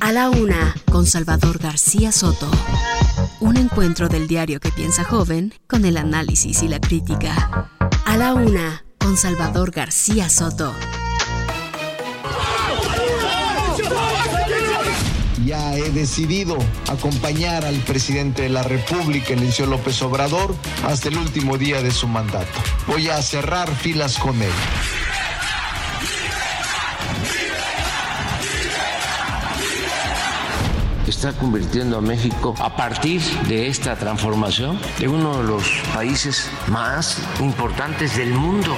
[0.00, 2.50] A la una, con Salvador García Soto.
[3.40, 7.68] Un encuentro del diario que piensa joven con el análisis y la crítica.
[8.06, 10.74] A la una, con Salvador García Soto.
[15.44, 16.56] Ya he decidido
[16.88, 20.54] acompañar al presidente de la República, el López Obrador,
[20.86, 22.58] hasta el último día de su mandato.
[22.86, 24.52] Voy a cerrar filas con él.
[31.10, 37.18] Está convirtiendo a México a partir de esta transformación en uno de los países más
[37.40, 38.74] importantes del mundo.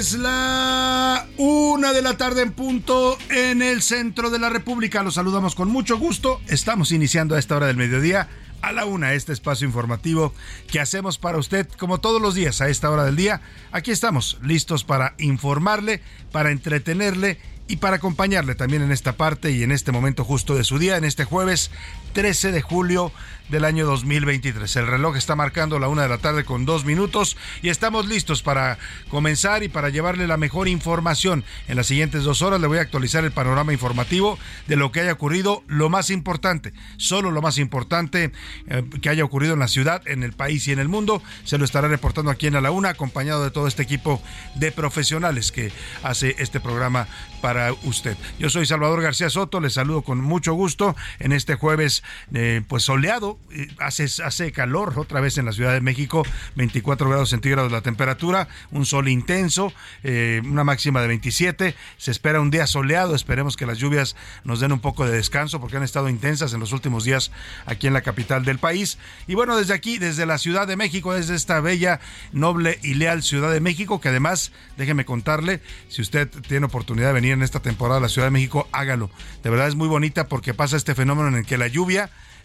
[0.00, 5.02] Es la una de la tarde en punto en el centro de la República.
[5.02, 6.40] Los saludamos con mucho gusto.
[6.48, 8.26] Estamos iniciando a esta hora del mediodía
[8.62, 10.32] a la una este espacio informativo
[10.68, 13.42] que hacemos para usted como todos los días a esta hora del día.
[13.72, 16.00] Aquí estamos listos para informarle,
[16.32, 20.64] para entretenerle y para acompañarle también en esta parte y en este momento justo de
[20.64, 21.70] su día, en este jueves
[22.12, 23.12] 13 de julio
[23.50, 24.76] del año 2023.
[24.76, 28.42] El reloj está marcando la una de la tarde con dos minutos y estamos listos
[28.42, 31.44] para comenzar y para llevarle la mejor información.
[31.66, 35.00] En las siguientes dos horas le voy a actualizar el panorama informativo de lo que
[35.00, 38.32] haya ocurrido, lo más importante, solo lo más importante
[38.68, 41.22] eh, que haya ocurrido en la ciudad, en el país y en el mundo.
[41.44, 44.22] Se lo estará reportando aquí en A la Una, acompañado de todo este equipo
[44.54, 45.72] de profesionales que
[46.04, 47.08] hace este programa
[47.40, 48.16] para usted.
[48.38, 51.99] Yo soy Salvador García Soto, les saludo con mucho gusto en este jueves
[52.34, 56.24] eh, pues soleado, eh, hace, hace calor otra vez en la Ciudad de México,
[56.56, 59.72] 24 grados centígrados la temperatura, un sol intenso,
[60.02, 64.60] eh, una máxima de 27, se espera un día soleado, esperemos que las lluvias nos
[64.60, 67.30] den un poco de descanso porque han estado intensas en los últimos días
[67.66, 68.98] aquí en la capital del país.
[69.26, 72.00] Y bueno, desde aquí, desde la Ciudad de México, desde esta bella,
[72.32, 77.14] noble y leal Ciudad de México, que además, déjeme contarle, si usted tiene oportunidad de
[77.14, 79.10] venir en esta temporada a la Ciudad de México, hágalo.
[79.42, 81.89] De verdad es muy bonita porque pasa este fenómeno en el que la lluvia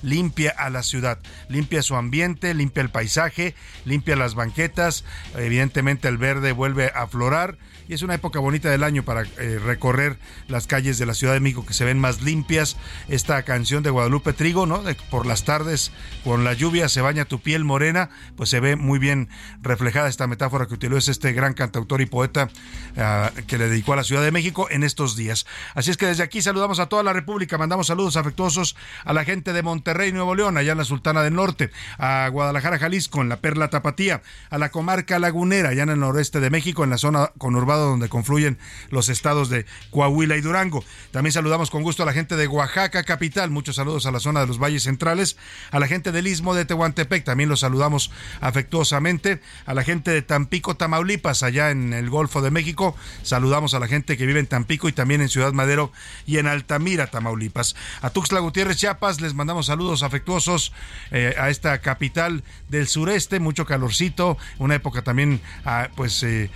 [0.01, 1.19] limpia a la ciudad,
[1.49, 5.03] limpia su ambiente, limpia el paisaje, limpia las banquetas,
[5.35, 7.57] evidentemente el verde vuelve a aflorar
[7.87, 11.33] y es una época bonita del año para eh, recorrer las calles de la Ciudad
[11.33, 12.77] de México que se ven más limpias.
[13.07, 14.81] Esta canción de Guadalupe Trigo, ¿no?
[14.81, 15.91] De, por las tardes,
[16.23, 19.29] con la lluvia se baña tu piel morena, pues se ve muy bien
[19.61, 22.49] reflejada esta metáfora que utilizó este gran cantautor y poeta
[22.97, 25.45] uh, que le dedicó a la Ciudad de México en estos días.
[25.73, 29.25] Así es que desde aquí saludamos a toda la República, mandamos saludos afectuosos a la
[29.25, 33.29] gente de Monterrey, Nuevo León, allá en la Sultana del Norte, a Guadalajara, Jalisco, en
[33.29, 36.97] la Perla Tapatía, a la comarca lagunera, allá en el noreste de México, en la
[36.97, 38.57] zona conurbada donde confluyen
[38.89, 40.83] los estados de Coahuila y Durango.
[41.11, 44.41] También saludamos con gusto a la gente de Oaxaca capital, muchos saludos a la zona
[44.41, 45.37] de los valles centrales,
[45.71, 50.21] a la gente del Istmo de Tehuantepec, también los saludamos afectuosamente, a la gente de
[50.21, 54.47] Tampico, Tamaulipas, allá en el Golfo de México, saludamos a la gente que vive en
[54.47, 55.91] Tampico y también en Ciudad Madero
[56.25, 57.75] y en Altamira, Tamaulipas.
[58.01, 60.73] A Tuxtla Gutiérrez, Chiapas, les mandamos saludos afectuosos
[61.11, 66.49] eh, a esta capital del sureste, mucho calorcito, una época también ah, pues eh,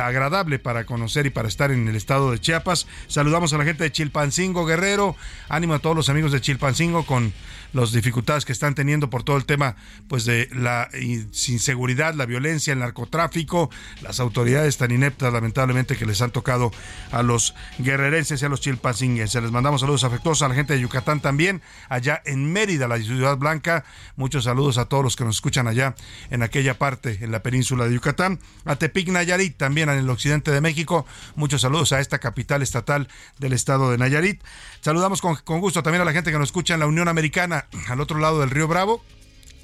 [0.00, 2.86] agradable para conocer y para estar en el estado de Chiapas.
[3.06, 5.16] Saludamos a la gente de Chilpancingo, Guerrero.
[5.48, 7.32] Ánimo a todos los amigos de Chilpancingo con
[7.76, 9.76] las dificultades que están teniendo por todo el tema
[10.08, 13.70] pues de la inseguridad, la violencia, el narcotráfico,
[14.02, 16.72] las autoridades tan ineptas lamentablemente que les han tocado
[17.12, 19.42] a los guerrerenses y a los chilpancinguenses.
[19.42, 23.36] Les mandamos saludos afectuosos a la gente de Yucatán también, allá en Mérida, la ciudad
[23.36, 23.84] blanca.
[24.16, 25.94] Muchos saludos a todos los que nos escuchan allá
[26.30, 28.40] en aquella parte, en la península de Yucatán.
[28.64, 31.06] A Tepic Nayarit, también en el occidente de México.
[31.34, 33.08] Muchos saludos a esta capital estatal
[33.38, 34.42] del estado de Nayarit.
[34.86, 38.00] Saludamos con, gusto también a la gente que nos escucha en la Unión Americana, al
[38.00, 39.02] otro lado del río Bravo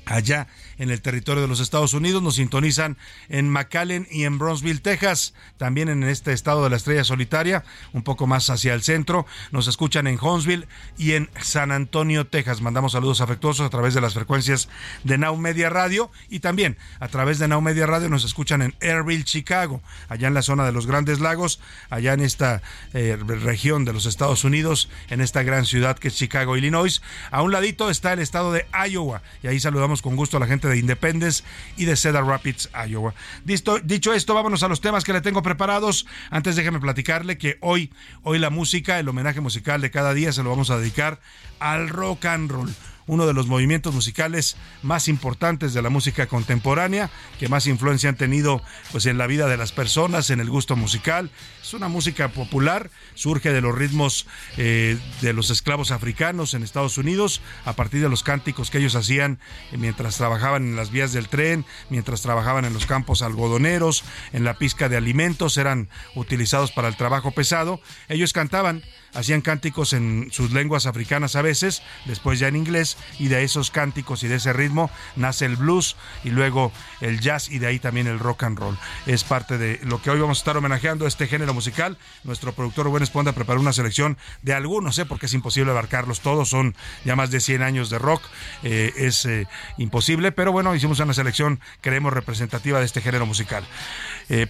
[0.04, 0.48] allá
[0.82, 2.22] en el territorio de los Estados Unidos.
[2.22, 2.98] Nos sintonizan
[3.28, 5.32] en McAllen y en Bronzeville, Texas.
[5.56, 9.24] También en este estado de la estrella solitaria, un poco más hacia el centro.
[9.52, 10.66] Nos escuchan en Huntsville
[10.98, 12.60] y en San Antonio, Texas.
[12.62, 14.68] Mandamos saludos afectuosos a través de las frecuencias
[15.04, 18.74] de Now Media Radio y también a través de Now Media Radio nos escuchan en
[18.80, 22.60] Airville, Chicago, allá en la zona de los Grandes Lagos, allá en esta
[22.92, 27.02] eh, región de los Estados Unidos, en esta gran ciudad que es Chicago, Illinois.
[27.30, 30.46] A un ladito está el estado de Iowa y ahí saludamos con gusto a la
[30.48, 31.44] gente de Independence
[31.76, 33.14] y de Cedar Rapids, Iowa.
[33.44, 36.06] Dicho esto, vámonos a los temas que le tengo preparados.
[36.30, 37.90] Antes déjeme platicarle que hoy,
[38.22, 41.20] hoy la música, el homenaje musical de cada día se lo vamos a dedicar
[41.58, 42.74] al rock and roll
[43.06, 48.16] uno de los movimientos musicales más importantes de la música contemporánea, que más influencia han
[48.16, 51.30] tenido pues en la vida de las personas, en el gusto musical.
[51.62, 54.26] Es una música popular, surge de los ritmos
[54.56, 58.94] eh, de los esclavos africanos en Estados Unidos, a partir de los cánticos que ellos
[58.94, 59.38] hacían
[59.76, 64.58] mientras trabajaban en las vías del tren, mientras trabajaban en los campos algodoneros, en la
[64.58, 67.80] pizca de alimentos, eran utilizados para el trabajo pesado.
[68.08, 68.82] Ellos cantaban
[69.14, 73.70] hacían cánticos en sus lenguas africanas a veces, después ya en inglés, y de esos
[73.70, 77.78] cánticos y de ese ritmo nace el blues y luego el jazz y de ahí
[77.78, 78.78] también el rock and roll.
[79.06, 81.98] Es parte de lo que hoy vamos a estar homenajeando este género musical.
[82.24, 85.06] Nuestro productor Rubén Esponda preparó una selección de algunos, ¿eh?
[85.06, 86.74] porque es imposible abarcarlos todos, son
[87.04, 88.22] ya más de 100 años de rock,
[88.62, 89.46] eh, es eh,
[89.78, 93.64] imposible, pero bueno, hicimos una selección, creemos, representativa de este género musical.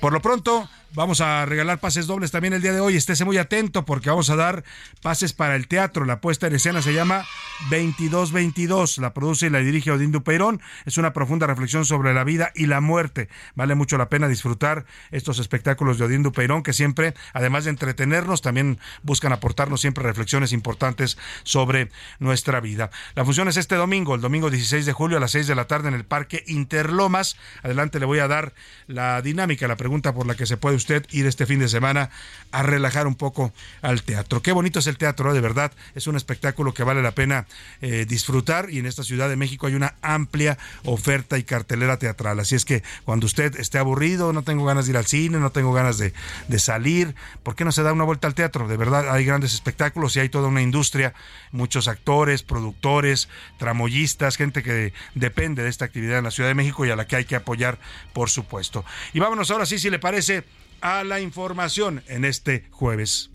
[0.01, 2.97] Por lo pronto, Vamos a regalar pases dobles también el día de hoy.
[2.97, 4.63] Estése muy atento porque vamos a dar
[5.01, 6.05] pases para el teatro.
[6.05, 7.25] La puesta en escena se llama
[7.71, 8.99] 2222.
[8.99, 10.61] La produce y la dirige Odín Dupeirón.
[10.85, 13.31] Es una profunda reflexión sobre la vida y la muerte.
[13.55, 18.43] Vale mucho la pena disfrutar estos espectáculos de Odín Dupeirón que siempre, además de entretenernos,
[18.43, 22.91] también buscan aportarnos siempre reflexiones importantes sobre nuestra vida.
[23.15, 25.67] La función es este domingo, el domingo 16 de julio a las 6 de la
[25.67, 27.39] tarde en el Parque Interlomas.
[27.63, 28.53] Adelante le voy a dar
[28.89, 32.11] la dinámica, la pregunta por la que se puede usted ir este fin de semana
[32.51, 34.43] a relajar un poco al teatro.
[34.43, 35.35] Qué bonito es el teatro, ¿eh?
[35.35, 35.73] de verdad.
[35.95, 37.47] Es un espectáculo que vale la pena
[37.81, 42.39] eh, disfrutar y en esta Ciudad de México hay una amplia oferta y cartelera teatral.
[42.41, 45.51] Así es que cuando usted esté aburrido, no tengo ganas de ir al cine, no
[45.51, 46.13] tengo ganas de,
[46.49, 48.69] de salir, ¿por qué no se da una vuelta al teatro?
[48.69, 51.15] De verdad hay grandes espectáculos y hay toda una industria,
[51.53, 53.29] muchos actores, productores,
[53.59, 57.07] tramoyistas, gente que depende de esta actividad en la Ciudad de México y a la
[57.07, 57.79] que hay que apoyar,
[58.13, 58.85] por supuesto.
[59.13, 60.45] Y vámonos ahora sí, si le parece,
[60.83, 63.31] a la información en este jueves.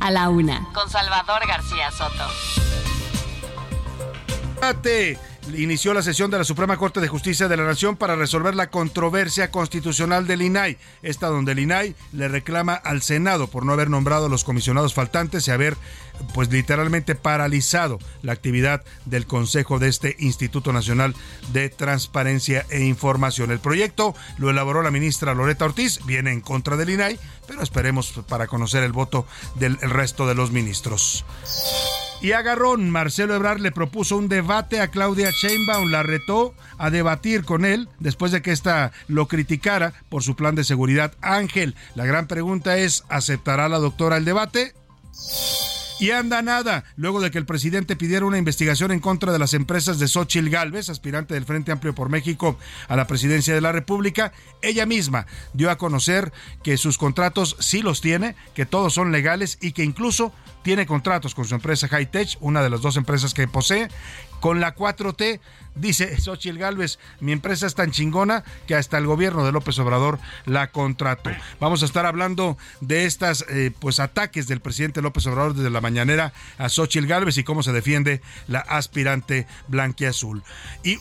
[0.00, 0.68] A la una.
[0.72, 2.28] Con Salvador García Soto.
[5.48, 8.70] Inició la sesión de la Suprema Corte de Justicia de la Nación para resolver la
[8.70, 13.90] controversia constitucional del INAI, esta donde el INAI le reclama al Senado por no haber
[13.90, 15.76] nombrado a los comisionados faltantes y haber
[16.32, 21.14] pues literalmente paralizado la actividad del Consejo de este Instituto Nacional
[21.52, 23.50] de Transparencia e Información.
[23.50, 27.18] El proyecto lo elaboró la ministra Loreta Ortiz, viene en contra del INAI,
[27.48, 31.24] pero esperemos para conocer el voto del resto de los ministros.
[32.22, 37.44] Y agarrón, Marcelo Ebrard le propuso un debate a Claudia Sheinbaum, la retó a debatir
[37.44, 41.16] con él después de que ésta lo criticara por su plan de seguridad.
[41.20, 44.72] Ángel, la gran pregunta es, ¿aceptará la doctora el debate?
[45.98, 49.54] Y anda nada, luego de que el presidente pidiera una investigación en contra de las
[49.54, 52.58] empresas de Xochil Gálvez, aspirante del Frente Amplio por México
[52.88, 54.32] a la presidencia de la República,
[54.62, 56.32] ella misma dio a conocer
[56.64, 60.32] que sus contratos sí los tiene, que todos son legales y que incluso
[60.62, 63.88] tiene contratos con su empresa Hightech, una de las dos empresas que posee,
[64.42, 65.40] con la 4T
[65.74, 70.18] Dice Xochitl Galvez, mi empresa es tan chingona que hasta el gobierno de López Obrador
[70.44, 71.30] la contrató.
[71.60, 75.80] Vamos a estar hablando de estas eh, pues ataques del presidente López Obrador desde la
[75.80, 80.42] mañanera a Xochitl Galvez y cómo se defiende la aspirante blanquiazul.
[80.84, 80.98] Y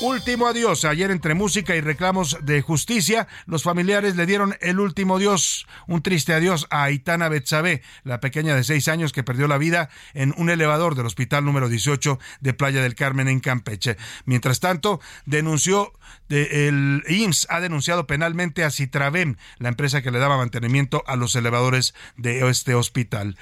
[0.00, 5.16] último adiós, ayer entre música y reclamos de justicia, los familiares le dieron el último
[5.16, 9.58] adiós, un triste adiós a Aitana Betsabe, la pequeña de seis años que perdió la
[9.58, 13.96] vida en un elevador del hospital número 18 de Playa del Carmen en Campeche.
[14.24, 15.92] Mientras tanto, denunció
[16.28, 21.36] el IMSS ha denunciado penalmente a Citravem, la empresa que le daba mantenimiento a los
[21.36, 23.36] elevadores de este hospital.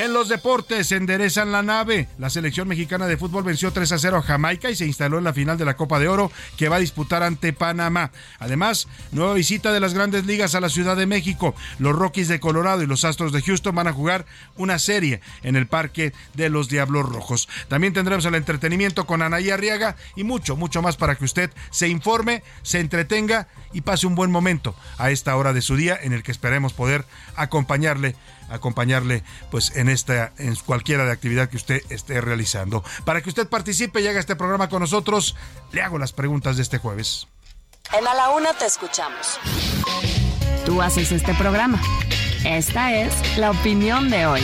[0.00, 2.08] En los deportes enderezan la nave.
[2.16, 5.24] La selección mexicana de fútbol venció 3 a 0 a Jamaica y se instaló en
[5.24, 8.10] la final de la Copa de Oro que va a disputar ante Panamá.
[8.38, 11.54] Además, nueva visita de las grandes ligas a la Ciudad de México.
[11.78, 14.24] Los Rockies de Colorado y los Astros de Houston van a jugar
[14.56, 17.46] una serie en el Parque de los Diablos Rojos.
[17.68, 21.88] También tendremos el entretenimiento con Anaí Arriaga y mucho, mucho más para que usted se
[21.88, 26.14] informe, se entretenga y pase un buen momento a esta hora de su día en
[26.14, 27.04] el que esperemos poder
[27.36, 28.16] acompañarle
[28.50, 32.84] acompañarle pues en esta en cualquiera de actividad que usted esté realizando.
[33.04, 35.36] Para que usted participe y haga este programa con nosotros,
[35.72, 37.28] le hago las preguntas de este jueves.
[37.98, 39.38] En A la Una te escuchamos.
[40.64, 41.80] Tú haces este programa.
[42.44, 44.42] Esta es la opinión de hoy.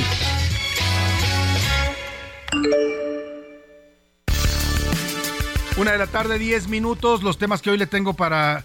[5.76, 7.22] Una de la tarde, 10 minutos.
[7.22, 8.64] Los temas que hoy le tengo para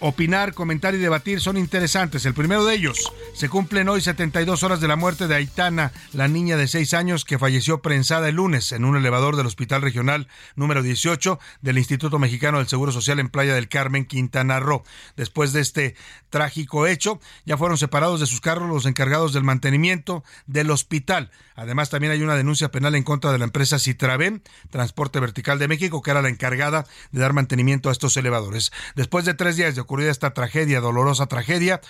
[0.00, 2.24] opinar, comentar y debatir son interesantes.
[2.26, 6.28] El primero de ellos, se cumplen hoy 72 horas de la muerte de Aitana, la
[6.28, 10.28] niña de 6 años que falleció prensada el lunes en un elevador del Hospital Regional
[10.56, 14.84] número 18 del Instituto Mexicano del Seguro Social en Playa del Carmen, Quintana Roo.
[15.16, 15.96] Después de este
[16.30, 21.30] trágico hecho, ya fueron separados de sus carros los encargados del mantenimiento del hospital.
[21.58, 25.66] Además, también hay una denuncia penal en contra de la empresa Citraven, Transporte Vertical de
[25.66, 28.70] México, que era la encargada de dar mantenimiento a estos elevadores.
[28.94, 31.80] Después de tres días de ocurrida esta tragedia, dolorosa tragedia,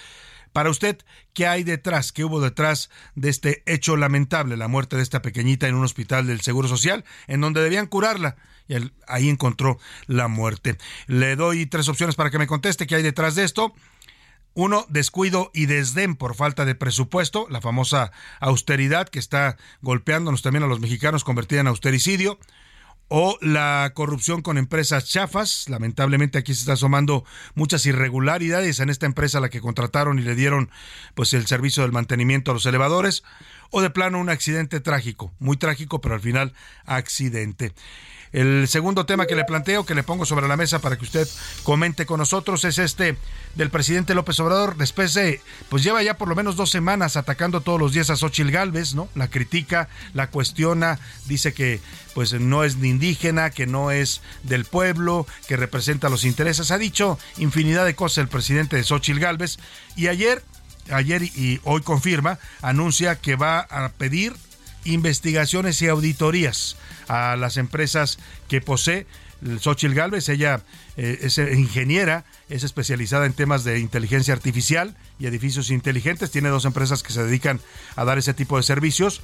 [0.54, 0.96] para usted,
[1.34, 2.12] ¿qué hay detrás?
[2.12, 6.26] ¿Qué hubo detrás de este hecho lamentable, la muerte de esta pequeñita en un hospital
[6.26, 8.36] del Seguro Social, en donde debían curarla?
[8.68, 8.74] Y
[9.06, 10.78] ahí encontró la muerte.
[11.08, 13.74] Le doy tres opciones para que me conteste qué hay detrás de esto.
[14.60, 18.10] Uno, descuido y desdén por falta de presupuesto, la famosa
[18.40, 22.40] austeridad que está golpeándonos también a los mexicanos, convertida en austericidio
[23.06, 25.68] o la corrupción con empresas chafas.
[25.68, 27.24] Lamentablemente aquí se está asomando
[27.54, 30.70] muchas irregularidades en esta empresa a la que contrataron y le dieron
[31.14, 33.22] pues el servicio del mantenimiento a los elevadores
[33.70, 36.52] o de plano un accidente trágico, muy trágico, pero al final
[36.84, 37.74] accidente.
[38.32, 41.26] El segundo tema que le planteo, que le pongo sobre la mesa para que usted
[41.62, 43.16] comente con nosotros, es este
[43.54, 44.76] del presidente López Obrador.
[44.76, 48.16] Después de, pues lleva ya por lo menos dos semanas atacando todos los días a
[48.16, 49.08] Xochil Gálvez, ¿no?
[49.14, 51.80] La critica, la cuestiona, dice que
[52.14, 56.70] pues no es ni indígena, que no es del pueblo, que representa los intereses.
[56.70, 59.58] Ha dicho infinidad de cosas el presidente de Xochil Gálvez.
[59.96, 60.42] Y ayer,
[60.90, 64.34] ayer y hoy confirma, anuncia que va a pedir
[64.92, 66.76] investigaciones y auditorías
[67.08, 68.18] a las empresas
[68.48, 69.06] que posee.
[69.60, 70.62] Xochitl Galvez, ella
[70.96, 76.30] eh, es ingeniera, es especializada en temas de inteligencia artificial y edificios inteligentes.
[76.30, 77.60] Tiene dos empresas que se dedican
[77.94, 79.20] a dar ese tipo de servicios.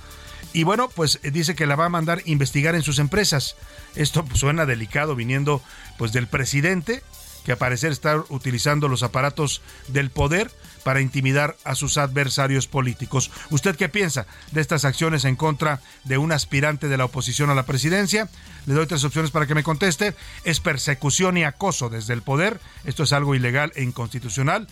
[0.53, 3.57] Y bueno, pues eh, dice que la va a mandar investigar en sus empresas.
[3.97, 5.61] Esto pues, suena delicado viniendo
[5.99, 7.03] pues del presidente,
[7.45, 10.51] que a parecer está utilizando los aparatos del poder
[10.85, 13.31] para intimidar a sus adversarios políticos.
[13.51, 17.55] ¿Usted qué piensa de estas acciones en contra de un aspirante de la oposición a
[17.55, 18.29] la presidencia?
[18.67, 20.15] Le doy tres opciones para que me conteste.
[20.45, 22.61] Es persecución y acoso desde el poder.
[22.85, 24.69] Esto es algo ilegal e inconstitucional.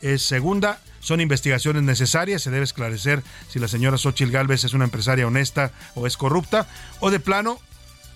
[0.00, 4.84] Es segunda, son investigaciones necesarias, se debe esclarecer si la señora Xochitl Gálvez es una
[4.84, 6.68] empresaria honesta o es corrupta,
[7.00, 7.58] o de plano,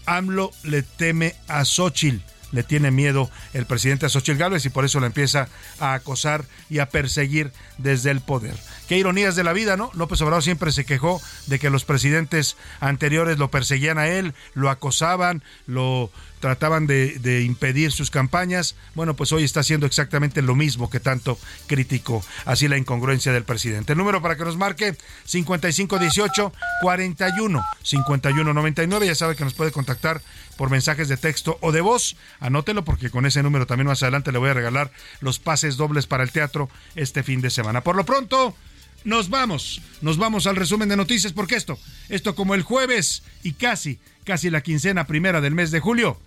[0.06, 2.22] AMLO le teme a Xochitl
[2.52, 5.48] le tiene miedo el presidente a Xochitl Gálvez y por eso la empieza
[5.80, 8.54] a acosar y a perseguir desde el poder.
[8.88, 9.90] Qué ironías de la vida, ¿no?
[9.94, 14.70] López Obrador siempre se quejó de que los presidentes anteriores lo perseguían a él, lo
[14.70, 16.10] acosaban, lo
[16.42, 18.74] trataban de, impedir sus campañas.
[18.96, 22.22] Bueno, pues hoy está haciendo exactamente lo mismo que tanto criticó.
[22.44, 23.92] Así la incongruencia del presidente.
[23.92, 29.06] El número para que nos marque 5518 41 5199.
[29.06, 30.20] Ya sabe que nos puede contactar
[30.56, 32.16] por mensajes de texto o de voz.
[32.40, 36.08] Anótelo porque con ese número también más adelante le voy a regalar los pases dobles
[36.08, 37.82] para el teatro este fin de semana.
[37.82, 38.56] Por lo pronto,
[39.04, 39.80] nos vamos.
[40.00, 44.50] Nos vamos al resumen de noticias porque esto, esto como el jueves y casi, casi
[44.50, 46.18] la quincena primera del mes de julio,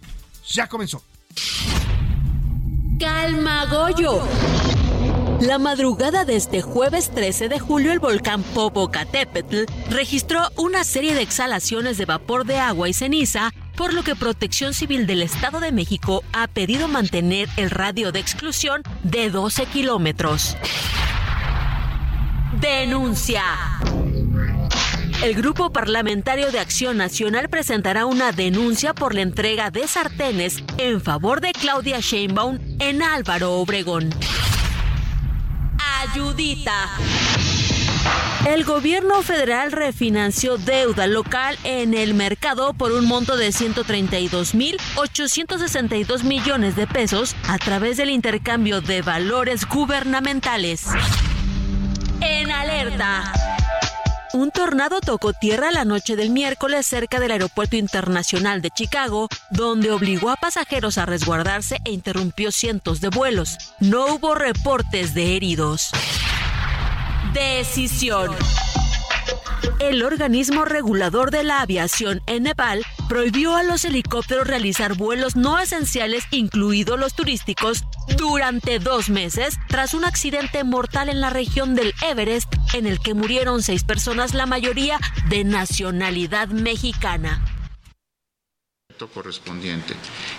[0.47, 1.03] ya comenzó.
[2.99, 4.23] Calma, Goyo.
[5.41, 11.21] La madrugada de este jueves 13 de julio, el volcán Popocatépetl registró una serie de
[11.21, 15.73] exhalaciones de vapor de agua y ceniza, por lo que Protección Civil del Estado de
[15.73, 20.55] México ha pedido mantener el radio de exclusión de 12 kilómetros.
[22.61, 23.43] Denuncia.
[25.25, 31.01] El Grupo Parlamentario de Acción Nacional presentará una denuncia por la entrega de sartenes en
[31.01, 34.11] favor de Claudia Sheinbaum en Álvaro Obregón.
[36.03, 36.91] Ayudita.
[38.47, 46.75] El gobierno federal refinanció deuda local en el mercado por un monto de 132.862 millones
[46.75, 50.85] de pesos a través del intercambio de valores gubernamentales.
[52.21, 53.33] En alerta.
[54.35, 59.91] Un tornado tocó tierra la noche del miércoles cerca del Aeropuerto Internacional de Chicago, donde
[59.91, 63.57] obligó a pasajeros a resguardarse e interrumpió cientos de vuelos.
[63.79, 65.89] No hubo reportes de heridos.
[67.33, 68.35] Decisión.
[69.79, 75.59] El organismo regulador de la aviación en Nepal prohibió a los helicópteros realizar vuelos no
[75.59, 77.83] esenciales, incluidos los turísticos,
[78.17, 83.13] durante dos meses tras un accidente mortal en la región del Everest en el que
[83.13, 87.41] murieron seis personas, la mayoría de nacionalidad mexicana
[89.13, 89.93] correspondiente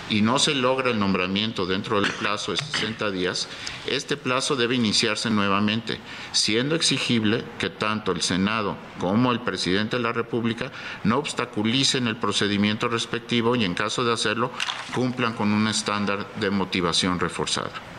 [0.09, 3.47] y no se logra el nombramiento dentro del plazo de 60 días,
[3.85, 5.99] este plazo debe iniciarse nuevamente,
[6.31, 10.71] siendo exigible que tanto el Senado como el presidente de la República
[11.03, 14.51] no obstaculicen el procedimiento respectivo y en caso de hacerlo
[14.95, 17.96] cumplan con un estándar de motivación reforzada.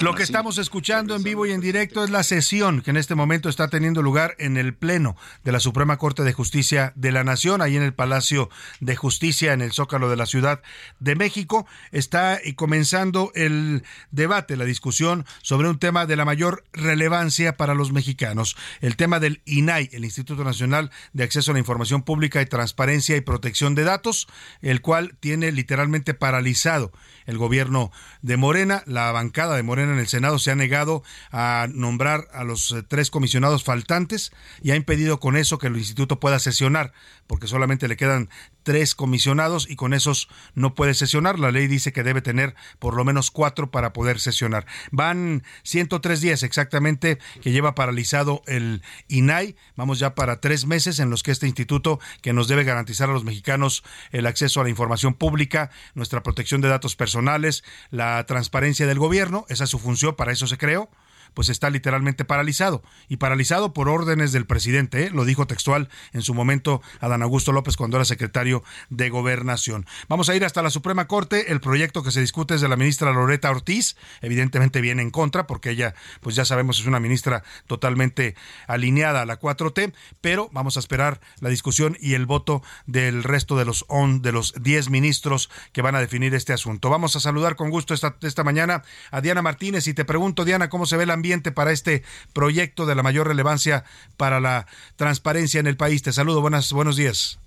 [0.00, 3.16] Lo que estamos escuchando en vivo y en directo es la sesión que en este
[3.16, 7.24] momento está teniendo lugar en el Pleno de la Suprema Corte de Justicia de la
[7.24, 10.62] Nación, ahí en el Palacio de Justicia, en el Zócalo de la Ciudad
[11.00, 11.66] de México.
[11.90, 17.90] Está comenzando el debate, la discusión sobre un tema de la mayor relevancia para los
[17.90, 22.46] mexicanos, el tema del INAI, el Instituto Nacional de Acceso a la Información Pública y
[22.46, 24.28] Transparencia y Protección de Datos,
[24.62, 26.92] el cual tiene literalmente paralizado
[27.26, 27.90] el gobierno
[28.22, 32.44] de Morena, la bancada de Morena en el Senado se ha negado a nombrar a
[32.44, 36.92] los eh, tres comisionados faltantes y ha impedido con eso que el instituto pueda sesionar,
[37.26, 38.28] porque solamente le quedan
[38.68, 41.38] tres comisionados y con esos no puede sesionar.
[41.38, 44.66] La ley dice que debe tener por lo menos cuatro para poder sesionar.
[44.90, 49.56] Van 103 días exactamente que lleva paralizado el INAI.
[49.74, 53.14] Vamos ya para tres meses en los que este instituto, que nos debe garantizar a
[53.14, 58.86] los mexicanos el acceso a la información pública, nuestra protección de datos personales, la transparencia
[58.86, 60.90] del gobierno, esa es su función, para eso se creó
[61.38, 65.10] pues está literalmente paralizado y paralizado por órdenes del presidente, ¿eh?
[65.10, 69.86] lo dijo textual en su momento Adán Augusto López cuando era secretario de Gobernación.
[70.08, 72.74] Vamos a ir hasta la Suprema Corte, el proyecto que se discute es de la
[72.74, 77.44] ministra Loreta Ortiz, evidentemente viene en contra porque ella, pues ya sabemos, es una ministra
[77.68, 78.34] totalmente
[78.66, 83.56] alineada a la 4T, pero vamos a esperar la discusión y el voto del resto
[83.56, 86.90] de los on, de los 10 ministros que van a definir este asunto.
[86.90, 90.68] Vamos a saludar con gusto esta, esta mañana a Diana Martínez y te pregunto, Diana,
[90.68, 93.84] ¿cómo se ve la ambiente para este proyecto de la mayor relevancia
[94.16, 94.66] para la
[94.96, 96.02] transparencia en el país.
[96.02, 97.38] Te saludo, buenas, buenos días.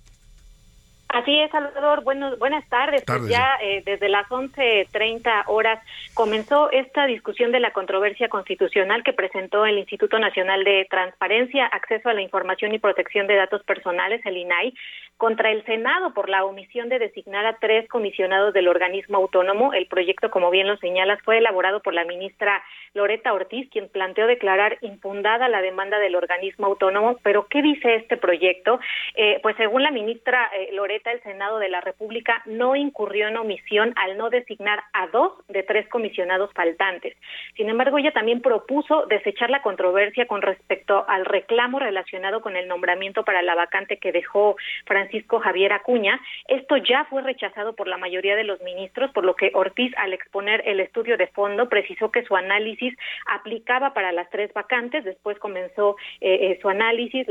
[1.12, 2.02] Así es, Salvador.
[2.04, 3.04] buenas tardes.
[3.06, 5.78] Pues ya eh, desde las 11.30 horas
[6.14, 12.08] comenzó esta discusión de la controversia constitucional que presentó el Instituto Nacional de Transparencia, Acceso
[12.08, 14.72] a la Información y Protección de Datos Personales, el INAI,
[15.22, 19.72] contra el Senado por la omisión de designar a tres comisionados del organismo autónomo.
[19.72, 22.60] El proyecto, como bien lo señalas, fue elaborado por la ministra
[22.92, 27.18] Loreta Ortiz, quien planteó declarar infundada la demanda del organismo autónomo.
[27.22, 28.80] Pero, ¿qué dice este proyecto?
[29.14, 33.36] Eh, pues según la ministra eh, Loreta, el Senado de la República no incurrió en
[33.36, 37.16] omisión al no designar a dos de tres comisionados faltantes.
[37.56, 42.66] Sin embargo, ella también propuso desechar la controversia con respecto al reclamo relacionado con el
[42.66, 45.11] nombramiento para la vacante que dejó Francisco
[45.42, 46.20] Javier Acuña.
[46.48, 50.12] Esto ya fue rechazado por la mayoría de los ministros, por lo que Ortiz, al
[50.12, 52.94] exponer el estudio de fondo, precisó que su análisis
[53.26, 55.04] aplicaba para las tres vacantes.
[55.04, 57.26] Después comenzó eh, eh, su análisis,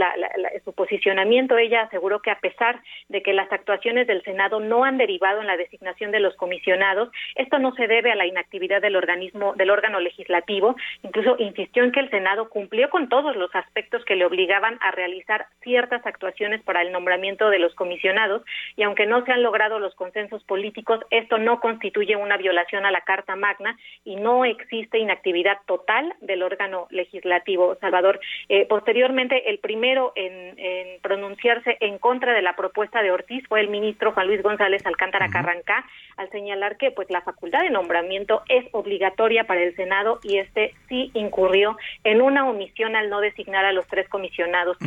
[0.63, 1.57] su posicionamiento.
[1.57, 5.47] Ella aseguró que a pesar de que las actuaciones del Senado no han derivado en
[5.47, 7.09] la designación de los comisionados.
[7.35, 10.75] Esto no se debe a la inactividad del organismo, del órgano legislativo.
[11.03, 14.91] Incluso insistió en que el Senado cumplió con todos los aspectos que le obligaban a
[14.91, 18.43] realizar ciertas actuaciones para el nombramiento de los comisionados
[18.75, 22.91] y aunque no se han logrado los consensos políticos, esto no constituye una violación a
[22.91, 27.75] la Carta Magna y no existe inactividad total del órgano legislativo.
[27.79, 28.19] Salvador,
[28.49, 33.61] eh, posteriormente, el primero en, en pronunciarse en contra de la propuesta de Ortiz fue
[33.61, 35.85] el ministro Juan Luis González Alcántara Carrancá
[36.17, 40.73] al señalar que pues la facultad de nombramiento es obligatoria para el Senado y este
[40.87, 44.77] sí incurrió en una omisión al no designar a los tres comisionados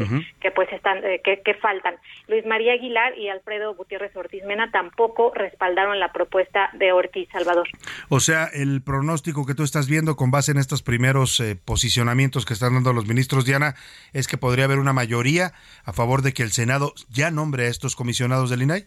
[0.41, 1.97] que, pues están eh, que, que, faltan.
[2.29, 7.68] Luis María Aguilar y Alfredo Gutiérrez Ortiz Mena tampoco respaldaron la propuesta de Ortiz Salvador.
[8.09, 12.44] O sea, el pronóstico que tú estás viendo con base en estos primeros eh, posicionamientos
[12.46, 13.74] que están dando los ministros Diana
[14.12, 15.53] es que podría haber una mayoría
[15.85, 18.87] a favor de que el Senado ya nombre a estos comisionados del INAI?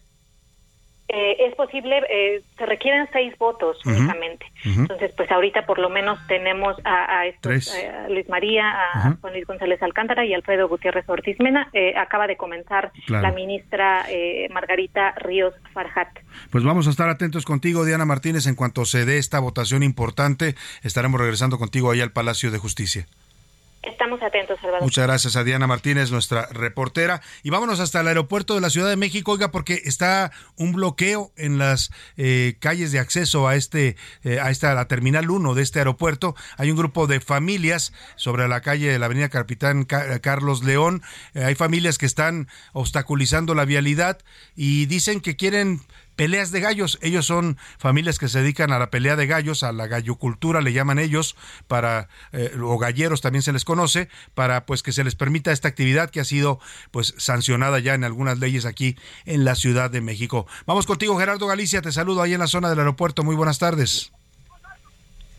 [1.10, 4.44] Eh, es posible, eh, se requieren seis votos únicamente.
[4.62, 7.24] Entonces, pues ahorita por lo menos tenemos a,
[8.10, 11.70] Luis María, a Juan Luis González Alcántara y Alfredo Gutiérrez Ortiz Mena.
[11.72, 14.04] Eh, acaba de comenzar la ministra
[14.50, 16.08] Margarita Ríos Farjat.
[16.50, 20.56] Pues vamos a estar atentos contigo, Diana Martínez, en cuanto se dé esta votación importante.
[20.82, 23.06] Estaremos regresando contigo ahí al Palacio de Justicia.
[23.82, 24.82] Estamos atentos, Salvador.
[24.82, 27.22] Muchas gracias a Diana Martínez, nuestra reportera.
[27.44, 31.32] Y vámonos hasta el aeropuerto de la Ciudad de México, oiga, porque está un bloqueo
[31.36, 35.62] en las eh, calles de acceso a este, eh, a esta, la terminal 1 de
[35.62, 36.34] este aeropuerto.
[36.56, 41.02] Hay un grupo de familias sobre la calle de la Avenida Capitán Carlos León.
[41.34, 44.18] Eh, hay familias que están obstaculizando la vialidad
[44.56, 45.82] y dicen que quieren
[46.18, 46.98] peleas de gallos.
[47.00, 50.72] Ellos son familias que se dedican a la pelea de gallos, a la gallocultura le
[50.72, 51.36] llaman ellos,
[51.68, 55.68] para eh, o galleros también se les conoce, para pues que se les permita esta
[55.68, 56.58] actividad que ha sido
[56.90, 60.46] pues sancionada ya en algunas leyes aquí en la Ciudad de México.
[60.66, 63.22] Vamos contigo Gerardo Galicia, te saludo ahí en la zona del aeropuerto.
[63.22, 64.12] Muy buenas tardes.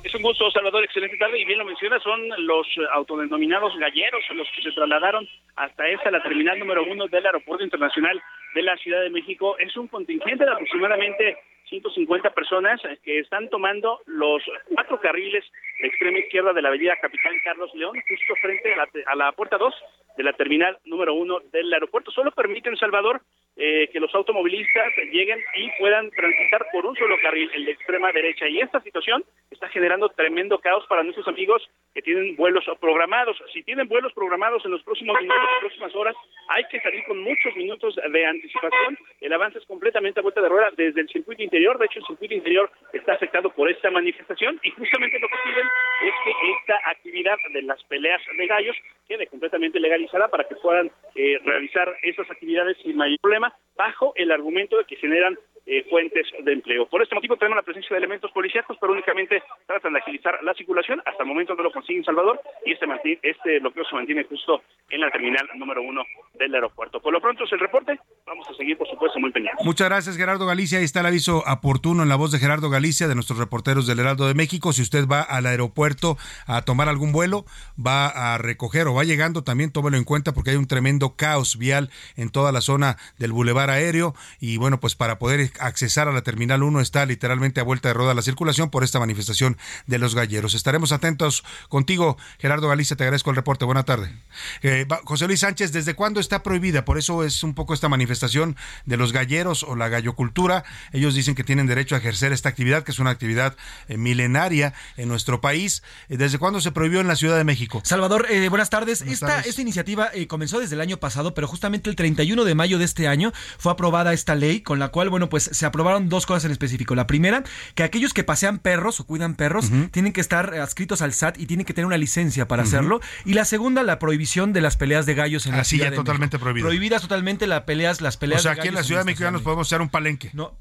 [0.01, 1.41] Es un gusto, Salvador, excelente tarde.
[1.41, 6.23] Y bien lo menciona, son los autodenominados galleros los que se trasladaron hasta esta, la
[6.23, 8.21] terminal número uno del Aeropuerto Internacional
[8.55, 9.57] de la Ciudad de México.
[9.57, 11.37] Es un contingente de aproximadamente
[11.69, 14.41] 150 personas que están tomando los
[14.73, 15.45] cuatro carriles
[15.79, 19.31] de extrema izquierda de la avenida Capitán Carlos León, justo frente a la, a la
[19.33, 19.73] puerta 2
[20.17, 22.11] de la terminal número uno del aeropuerto.
[22.11, 23.21] Solo permiten, Salvador,
[23.61, 28.09] eh, que los automovilistas lleguen y puedan transitar por un solo carril, el de extrema
[28.13, 28.47] derecha.
[28.47, 33.37] Y esta situación está generando tremendo caos para nuestros amigos que tienen vuelos programados.
[33.51, 36.15] Si tienen vuelos programados en los próximos minutos, próximas horas,
[36.47, 38.97] hay que salir con muchos minutos de anticipación.
[39.19, 41.77] El avance es completamente a vuelta de rueda desde el circuito interior.
[41.77, 45.67] De hecho, el circuito interior está afectado por esta manifestación y justamente lo que piden
[46.05, 48.75] es que esta actividad de las peleas de gallos
[49.07, 54.31] quede completamente legalizada para que puedan eh, realizar esas actividades sin mayor problema, bajo el
[54.31, 55.37] argumento de que generan
[55.71, 56.87] eh, fuentes de empleo.
[56.87, 60.55] Por este motivo tenemos la presencia de elementos policíacos, pero únicamente tratan de agilizar la
[60.55, 60.99] circulación.
[61.05, 62.87] Hasta el momento no lo consiguen Salvador y este,
[63.21, 66.03] este bloqueo se mantiene justo en la terminal número uno
[66.33, 66.99] del aeropuerto.
[66.99, 67.99] Por lo pronto es el reporte.
[68.25, 69.63] Vamos a seguir, por supuesto, muy pendientes.
[69.63, 70.79] Muchas gracias, Gerardo Galicia.
[70.79, 73.99] Ahí está el aviso oportuno en la voz de Gerardo Galicia, de nuestros reporteros del
[73.99, 74.73] Heraldo de México.
[74.73, 77.45] Si usted va al aeropuerto a tomar algún vuelo,
[77.77, 81.59] va a recoger o va llegando, también tómelo en cuenta porque hay un tremendo caos
[81.59, 84.15] vial en toda la zona del bulevar aéreo.
[84.39, 87.93] Y bueno, pues para poder accesar a la Terminal 1 está literalmente a vuelta de
[87.93, 90.53] roda la circulación por esta manifestación de los galleros.
[90.53, 93.65] Estaremos atentos contigo, Gerardo Galicia, te agradezco el reporte.
[93.65, 94.15] Buena tarde.
[94.61, 96.85] Eh, José Luis Sánchez, ¿desde cuándo está prohibida?
[96.85, 100.63] Por eso es un poco esta manifestación de los galleros o la gallocultura.
[100.91, 103.55] Ellos dicen que tienen derecho a ejercer esta actividad, que es una actividad
[103.87, 105.83] eh, milenaria en nuestro país.
[106.09, 107.81] Eh, ¿Desde cuándo se prohibió en la Ciudad de México?
[107.83, 109.01] Salvador, buenas tardes.
[109.01, 112.85] esta, esta iniciativa comenzó desde el año pasado, pero justamente el 31 de mayo de
[112.85, 116.45] este año fue aprobada esta ley con la cual, bueno, pues se aprobaron dos cosas
[116.45, 116.95] en específico.
[116.95, 117.43] La primera,
[117.75, 121.45] que aquellos que pasean perros o cuidan perros tienen que estar adscritos al SAT y
[121.45, 123.01] tienen que tener una licencia para hacerlo.
[123.25, 125.91] Y la segunda, la prohibición de las peleas de gallos en la ciudad.
[125.91, 126.65] ya totalmente prohibida.
[126.65, 128.41] Prohibidas totalmente las peleas, las peleas.
[128.41, 130.29] O sea, aquí en la Ciudad de México ya nos podemos hacer un palenque.
[130.33, 130.57] No,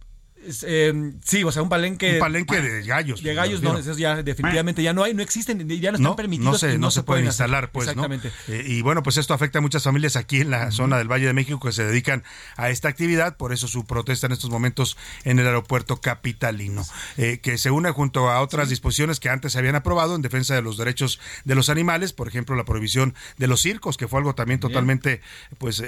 [0.62, 2.14] eh, sí, o sea, un palenque.
[2.14, 3.22] Un palenque de gallos.
[3.22, 6.52] De gallos, no, eso ya definitivamente ya no hay, no existen, ya no están permitidos.
[6.52, 7.88] No se, no, se, pueden instalar, pues.
[7.88, 8.30] Exactamente.
[8.48, 11.26] Eh, y bueno, pues esto afecta a muchas familias aquí en la zona del Valle
[11.26, 12.24] de México que se dedican
[12.56, 16.84] a esta actividad, por eso su protesta en estos momentos en el aeropuerto capitalino,
[17.16, 20.54] eh, que se une junto a otras disposiciones que antes se habían aprobado en defensa
[20.54, 24.18] de los derechos de los animales, por ejemplo, la prohibición de los circos, que fue
[24.18, 25.20] algo también totalmente,
[25.58, 25.82] pues,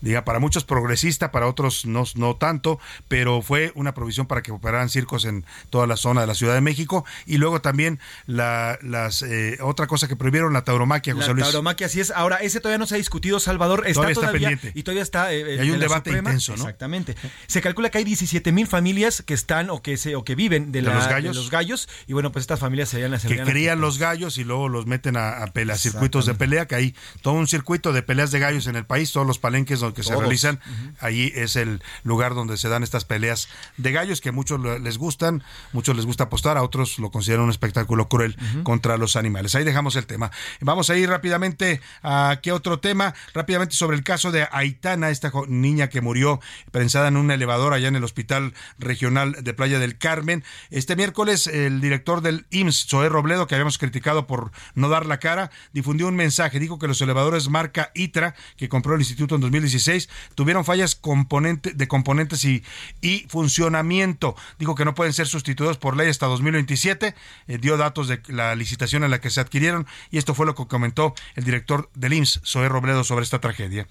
[0.00, 4.52] diga, para muchos progresista, para otros no, no tanto, pero fue una provisión para que
[4.52, 8.78] operaran circos en toda la zona de la Ciudad de México y luego también la,
[8.82, 11.46] las eh, otra cosa que prohibieron la tauromaquia, José la Luis.
[11.46, 12.10] tauromaquia, así es.
[12.10, 13.84] Ahora, ese todavía no se ha discutido, Salvador.
[13.86, 14.78] Está todavía, todavía está pendiente.
[14.78, 15.32] Y todavía está.
[15.32, 16.64] Eh, hay un debate intenso, ¿no?
[16.64, 17.16] Exactamente.
[17.46, 20.72] Se calcula que hay 17 mil familias que están o que se o que viven
[20.72, 21.36] de, los gallos?
[21.36, 21.88] los gallos.
[22.06, 25.16] Y bueno, pues estas familias serían las Que crían los gallos y luego los meten
[25.16, 28.76] a, a, circuitos de pelea, que hay todo un circuito de peleas de gallos en
[28.76, 30.60] el país, todos los palenques donde se realizan.
[31.00, 35.42] Ahí es el lugar donde se dan estas peleas de gallos que muchos les gustan,
[35.72, 39.54] muchos les gusta apostar, a otros lo consideran un espectáculo cruel contra los animales.
[39.54, 40.30] Ahí dejamos el tema.
[40.60, 45.32] Vamos a ir rápidamente a qué otro tema, rápidamente sobre el caso de Aitana, esta
[45.48, 49.98] niña que murió prensada en un elevador allá en el Hospital Regional de Playa del
[49.98, 50.44] Carmen.
[50.70, 55.18] Este miércoles el director del IMSS, Zoé Robledo, que habíamos criticado por no dar la
[55.18, 59.40] cara, difundió un mensaje, dijo que los elevadores marca ITRA, que compró el instituto en
[59.40, 62.62] 2016, tuvieron fallas componente, de componentes y,
[63.00, 64.34] y funcionamiento.
[64.58, 67.14] Dijo que no pueden ser sustituidos por ley hasta 2027.
[67.48, 70.54] Eh, dio datos de la licitación en la que se adquirieron y esto fue lo
[70.54, 73.86] que comentó el director del IMSS, Zoé Robledo, sobre esta tragedia.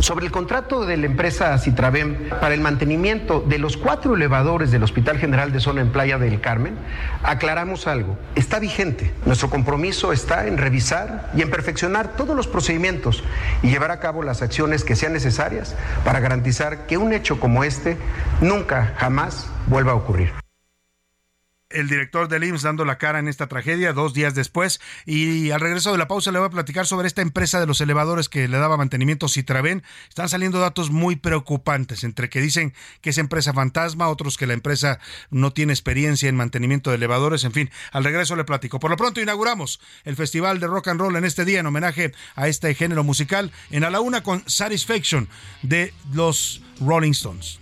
[0.00, 4.82] Sobre el contrato de la empresa Citravem para el mantenimiento de los cuatro elevadores del
[4.82, 6.78] Hospital General de Zona en Playa del Carmen,
[7.22, 8.16] aclaramos algo.
[8.36, 9.12] Está vigente.
[9.26, 13.24] Nuestro compromiso está en revisar y en perfeccionar todos los procedimientos
[13.62, 17.62] y llevar a cabo las acciones que sean necesarias para garantizar que un hecho como
[17.62, 17.98] este
[18.40, 20.32] nunca, jamás vuelva a ocurrir.
[21.70, 24.80] El director del IMSS dando la cara en esta tragedia dos días después.
[25.06, 27.80] Y al regreso de la pausa le voy a platicar sobre esta empresa de los
[27.80, 29.82] elevadores que le daba mantenimiento Citraven.
[30.08, 34.54] Están saliendo datos muy preocupantes, entre que dicen que es empresa fantasma, otros que la
[34.54, 34.98] empresa
[35.30, 37.44] no tiene experiencia en mantenimiento de elevadores.
[37.44, 38.80] En fin, al regreso le platico.
[38.80, 42.12] Por lo pronto inauguramos el Festival de Rock and Roll en este día en homenaje
[42.34, 45.28] a este género musical en a la una con Satisfaction
[45.62, 47.60] de los Rolling Stones.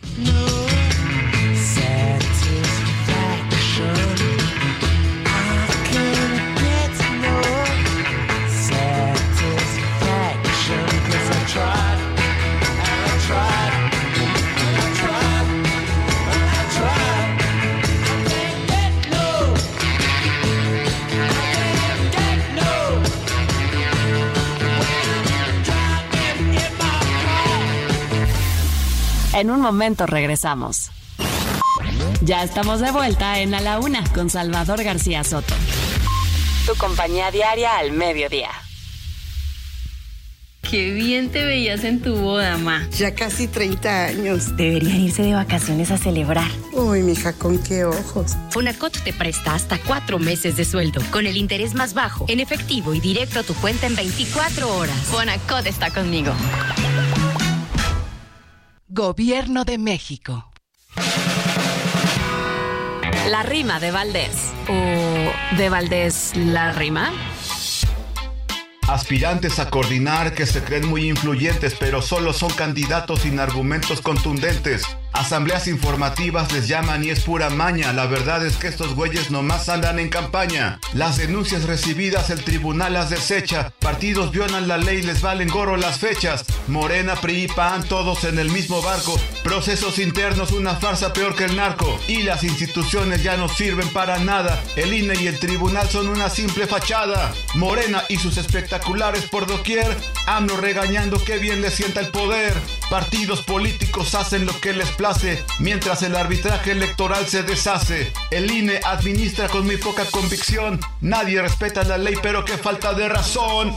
[29.37, 30.90] En un momento regresamos.
[32.22, 35.53] Ya estamos de vuelta en A la Una con Salvador García Soto.
[36.64, 38.49] Tu compañía diaria al mediodía.
[40.62, 42.88] Qué bien te veías en tu boda, ma.
[42.96, 44.57] Ya casi 30 años.
[44.57, 46.51] Deberían irse de vacaciones a celebrar.
[46.72, 48.33] Uy, mija, con qué ojos.
[48.49, 52.94] Fonacot te presta hasta cuatro meses de sueldo, con el interés más bajo, en efectivo
[52.94, 54.96] y directo a tu cuenta en 24 horas.
[54.96, 56.33] Fonacot está conmigo.
[58.97, 60.51] Gobierno de México.
[63.29, 64.55] La rima de Valdés.
[64.71, 67.13] ¿O de Valdés la rima?
[68.88, 74.85] Aspirantes a coordinar que se creen muy influyentes, pero solo son candidatos sin argumentos contundentes.
[75.12, 77.92] Asambleas informativas les llaman y es pura maña.
[77.94, 80.79] La verdad es que estos güeyes nomás andan en campaña.
[80.92, 83.72] Las denuncias recibidas el tribunal las desecha.
[83.81, 86.44] Partidos violan la ley, les valen gorro las fechas.
[86.68, 87.49] Morena, PRI y
[87.88, 89.18] todos en el mismo barco.
[89.42, 91.99] Procesos internos, una farsa peor que el narco.
[92.09, 94.62] Y las instituciones ya no sirven para nada.
[94.77, 97.33] El INE y el tribunal son una simple fachada.
[97.55, 98.37] Morena y sus
[99.31, 99.97] por doquier.
[100.27, 102.53] AMLO regañando que bien le sienta el poder.
[102.91, 108.12] Partidos políticos hacen lo que les place, mientras el arbitraje electoral se deshace.
[108.31, 110.81] El INE administra con muy poca convicción.
[111.01, 113.77] Nadie respeta la ley, pero qué falta de razón.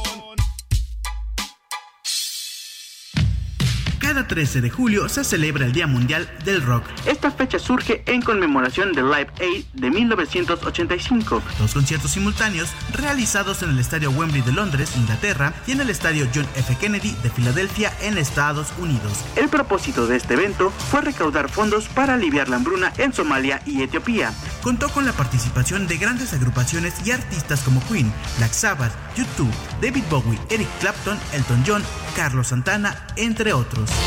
[4.09, 6.83] Cada 13 de julio se celebra el Día Mundial del Rock.
[7.05, 13.69] Esta fecha surge en conmemoración del Live Aid de 1985, dos conciertos simultáneos realizados en
[13.69, 16.75] el Estadio Wembley de Londres, Inglaterra, y en el Estadio John F.
[16.81, 19.13] Kennedy de Filadelfia, en Estados Unidos.
[19.35, 23.83] El propósito de este evento fue recaudar fondos para aliviar la hambruna en Somalia y
[23.83, 24.33] Etiopía.
[24.63, 30.03] Contó con la participación de grandes agrupaciones y artistas como Queen, Black Sabbath, YouTube, David
[30.09, 31.83] Bowie, Eric Clapton, Elton John,
[32.15, 33.98] Carlos Santana, entre otros.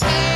[0.00, 0.31] Yeah.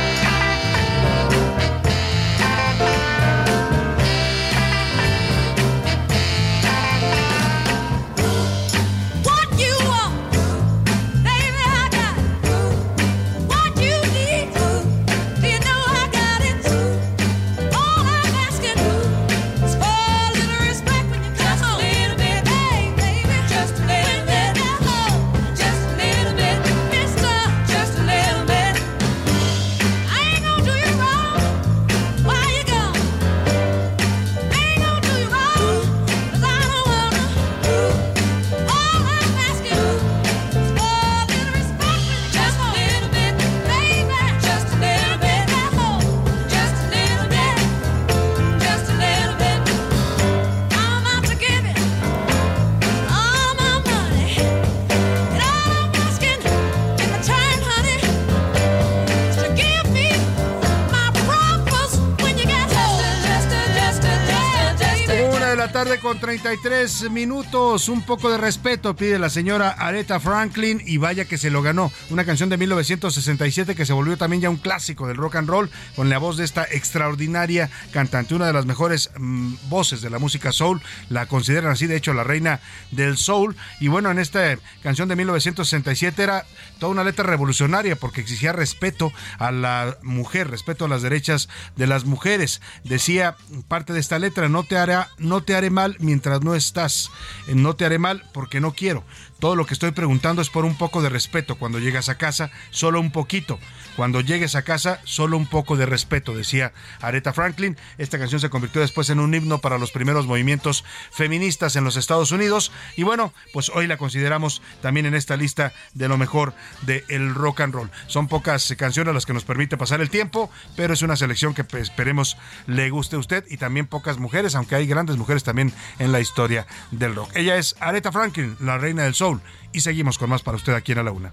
[65.71, 67.89] Tarde con 33 minutos.
[67.89, 71.91] Un poco de respeto pide la señora Aretha Franklin y vaya que se lo ganó.
[72.09, 75.69] Una canción de 1967 que se volvió también ya un clásico del rock and roll
[75.95, 80.19] con la voz de esta extraordinaria cantante, una de las mejores mm, voces de la
[80.19, 80.81] música soul.
[81.09, 83.55] La consideran así, de hecho, la reina del soul.
[83.79, 86.45] Y bueno, en esta canción de 1967 era
[86.79, 91.87] toda una letra revolucionaria porque exigía respeto a la mujer, respeto a las derechas de
[91.87, 92.61] las mujeres.
[92.83, 93.35] Decía
[93.67, 97.11] parte de esta letra, no te hará, no te haré mal mientras no estás.
[97.47, 99.03] No te haré mal porque no quiero.
[99.39, 101.57] Todo lo que estoy preguntando es por un poco de respeto.
[101.57, 103.59] Cuando llegas a casa, solo un poquito.
[103.95, 107.77] Cuando llegues a casa, solo un poco de respeto, decía Aretha Franklin.
[107.97, 111.97] Esta canción se convirtió después en un himno para los primeros movimientos feministas en los
[111.97, 112.71] Estados Unidos.
[112.95, 117.61] Y bueno, pues hoy la consideramos también en esta lista de lo mejor del rock
[117.61, 117.91] and roll.
[118.07, 121.63] Son pocas canciones las que nos permite pasar el tiempo, pero es una selección que
[121.63, 125.73] pues, esperemos le guste a usted y también pocas mujeres, aunque hay grandes mujeres también
[125.97, 127.31] en la historia del rock.
[127.33, 129.41] Ella es Aretha Franklin, la reina del soul.
[129.71, 131.31] Y seguimos con más para usted aquí en A la Una.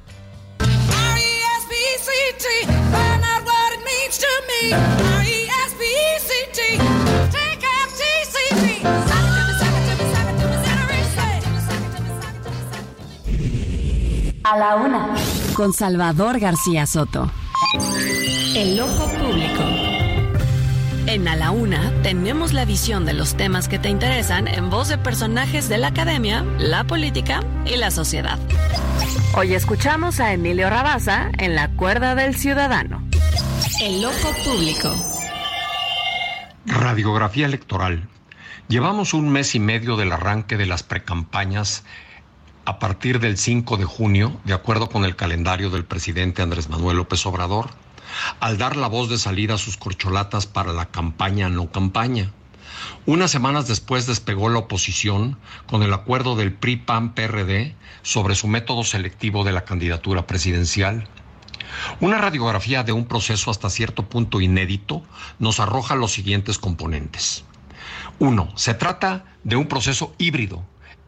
[14.46, 15.14] A la una,
[15.55, 17.31] con Salvador García Soto.
[18.55, 19.74] El ojo público.
[21.07, 24.88] En A la Una tenemos la visión de los temas que te interesan en voz
[24.88, 28.38] de personajes de la academia, la política y la sociedad.
[29.37, 33.07] Hoy escuchamos a Emilio Rabaza en La Cuerda del Ciudadano.
[33.83, 34.95] El ojo público.
[36.64, 38.09] Radiografía electoral.
[38.69, 41.85] Llevamos un mes y medio del arranque de las precampañas
[42.64, 46.97] a partir del 5 de junio, de acuerdo con el calendario del presidente Andrés Manuel
[46.97, 47.69] López Obrador,
[48.40, 52.31] al dar la voz de salida a sus corcholatas para la campaña no campaña.
[53.07, 59.44] Unas semanas después despegó la oposición con el acuerdo del PRI-PAN-PRD sobre su método selectivo
[59.44, 61.09] de la candidatura presidencial.
[62.00, 65.03] Una radiografía de un proceso hasta cierto punto inédito
[65.38, 67.44] nos arroja los siguientes componentes.
[68.18, 70.64] Uno, se trata de un proceso híbrido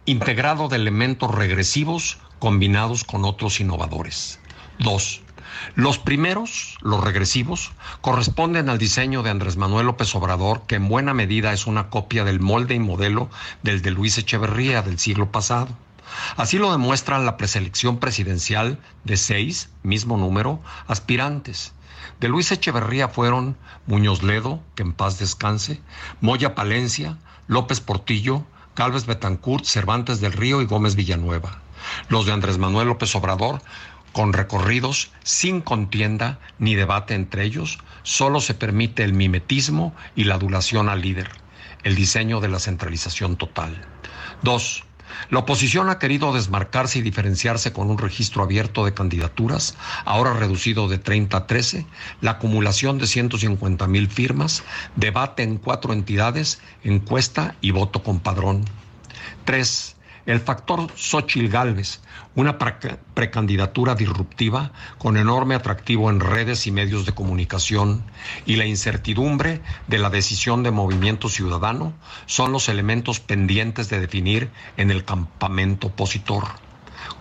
[0.06, 4.38] integrado de elementos regresivos combinados con otros innovadores.
[4.78, 5.22] Dos,
[5.74, 11.14] los primeros, los regresivos, corresponden al diseño de Andrés Manuel López Obrador, que en buena
[11.14, 13.30] medida es una copia del molde y modelo
[13.62, 15.68] del de Luis Echeverría del siglo pasado.
[16.36, 21.72] Así lo demuestra la preselección presidencial de seis, mismo número, aspirantes.
[22.20, 25.80] De Luis Echeverría fueron Muñoz Ledo, que en paz descanse,
[26.20, 31.60] Moya Palencia, López Portillo, Calves Betancourt, Cervantes del Río y Gómez Villanueva.
[32.08, 33.60] Los de Andrés Manuel López Obrador,
[34.16, 40.36] con recorridos sin contienda ni debate entre ellos, solo se permite el mimetismo y la
[40.36, 41.28] adulación al líder,
[41.84, 43.78] el diseño de la centralización total.
[44.40, 44.84] Dos,
[45.28, 49.76] la oposición ha querido desmarcarse y diferenciarse con un registro abierto de candidaturas,
[50.06, 51.84] ahora reducido de 30 a 13,
[52.22, 58.64] la acumulación de 150 mil firmas, debate en cuatro entidades, encuesta y voto con padrón.
[59.44, 59.95] Tres,
[60.26, 62.00] el factor Xochil Gálvez,
[62.34, 68.04] una precandidatura disruptiva con enorme atractivo en redes y medios de comunicación,
[68.44, 71.94] y la incertidumbre de la decisión de Movimiento Ciudadano
[72.26, 76.44] son los elementos pendientes de definir en el campamento opositor.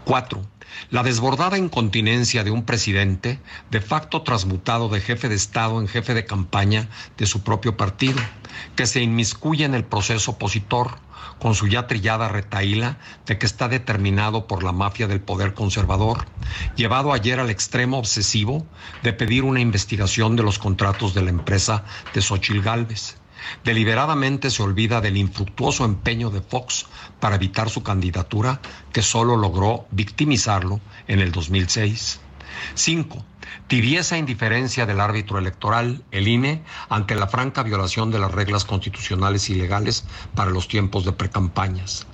[0.03, 0.41] Cuatro,
[0.89, 3.39] la desbordada incontinencia de un presidente
[3.69, 8.19] de facto transmutado de jefe de Estado en jefe de campaña de su propio partido,
[8.75, 11.04] que se inmiscuye en el proceso opositor
[11.39, 16.25] con su ya trillada retaíla de que está determinado por la mafia del poder conservador,
[16.75, 18.65] llevado ayer al extremo obsesivo
[19.03, 23.17] de pedir una investigación de los contratos de la empresa de Xochil Gálvez.
[23.63, 26.87] Deliberadamente se olvida del infructuoso empeño de Fox
[27.19, 28.59] para evitar su candidatura,
[28.91, 32.21] que solo logró victimizarlo en el 2006.
[32.73, 33.25] 5.
[33.67, 39.49] Tibieza indiferencia del árbitro electoral, el INE, ante la franca violación de las reglas constitucionales
[39.49, 42.05] y legales para los tiempos de precampañas.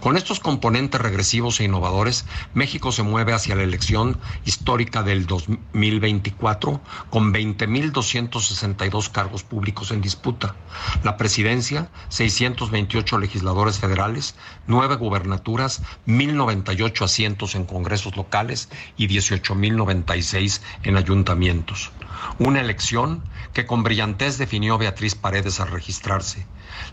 [0.00, 6.80] Con estos componentes regresivos e innovadores, México se mueve hacia la elección histórica del 2024
[7.10, 10.54] con 20.262 cargos públicos en disputa.
[11.02, 14.34] La presidencia, 628 legisladores federales,
[14.66, 21.90] 9 gubernaturas, 1.098 asientos en congresos locales y 18.096 en ayuntamientos.
[22.38, 26.46] Una elección que con brillantez definió Beatriz Paredes al registrarse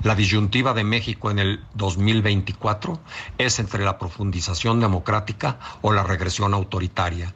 [0.04, 3.00] la disyuntiva de México en el 2024
[3.38, 7.34] es entre la profundización democrática o la regresión autoritaria.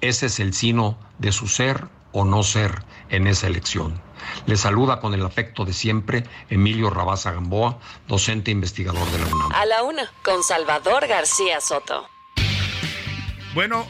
[0.00, 4.00] Ese es el sino de su ser o no ser en esa elección.
[4.46, 9.26] Le saluda con el afecto de siempre Emilio Rabaza Gamboa, docente e investigador de la
[9.26, 9.52] UNAM.
[9.52, 12.06] A la una, con Salvador García Soto.
[13.54, 13.86] Bueno,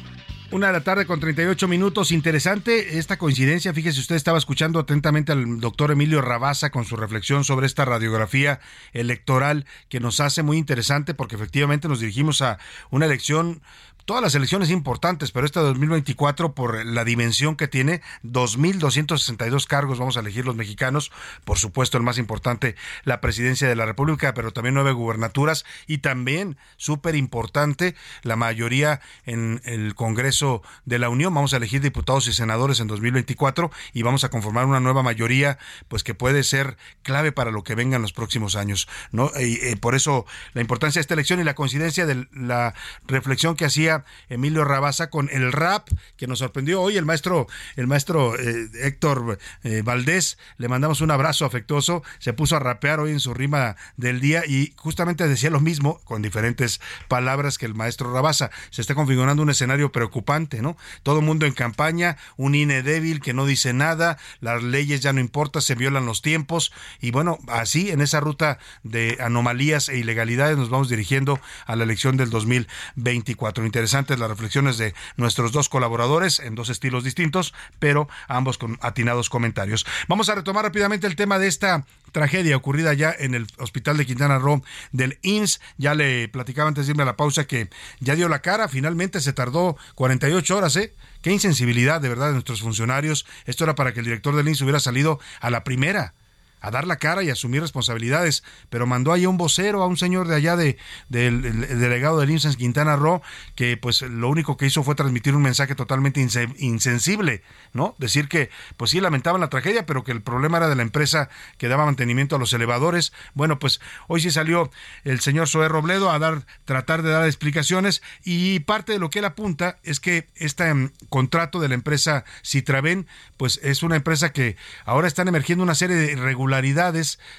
[0.50, 2.10] una de la tarde con 38 minutos.
[2.10, 3.74] Interesante esta coincidencia.
[3.74, 8.60] Fíjese, usted estaba escuchando atentamente al doctor Emilio Rabaza con su reflexión sobre esta radiografía
[8.92, 12.58] electoral que nos hace muy interesante porque efectivamente nos dirigimos a
[12.90, 13.60] una elección
[14.08, 20.16] todas las elecciones importantes, pero esta 2024 por la dimensión que tiene, 2.262 cargos vamos
[20.16, 21.12] a elegir los mexicanos,
[21.44, 25.98] por supuesto el más importante, la presidencia de la República, pero también nueve gubernaturas y
[25.98, 31.34] también, súper importante, la mayoría en el Congreso de la Unión.
[31.34, 35.58] Vamos a elegir diputados y senadores en 2024 y vamos a conformar una nueva mayoría,
[35.88, 39.30] pues que puede ser clave para lo que venga en los próximos años, ¿no?
[39.38, 42.72] Y, eh, por eso la importancia de esta elección y la coincidencia de la
[43.06, 43.97] reflexión que hacía
[44.28, 46.96] Emilio Rabasa con el rap que nos sorprendió hoy.
[46.96, 52.02] El maestro el maestro eh, Héctor eh, Valdés le mandamos un abrazo afectuoso.
[52.18, 56.00] Se puso a rapear hoy en su rima del día y justamente decía lo mismo
[56.04, 61.20] con diferentes palabras que el maestro Rabasa se está configurando un escenario preocupante no todo
[61.22, 65.60] mundo en campaña un INE débil que no dice nada las leyes ya no importa
[65.60, 66.72] se violan los tiempos.
[67.00, 71.84] Y bueno así en esa ruta de anomalías e ilegalidades nos vamos dirigiendo a la
[71.84, 78.06] elección del 2024 interesantes las reflexiones de nuestros dos colaboradores en dos estilos distintos, pero
[78.28, 79.86] ambos con atinados comentarios.
[80.08, 84.04] Vamos a retomar rápidamente el tema de esta tragedia ocurrida ya en el hospital de
[84.04, 84.62] Quintana Roo
[84.92, 85.60] del INS.
[85.78, 87.70] Ya le platicaba antes de irme a la pausa que
[88.00, 90.92] ya dio la cara, finalmente se tardó 48 horas, ¿eh?
[91.22, 93.24] Qué insensibilidad de verdad de nuestros funcionarios.
[93.46, 96.12] Esto era para que el director del INS hubiera salido a la primera
[96.60, 99.96] a dar la cara y asumir responsabilidades, pero mandó ahí a un vocero, a un
[99.96, 100.76] señor de allá de,
[101.08, 101.42] del
[101.80, 103.22] delegado del INSS Quintana Roo,
[103.54, 107.42] que pues lo único que hizo fue transmitir un mensaje totalmente insensible,
[107.72, 107.94] ¿no?
[107.98, 111.28] Decir que pues sí lamentaban la tragedia, pero que el problema era de la empresa
[111.58, 113.12] que daba mantenimiento a los elevadores.
[113.34, 114.70] Bueno, pues hoy sí salió
[115.04, 119.20] el señor Zoé Robledo a dar, tratar de dar explicaciones y parte de lo que
[119.20, 123.06] él apunta es que este mm, contrato de la empresa Citraven,
[123.36, 126.16] pues es una empresa que ahora están emergiendo una serie de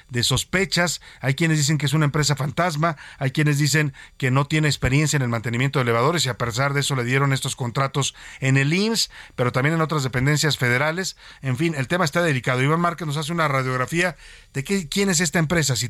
[0.10, 1.01] de sospechas.
[1.22, 5.18] Hay quienes dicen que es una empresa fantasma, hay quienes dicen que no tiene experiencia
[5.18, 8.57] en el mantenimiento de elevadores y a pesar de eso le dieron estos contratos en
[8.57, 11.18] el IMSS, pero también en otras dependencias federales.
[11.41, 12.62] En fin, el tema está delicado.
[12.62, 14.16] Iván Márquez nos hace una radiografía
[14.53, 15.89] de qué, quién es esta empresa, si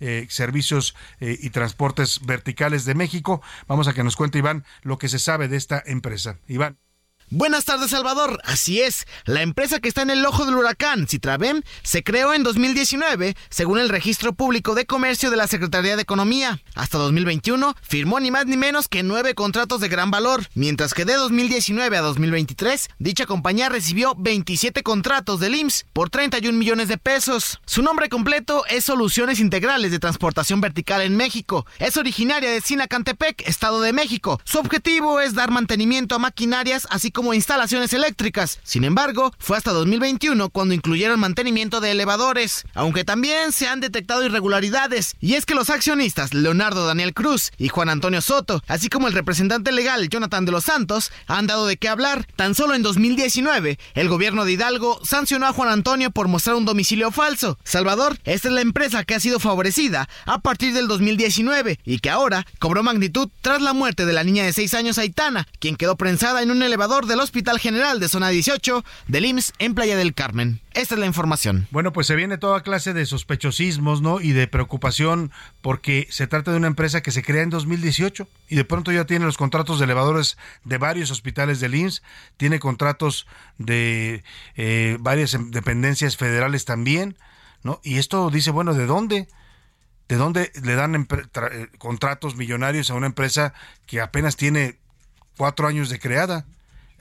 [0.00, 3.42] eh, Servicios eh, y Transportes Verticales de México.
[3.66, 6.38] Vamos a que nos cuente Iván lo que se sabe de esta empresa.
[6.48, 6.89] Iván.
[7.32, 8.40] Buenas tardes, Salvador.
[8.42, 12.42] Así es, la empresa que está en el ojo del huracán, Citravem, se creó en
[12.42, 16.60] 2019, según el Registro Público de Comercio de la Secretaría de Economía.
[16.74, 21.04] Hasta 2021 firmó ni más ni menos que nueve contratos de gran valor, mientras que
[21.04, 26.98] de 2019 a 2023, dicha compañía recibió 27 contratos del IMSS por 31 millones de
[26.98, 27.60] pesos.
[27.64, 31.64] Su nombre completo es Soluciones Integrales de Transportación Vertical en México.
[31.78, 34.40] Es originaria de Sinacantepec, Estado de México.
[34.42, 38.60] Su objetivo es dar mantenimiento a maquinarias, así como como instalaciones eléctricas.
[38.62, 44.24] Sin embargo, fue hasta 2021 cuando incluyeron mantenimiento de elevadores, aunque también se han detectado
[44.24, 49.06] irregularidades, y es que los accionistas Leonardo Daniel Cruz y Juan Antonio Soto, así como
[49.06, 52.26] el representante legal Jonathan de los Santos, han dado de qué hablar.
[52.36, 56.64] Tan solo en 2019, el gobierno de Hidalgo sancionó a Juan Antonio por mostrar un
[56.64, 57.58] domicilio falso.
[57.64, 62.08] Salvador, esta es la empresa que ha sido favorecida a partir del 2019 y que
[62.08, 65.96] ahora cobró magnitud tras la muerte de la niña de 6 años Aitana, quien quedó
[65.96, 70.14] prensada en un elevador del Hospital General de Zona 18 del IMSS en Playa del
[70.14, 70.60] Carmen.
[70.74, 71.66] Esta es la información.
[71.72, 74.20] Bueno, pues se viene toda clase de sospechosismos, ¿no?
[74.20, 78.54] Y de preocupación porque se trata de una empresa que se crea en 2018 y
[78.54, 82.02] de pronto ya tiene los contratos de elevadores de varios hospitales del IMSS,
[82.36, 83.26] tiene contratos
[83.58, 84.22] de
[84.54, 87.16] eh, varias dependencias federales también,
[87.64, 87.80] ¿no?
[87.82, 89.28] Y esto dice, bueno, ¿de dónde?
[90.08, 93.52] ¿De dónde le dan eh, contratos millonarios a una empresa
[93.86, 94.78] que apenas tiene
[95.36, 96.46] cuatro años de creada?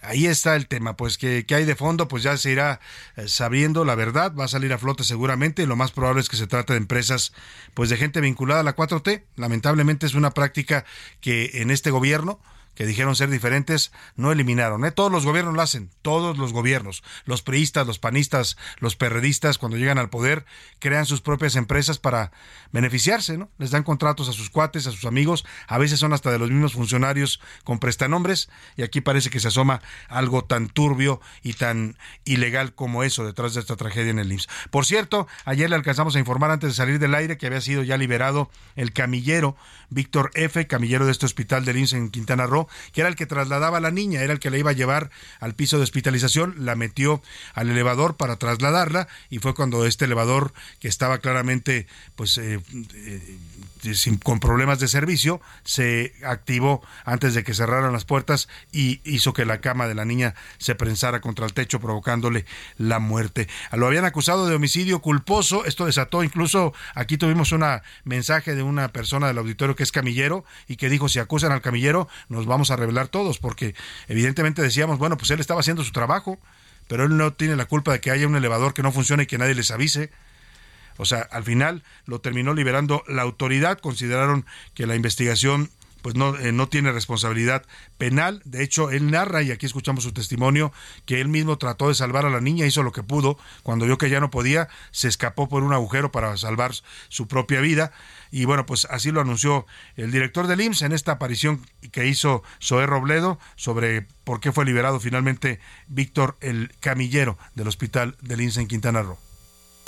[0.02, 2.80] Ahí está el tema, pues que, hay de fondo, pues ya se irá
[3.16, 6.38] eh, sabiendo la verdad, va a salir a flote seguramente, lo más probable es que
[6.38, 7.34] se trate de empresas,
[7.74, 10.86] pues de gente vinculada a la 4T, lamentablemente es una práctica
[11.22, 12.40] que en este gobierno,
[12.76, 14.86] que dijeron ser diferentes, no eliminaron.
[14.86, 14.92] ¿eh?
[14.92, 17.04] Todos los gobiernos lo hacen, todos los gobiernos.
[17.26, 20.46] Los priistas, los panistas, los perredistas, cuando llegan al poder,
[20.80, 22.32] crean sus propias empresas para
[22.72, 23.50] beneficiarse, ¿no?
[23.58, 26.50] Les dan contratos a sus cuates, a sus amigos, a veces son hasta de los
[26.50, 31.98] mismos funcionarios con prestanombres, y aquí parece que se asoma algo tan turbio y tan
[32.24, 34.48] ilegal como eso detrás de esta tragedia en el IMSS.
[34.70, 37.84] Por cierto, ayer le alcanzamos a informar antes de salir del aire que había sido
[37.84, 39.58] ya liberado el camillero
[39.90, 43.26] Víctor F., camillero de este hospital del IMSS en Quintana Roo, que era el que
[43.26, 45.10] trasladaba a la niña, era el que la iba a llevar
[45.40, 47.22] al piso de hospitalización, la metió
[47.54, 52.60] al elevador para trasladarla y fue cuando este elevador que estaba claramente pues eh,
[52.94, 53.38] eh,
[54.24, 59.46] con problemas de servicio se activó antes de que cerraran las puertas y hizo que
[59.46, 62.46] la cama de la niña se prensara contra el techo provocándole
[62.78, 63.48] la muerte.
[63.72, 67.66] Lo habían acusado de homicidio culposo, esto desató incluso aquí tuvimos un
[68.04, 71.62] mensaje de una persona del auditorio que es camillero y que dijo si acusan al
[71.62, 73.76] camillero nos vamos a revelar todos, porque
[74.08, 76.40] evidentemente decíamos, bueno, pues él estaba haciendo su trabajo,
[76.88, 79.26] pero él no tiene la culpa de que haya un elevador que no funcione y
[79.28, 80.12] que nadie les avise.
[81.00, 85.72] O sea, al final lo terminó liberando la autoridad, consideraron que la investigación
[86.02, 87.66] pues no, eh, no tiene responsabilidad
[87.98, 88.42] penal.
[88.46, 90.72] De hecho, él narra, y aquí escuchamos su testimonio,
[91.06, 93.38] que él mismo trató de salvar a la niña, hizo lo que pudo.
[93.64, 96.74] Cuando vio que ya no podía, se escapó por un agujero para salvar
[97.08, 97.92] su propia vida.
[98.32, 102.44] Y bueno, pues así lo anunció el director del IMSS en esta aparición que hizo
[102.62, 108.58] Zoé Robledo sobre por qué fue liberado finalmente Víctor el Camillero del hospital del IMSS
[108.58, 109.29] en Quintana Roo.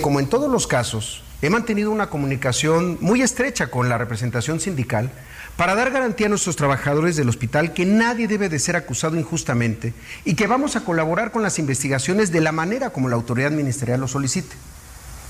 [0.02, 5.12] Como en todos los casos, he mantenido una comunicación muy estrecha con la representación sindical
[5.56, 9.94] para dar garantía a nuestros trabajadores del hospital que nadie debe de ser acusado injustamente
[10.24, 14.00] y que vamos a colaborar con las investigaciones de la manera como la autoridad ministerial
[14.00, 14.56] lo solicite.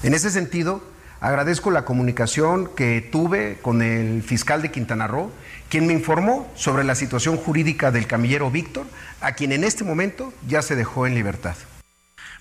[0.04, 0.82] En ese sentido,
[1.20, 5.30] agradezco la comunicación que tuve con el fiscal de Quintana Roo,
[5.68, 8.86] quien me informó sobre la situación jurídica del camillero Víctor,
[9.20, 11.56] a quien en este momento ya se dejó en libertad.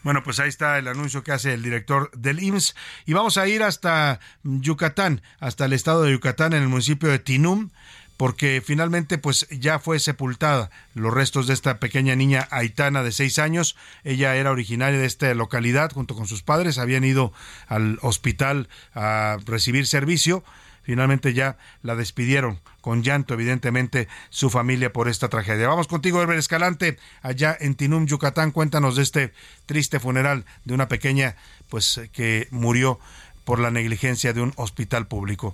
[0.03, 2.75] Bueno, pues ahí está el anuncio que hace el director del IMSS.
[3.05, 7.19] Y vamos a ir hasta Yucatán, hasta el estado de Yucatán, en el municipio de
[7.19, 7.69] Tinum,
[8.17, 13.39] porque finalmente pues ya fue sepultada los restos de esta pequeña niña haitana de seis
[13.39, 13.75] años.
[14.03, 17.33] Ella era originaria de esta localidad junto con sus padres, habían ido
[17.67, 20.43] al hospital a recibir servicio
[20.84, 25.67] finalmente ya la despidieron con llanto, evidentemente, su familia por esta tragedia.
[25.67, 28.51] Vamos contigo, Herbert Escalante, allá en Tinum, Yucatán.
[28.51, 29.34] Cuéntanos de este
[29.65, 31.36] triste funeral de una pequeña,
[31.69, 32.99] pues, que murió
[33.45, 35.53] por la negligencia de un hospital público.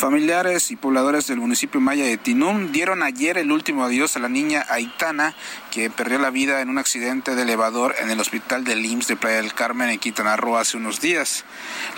[0.00, 4.30] Familiares y pobladores del municipio maya de Tinum dieron ayer el último adiós a la
[4.30, 5.34] niña Aitana,
[5.70, 9.16] que perdió la vida en un accidente de elevador en el hospital del IMSS de
[9.16, 11.44] Playa del Carmen en Quintana Roo hace unos días.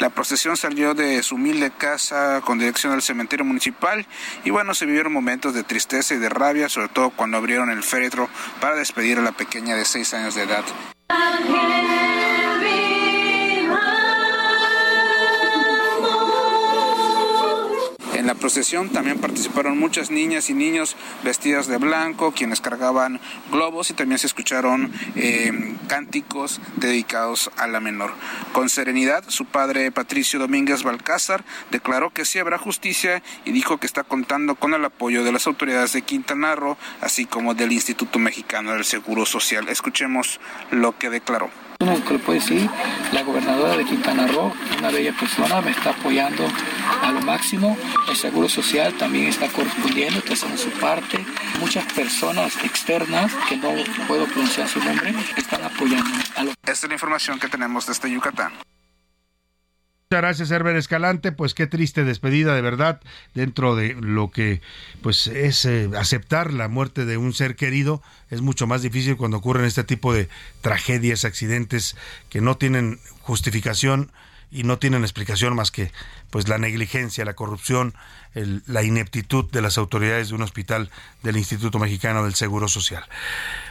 [0.01, 4.05] La procesión salió de su humilde casa con dirección al cementerio municipal
[4.43, 7.85] y bueno, se vivieron momentos de tristeza y de rabia, sobre todo cuando abrieron el
[7.85, 8.29] féretro
[8.61, 10.65] para despedir a la pequeña de seis años de edad.
[18.23, 20.95] En la procesión también participaron muchas niñas y niños
[21.25, 23.19] vestidas de blanco, quienes cargaban
[23.51, 28.13] globos y también se escucharon eh, cánticos dedicados a la menor.
[28.53, 33.89] Con serenidad, su padre Patricio Domínguez Balcázar declaró que sí habrá justicia y dijo que
[33.89, 38.21] está contando con el apoyo de las autoridades de Quintana Roo, así como del Instituto
[38.21, 39.69] Mexicano del Seguro Social.
[39.69, 40.39] Escuchemos
[40.71, 41.51] lo que declaró
[41.83, 42.71] que le puedo decir,
[43.13, 46.47] la gobernadora de Quintana Roo, una bella persona, me está apoyando
[47.03, 47.77] a lo máximo.
[48.09, 51.25] El Seguro Social también está correspondiendo, está haciendo su parte.
[51.59, 53.71] Muchas personas externas, que no
[54.07, 56.09] puedo pronunciar su nombre, están apoyando.
[56.65, 58.53] Esta es la información que tenemos desde Yucatán.
[60.13, 61.33] Muchas gracias, Herbert Escalante.
[61.33, 63.01] Pues qué triste despedida, de verdad,
[63.35, 64.61] dentro de lo que
[65.01, 68.03] pues es eh, aceptar la muerte de un ser querido.
[68.29, 70.29] Es mucho más difícil cuando ocurren este tipo de
[70.61, 71.97] tragedias, accidentes
[72.29, 74.13] que no tienen justificación
[74.53, 75.91] y no tienen explicación más que
[76.31, 77.95] pues la negligencia, la corrupción,
[78.35, 80.91] la ineptitud de las autoridades de un hospital
[81.23, 83.05] del Instituto Mexicano del Seguro Social.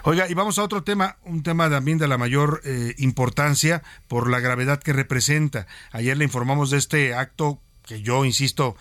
[0.03, 4.29] Oiga, y vamos a otro tema, un tema también de la mayor eh, importancia por
[4.29, 5.67] la gravedad que representa.
[5.91, 8.75] Ayer le informamos de este acto que yo insisto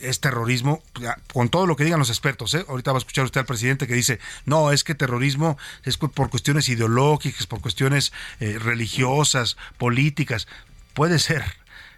[0.00, 0.82] es terrorismo,
[1.32, 2.52] con todo lo que digan los expertos.
[2.54, 2.64] ¿eh?
[2.68, 6.30] Ahorita va a escuchar usted al presidente que dice, no, es que terrorismo es por
[6.30, 10.46] cuestiones ideológicas, por cuestiones eh, religiosas, políticas.
[10.96, 11.44] Puede ser,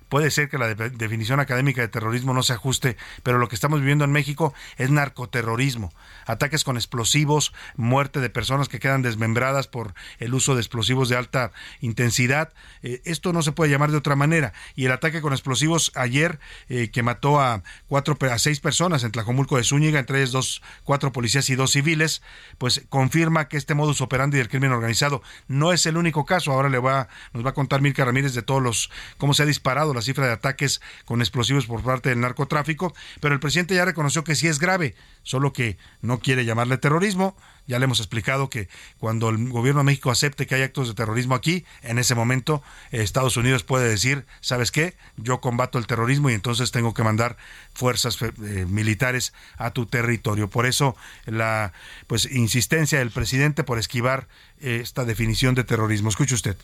[0.09, 3.81] Puede ser que la definición académica de terrorismo no se ajuste, pero lo que estamos
[3.81, 5.93] viviendo en México es narcoterrorismo.
[6.25, 11.17] Ataques con explosivos, muerte de personas que quedan desmembradas por el uso de explosivos de
[11.17, 12.53] alta intensidad.
[12.83, 14.53] Eh, esto no se puede llamar de otra manera.
[14.75, 16.39] Y el ataque con explosivos ayer,
[16.69, 20.63] eh, que mató a cuatro a seis personas en Tlajomulco de Zúñiga, entre ellos dos,
[20.85, 22.23] cuatro policías y dos civiles,
[22.57, 26.53] pues confirma que este modus operandi del crimen organizado no es el único caso.
[26.53, 29.47] Ahora le va, nos va a contar Mirka Ramírez de todos los, cómo se ha
[29.47, 33.85] disparado la cifra de ataques con explosivos por parte del narcotráfico, pero el presidente ya
[33.85, 37.37] reconoció que sí es grave, solo que no quiere llamarle terrorismo.
[37.67, 38.69] Ya le hemos explicado que
[38.99, 42.63] cuando el gobierno de México acepte que hay actos de terrorismo aquí, en ese momento
[42.93, 44.95] eh, Estados Unidos puede decir, ¿sabes qué?
[45.19, 47.37] Yo combato el terrorismo y entonces tengo que mandar
[47.75, 50.49] fuerzas eh, militares a tu territorio.
[50.49, 50.97] Por eso
[51.27, 51.73] la
[52.07, 54.29] pues insistencia del presidente por esquivar
[54.61, 56.09] eh, esta definición de terrorismo.
[56.09, 56.57] Escuche usted.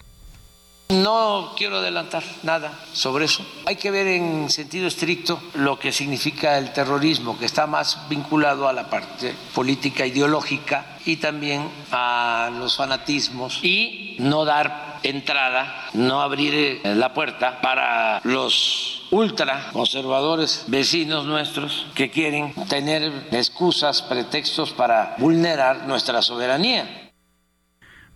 [0.91, 3.45] No quiero adelantar nada sobre eso.
[3.64, 8.68] Hay que ver en sentido estricto lo que significa el terrorismo, que está más vinculado
[8.68, 16.20] a la parte política ideológica y también a los fanatismos y no dar entrada, no
[16.20, 25.14] abrir la puerta para los ultra conservadores vecinos nuestros que quieren tener excusas, pretextos para
[25.18, 27.03] vulnerar nuestra soberanía.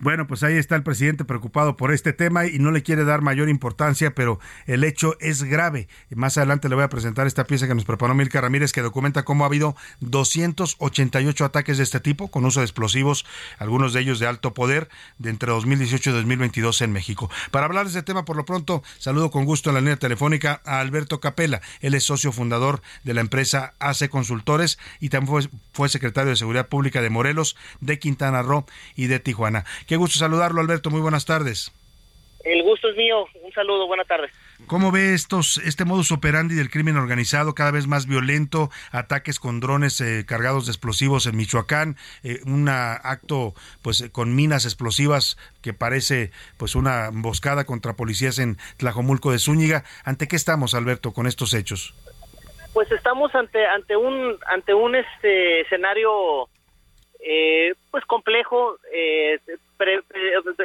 [0.01, 3.21] Bueno, pues ahí está el presidente preocupado por este tema y no le quiere dar
[3.21, 5.89] mayor importancia, pero el hecho es grave.
[6.15, 9.25] Más adelante le voy a presentar esta pieza que nos preparó Milka Ramírez, que documenta
[9.25, 13.27] cómo ha habido 288 ataques de este tipo con uso de explosivos,
[13.59, 14.89] algunos de ellos de alto poder,
[15.19, 17.29] de entre 2018 y 2022 en México.
[17.51, 20.61] Para hablar de este tema, por lo pronto, saludo con gusto en la línea telefónica
[20.65, 21.61] a Alberto Capela.
[21.81, 26.69] Él es socio fundador de la empresa AC Consultores y también fue secretario de Seguridad
[26.69, 29.65] Pública de Morelos, de Quintana Roo y de Tijuana.
[29.89, 30.91] Qué gusto saludarlo, Alberto.
[30.91, 31.72] Muy buenas tardes.
[32.45, 33.24] El gusto es mío.
[33.43, 33.86] Un saludo.
[33.86, 34.30] Buenas tardes.
[34.66, 39.61] ¿Cómo ve estos, este modus operandi del crimen organizado cada vez más violento, ataques con
[39.61, 45.72] drones eh, cargados de explosivos en Michoacán, eh, un acto pues con minas explosivas que
[45.72, 49.84] parece pues una emboscada contra policías en Tlajomulco de Zúñiga?
[50.05, 51.95] ¿Ante qué estamos, Alberto, con estos hechos?
[52.74, 56.49] Pues estamos ante ante un ante un este escenario
[57.20, 59.39] eh, pues complejo, eh,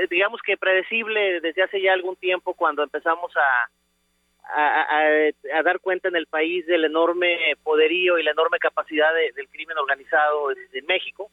[0.10, 3.70] digamos que predecible desde hace ya algún tiempo cuando empezamos a,
[5.64, 10.52] dar cuenta en el país del enorme poderío y la enorme capacidad del crimen organizado
[10.52, 11.30] en, México.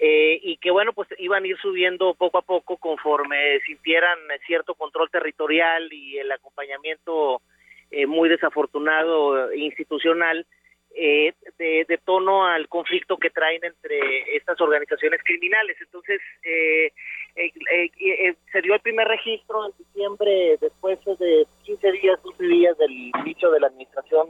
[0.00, 4.74] Eh, y que bueno, pues iban a ir subiendo poco a poco conforme sintieran cierto
[4.74, 7.42] control territorial y el acompañamiento
[7.90, 10.46] eh, muy desafortunado institucional
[10.94, 15.76] eh, de, tono al conflicto que traen entre estas organizaciones criminales.
[15.80, 16.92] Entonces, eh,
[17.36, 22.92] eh, se dio el primer registro en diciembre, después de 15 días, 15 días del
[22.92, 24.28] inicio de la administración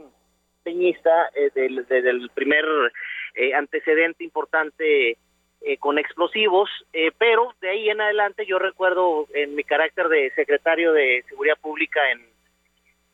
[0.63, 2.65] peñista, del, del, primer
[3.55, 5.17] antecedente importante
[5.79, 6.69] con explosivos,
[7.17, 11.99] pero de ahí en adelante yo recuerdo en mi carácter de secretario de Seguridad Pública
[12.11, 12.32] en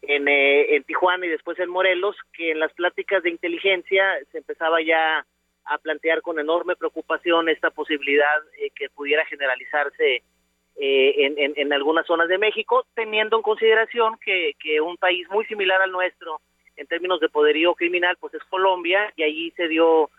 [0.01, 4.39] en, eh, en Tijuana y después en Morelos, que en las pláticas de inteligencia se
[4.39, 5.25] empezaba ya
[5.65, 10.23] a plantear con enorme preocupación esta posibilidad eh, que pudiera generalizarse
[10.81, 15.45] eh, en, en, algunas zonas de México, teniendo en consideración que, que un país muy
[15.45, 16.39] similar al nuestro
[16.77, 20.09] en términos de poderío criminal, pues es Colombia, y allí se dio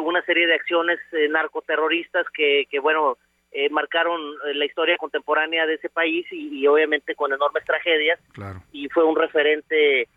[0.00, 0.98] una serie de acciones
[1.28, 3.18] narcoterroristas que, que, bueno,
[3.58, 8.20] eh, marcaron eh, la historia contemporánea de ese país y, obviamente con enormes tragedias.
[8.70, 10.08] Y fue un referente eh,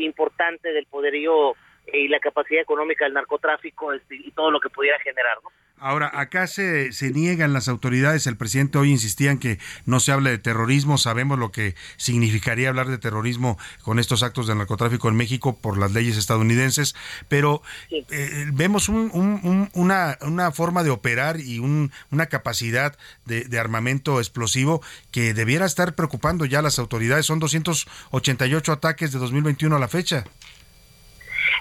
[0.00, 1.54] importante del poderío
[1.92, 5.38] y la capacidad económica del narcotráfico este, y todo lo que pudiera generar.
[5.42, 5.50] ¿no?
[5.80, 10.10] Ahora, acá se, se niegan las autoridades, el presidente hoy insistía en que no se
[10.10, 15.08] hable de terrorismo, sabemos lo que significaría hablar de terrorismo con estos actos de narcotráfico
[15.08, 16.96] en México por las leyes estadounidenses,
[17.28, 24.82] pero eh, vemos una, una, forma de operar y una capacidad de, de, armamento explosivo
[25.12, 27.26] que debiera estar preocupando ya a las autoridades.
[27.26, 30.24] Son 288 ataques de 2021 a la fecha.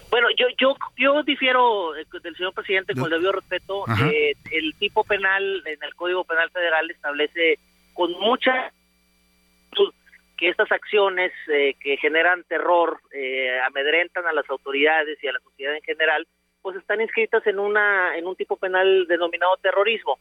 [0.10, 3.86] Bueno, yo yo yo difiero eh, del señor presidente con el debido respeto.
[4.12, 7.60] Eh, el tipo penal en el Código Penal Federal establece
[7.94, 8.72] con mucha
[10.38, 13.02] que estas acciones eh, que generan terror,
[13.66, 16.28] amedrentan a las autoridades y a la sociedad en general,
[16.62, 20.20] pues están inscritas en una en un tipo penal denominado terrorismo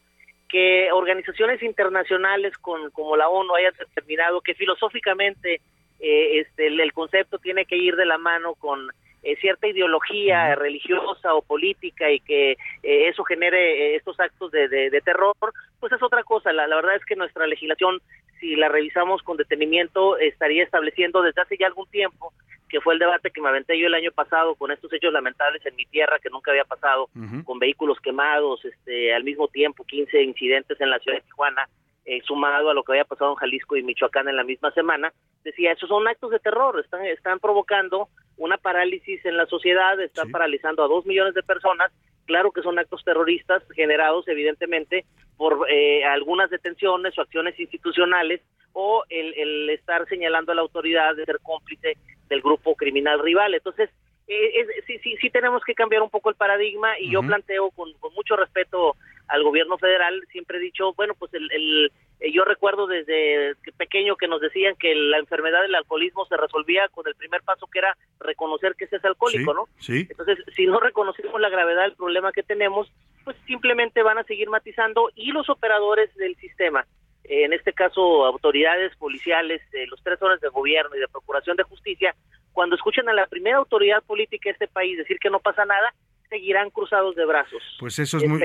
[0.48, 5.60] que organizaciones internacionales con, como la ONU hayan determinado que filosóficamente
[5.98, 8.88] este, el, concepto tiene que ir de la mano con
[9.26, 14.68] eh, cierta ideología religiosa o política y que eh, eso genere eh, estos actos de,
[14.68, 15.34] de, terror,
[15.80, 16.52] pues es otra cosa.
[16.52, 18.00] La, la verdad es que nuestra legislación,
[18.38, 22.32] si la revisamos con detenimiento, estaría estableciendo desde hace ya algún tiempo
[22.68, 25.64] que fue el debate que me aventé yo el año pasado con estos hechos lamentables
[25.66, 27.08] en mi tierra que nunca había pasado,
[27.44, 31.68] con vehículos quemados, este, al mismo tiempo 15 incidentes en la ciudad de Tijuana,
[32.06, 35.12] eh, sumado a lo que había pasado en Jalisco y Michoacán en la misma semana,
[35.42, 40.30] decía, esos son actos de terror, están, están provocando una parálisis en la sociedad, están
[40.30, 41.90] paralizando a dos millones de personas,
[42.24, 45.04] claro que son actos terroristas generados evidentemente
[45.36, 48.40] por eh, algunas detenciones o acciones institucionales
[48.72, 51.96] o el, el, estar señalando a la autoridad de ser cómplice
[52.28, 53.54] del grupo criminal rival.
[53.54, 53.90] Entonces,
[54.28, 57.92] eh, sí, sí, sí tenemos que cambiar un poco el paradigma y yo planteo con,
[57.94, 58.96] con mucho respeto
[59.28, 64.16] al gobierno federal, siempre he dicho, bueno, pues el, el eh, yo recuerdo desde pequeño
[64.16, 67.80] que nos decían que la enfermedad del alcoholismo se resolvía con el primer paso que
[67.80, 69.64] era reconocer que ese es alcohólico, ¿no?
[69.78, 70.06] Sí.
[70.08, 72.90] Entonces, si no reconocemos la gravedad del problema que tenemos,
[73.24, 76.86] pues simplemente van a seguir matizando y los operadores del sistema,
[77.24, 81.56] eh, en este caso autoridades policiales, eh, los tres órdenes de gobierno y de procuración
[81.56, 82.14] de justicia,
[82.52, 85.92] cuando escuchan a la primera autoridad política de este país decir que no pasa nada,
[86.28, 87.62] seguirán cruzados de brazos.
[87.78, 88.40] Pues eso es muy...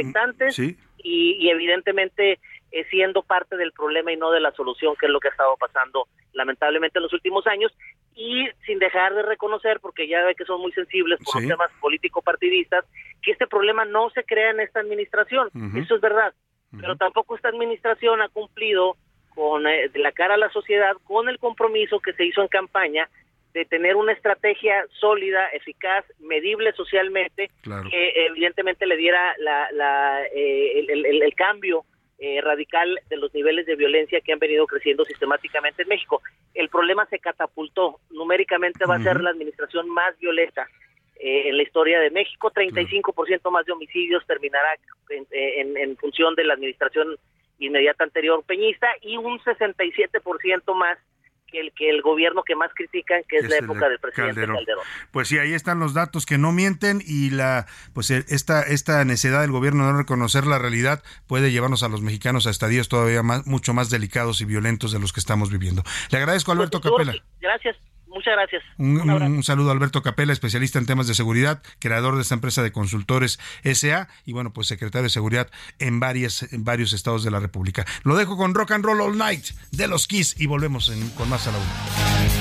[0.49, 0.77] Sí.
[1.03, 2.39] Y, y evidentemente
[2.71, 5.31] eh, siendo parte del problema y no de la solución, que es lo que ha
[5.31, 7.73] estado pasando lamentablemente en los últimos años,
[8.15, 11.69] y sin dejar de reconocer, porque ya ve que son muy sensibles por los temas
[11.81, 12.85] político-partidistas,
[13.21, 16.33] que este problema no se crea en esta administración, eso es verdad,
[16.79, 18.95] pero tampoco esta administración ha cumplido
[19.35, 23.09] con eh, la cara a la sociedad con el compromiso que se hizo en campaña
[23.53, 27.49] de tener una estrategia sólida, eficaz, medible socialmente,
[27.89, 31.83] que evidentemente le diera la, eh, el, cambio
[32.19, 36.21] eh, radical de los niveles de violencia que han venido creciendo sistemáticamente en México.
[36.53, 37.99] El problema se catapultó.
[38.09, 40.67] Numéricamente va a ser la administración más violenta
[41.19, 42.51] eh, en la historia de México.
[42.51, 44.69] 35% más de homicidios terminará
[45.09, 47.17] en, en, función de la administración
[47.59, 50.97] inmediata anterior peñista y un 67% más
[51.51, 54.83] que el, que el gobierno que más critican, que es, la época del presidente Calderón.
[55.11, 59.03] Pues sí, ahí están los datos que no mienten y la pues eh, esta esta
[59.05, 62.89] necesidad del gobierno de no reconocer la realidad puede llevarnos a los mexicanos a estadios
[62.89, 65.83] todavía más mucho más delicados y violentos de los que estamos viviendo.
[66.09, 67.13] Le agradezco a Alberto pues, Capela.
[67.39, 67.77] Gracias.
[68.11, 68.63] Muchas gracias.
[68.77, 72.71] Un, saludo a Alberto Capela, especialista en temas de seguridad, creador de esta empresa de
[72.71, 75.49] consultores SA y bueno, pues secretario de seguridad
[75.79, 77.85] en, varias, en varios estados de la República.
[78.03, 81.47] Lo dejo con Rock and Roll All Night de los Kiss y volvemos con más
[81.47, 82.40] a la una.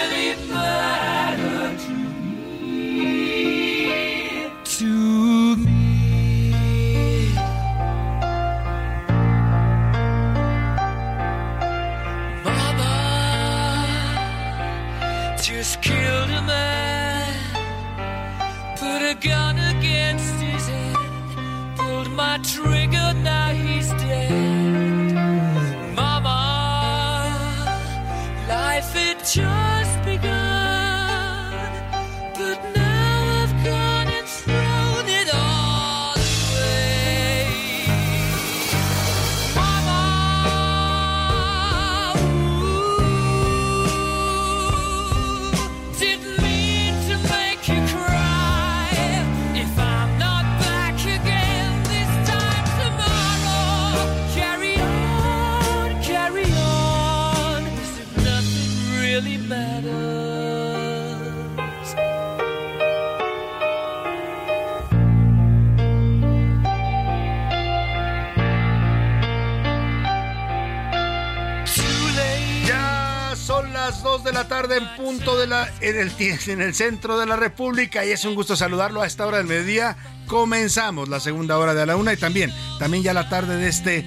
[74.77, 78.35] en punto de la en el, en el centro de la República y es un
[78.35, 79.97] gusto saludarlo a esta hora del mediodía.
[80.27, 84.05] Comenzamos la segunda hora de la una y también también ya la tarde de este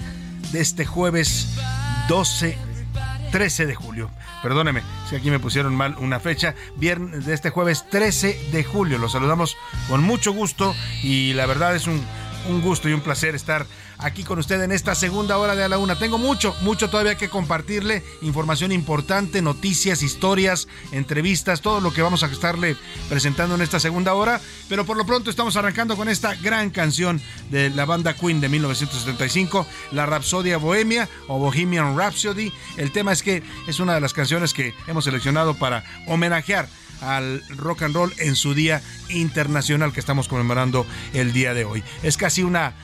[0.52, 1.48] de este jueves
[2.08, 2.56] 12
[3.34, 4.10] 13 de julio.
[4.44, 8.98] Perdóneme, si aquí me pusieron mal una fecha, viernes de este jueves 13 de julio.
[8.98, 9.56] Los saludamos
[9.88, 12.00] con mucho gusto y la verdad es un,
[12.48, 13.66] un gusto y un placer estar
[13.98, 15.98] aquí con usted en esta segunda hora de a la una.
[15.98, 22.22] Tengo mucho, mucho todavía que compartirle, información importante, noticias, historias, entrevistas, todo lo que vamos
[22.22, 22.76] a estarle
[23.08, 24.40] presentando en esta segunda hora.
[24.68, 27.20] Pero por lo pronto estamos arrancando con esta gran canción
[27.50, 32.52] de la banda Queen de 1975, la Rapsodia Bohemia o Bohemian Rhapsody.
[32.76, 36.68] El tema es que es una de las canciones que hemos seleccionado para homenajear
[37.00, 41.82] al rock and roll en su día internacional que estamos conmemorando el día de hoy.
[42.02, 42.74] Es casi una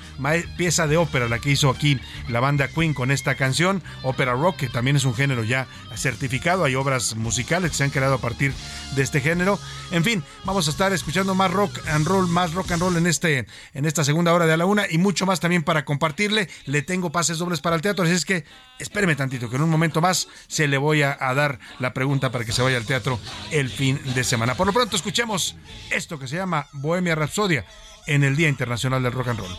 [0.57, 1.99] pieza de ópera la que hizo aquí
[2.29, 6.65] la banda Queen con esta canción, ópera rock, que también es un género ya certificado,
[6.65, 8.53] hay obras musicales que se han creado a partir
[8.95, 9.59] de este género.
[9.91, 13.07] En fin, vamos a estar escuchando más rock and roll, más rock and roll en
[13.07, 16.49] este en esta segunda hora de a la una y mucho más también para compartirle.
[16.67, 18.45] Le tengo pases dobles para el teatro, así es que
[18.79, 22.31] espéreme tantito que en un momento más se le voy a, a dar la pregunta
[22.31, 23.19] para que se vaya al teatro
[23.51, 24.55] el fin de semana.
[24.55, 25.57] Por lo pronto escuchemos
[25.91, 27.65] esto que se llama Bohemia Rhapsodia
[28.07, 29.59] en el Día Internacional del Rock and Roll.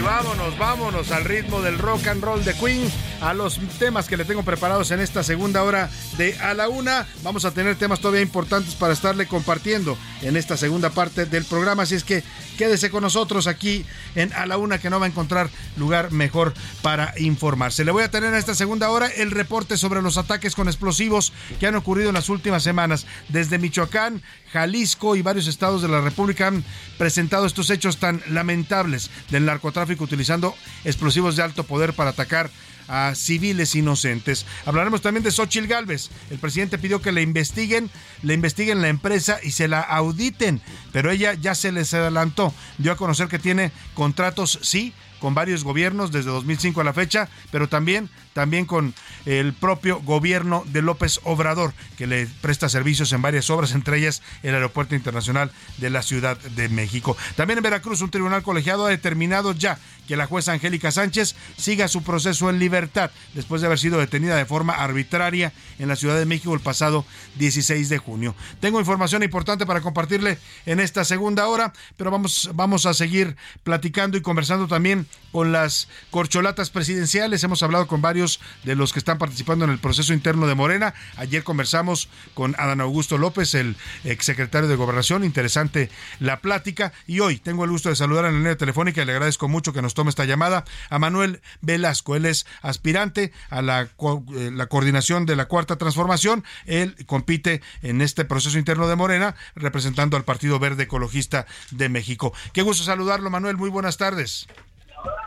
[0.00, 2.90] Vámonos, vámonos al ritmo del rock and roll de Queen
[3.20, 7.06] a los temas que le tengo preparados en esta segunda hora de A la Una.
[7.22, 11.82] Vamos a tener temas todavía importantes para estarle compartiendo en esta segunda parte del programa.
[11.82, 12.24] Así es que
[12.56, 13.84] quédese con nosotros aquí
[14.14, 17.84] en A la Una, que no va a encontrar lugar mejor para informarse.
[17.84, 21.32] Le voy a tener en esta segunda hora el reporte sobre los ataques con explosivos
[21.58, 23.06] que han ocurrido en las últimas semanas.
[23.28, 24.22] Desde Michoacán,
[24.52, 26.64] Jalisco y varios estados de la República han
[26.98, 32.50] presentado estos hechos tan lamentables del narcotráfico utilizando explosivos de alto poder para atacar
[32.90, 34.44] a civiles inocentes.
[34.66, 36.10] Hablaremos también de Xochil Gálvez.
[36.30, 37.88] El presidente pidió que le investiguen,
[38.22, 40.60] le investiguen la empresa y se la auditen,
[40.92, 42.52] pero ella ya se les adelantó.
[42.78, 47.28] Dio a conocer que tiene contratos, sí, con varios gobiernos desde 2005 a la fecha,
[47.52, 48.94] pero también, también con
[49.26, 54.22] el propio gobierno de López Obrador, que le presta servicios en varias obras, entre ellas
[54.42, 57.16] el Aeropuerto Internacional de la Ciudad de México.
[57.36, 61.86] También en Veracruz, un tribunal colegiado ha determinado ya que la jueza Angélica Sánchez siga
[61.86, 66.18] su proceso en libertad después de haber sido detenida de forma arbitraria en la Ciudad
[66.18, 67.04] de México el pasado
[67.36, 68.34] 16 de junio.
[68.58, 74.16] Tengo información importante para compartirle en esta segunda hora, pero vamos, vamos a seguir platicando
[74.16, 77.44] y conversando también con las corcholatas presidenciales.
[77.44, 78.19] Hemos hablado con varios
[78.64, 80.94] de los que están participando en el proceso interno de Morena.
[81.16, 85.24] Ayer conversamos con Adán Augusto López, el exsecretario de Gobernación.
[85.24, 86.92] Interesante la plática.
[87.06, 89.72] Y hoy tengo el gusto de saludar en la línea telefónica y le agradezco mucho
[89.72, 92.16] que nos tome esta llamada a Manuel Velasco.
[92.16, 96.44] Él es aspirante a la, eh, la coordinación de la Cuarta Transformación.
[96.66, 102.32] Él compite en este proceso interno de Morena representando al Partido Verde Ecologista de México.
[102.52, 103.56] Qué gusto saludarlo, Manuel.
[103.56, 104.46] Muy buenas tardes.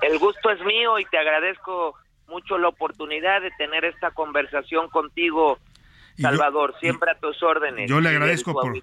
[0.02, 1.96] El gusto es mío y te agradezco
[2.28, 5.58] mucho la oportunidad de tener esta conversación contigo,
[6.18, 7.90] Salvador, siempre a tus órdenes.
[7.90, 8.74] Yo le agradezco por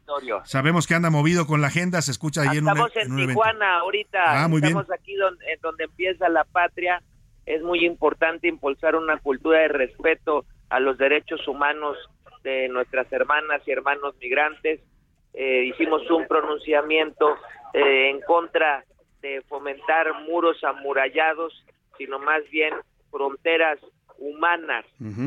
[0.45, 4.45] sabemos que anda movido con la agenda, se escucha ahí en Estamos en, Tijuana ahorita,
[4.45, 7.03] ah, muy estamos aquí donde, donde empieza la patria.
[7.47, 11.97] Es muy importante impulsar una cultura de respeto a los derechos humanos
[12.43, 14.81] de nuestras hermanas y hermanos migrantes.
[15.35, 17.37] Eh, hicimos un pronunciamiento
[17.73, 18.85] eh, en contra
[19.21, 21.53] de fomentar muros amurallados,
[21.99, 22.75] sino más bien
[23.11, 23.79] fronteras
[24.19, 24.85] humanas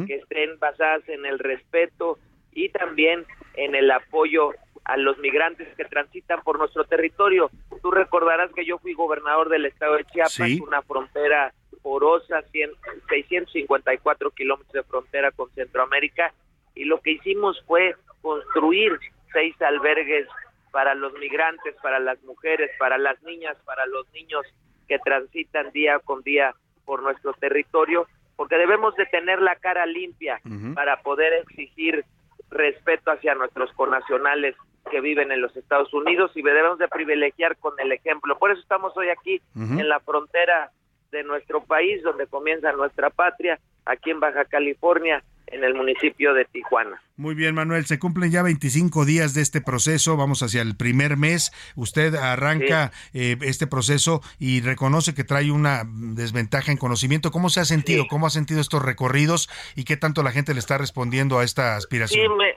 [0.08, 2.20] que estén basadas en el respeto
[2.52, 3.26] y también
[3.56, 4.52] en el apoyo
[4.86, 7.50] a los migrantes que transitan por nuestro territorio.
[7.82, 12.72] Tú recordarás que yo fui gobernador del estado de Chiapas, una frontera porosa, 100,
[13.10, 16.34] 654 kilómetros de frontera con Centroamérica,
[16.76, 19.00] y lo que hicimos fue construir
[19.32, 20.28] seis albergues
[20.72, 24.46] para los migrantes, para las mujeres, para las niñas, para los niños
[24.88, 26.56] que transitan día con día
[26.86, 30.40] por nuestro territorio, porque debemos de tener la cara limpia
[30.74, 32.04] para poder exigir
[32.50, 34.56] respeto hacia nuestros connacionales
[34.90, 38.38] que viven en los Estados Unidos y debemos de privilegiar con el ejemplo.
[38.38, 40.72] Por eso estamos hoy aquí en la frontera
[41.12, 46.46] de nuestro país, donde comienza nuestra patria, aquí en Baja California, en el municipio de
[46.46, 47.02] Tijuana.
[47.16, 51.16] Muy bien, Manuel, se cumplen ya 25 días de este proceso, vamos hacia el primer
[51.16, 57.30] mes, usted arranca eh, este proceso y reconoce que trae una desventaja en conocimiento.
[57.30, 58.06] ¿Cómo se ha sentido?
[58.10, 61.76] ¿Cómo ha sentido estos recorridos y qué tanto la gente le está respondiendo a esta
[61.76, 62.26] aspiración?
[62.26, 62.56] Sí, me,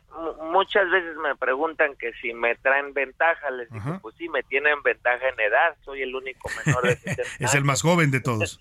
[0.56, 4.82] muchas veces me preguntan que si me traen ventaja, les digo, pues sí, me tienen
[4.82, 8.58] ventaja en edad, soy el único menor de 70 Es el más joven de todos.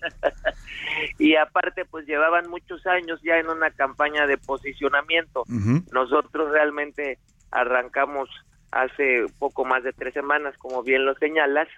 [1.18, 5.44] y aparte, pues llevaban muchos años ya en una campaña de posicionamiento.
[5.92, 7.18] Nosotros realmente
[7.50, 8.28] arrancamos
[8.72, 11.68] hace poco más de tres semanas, como bien lo señalas,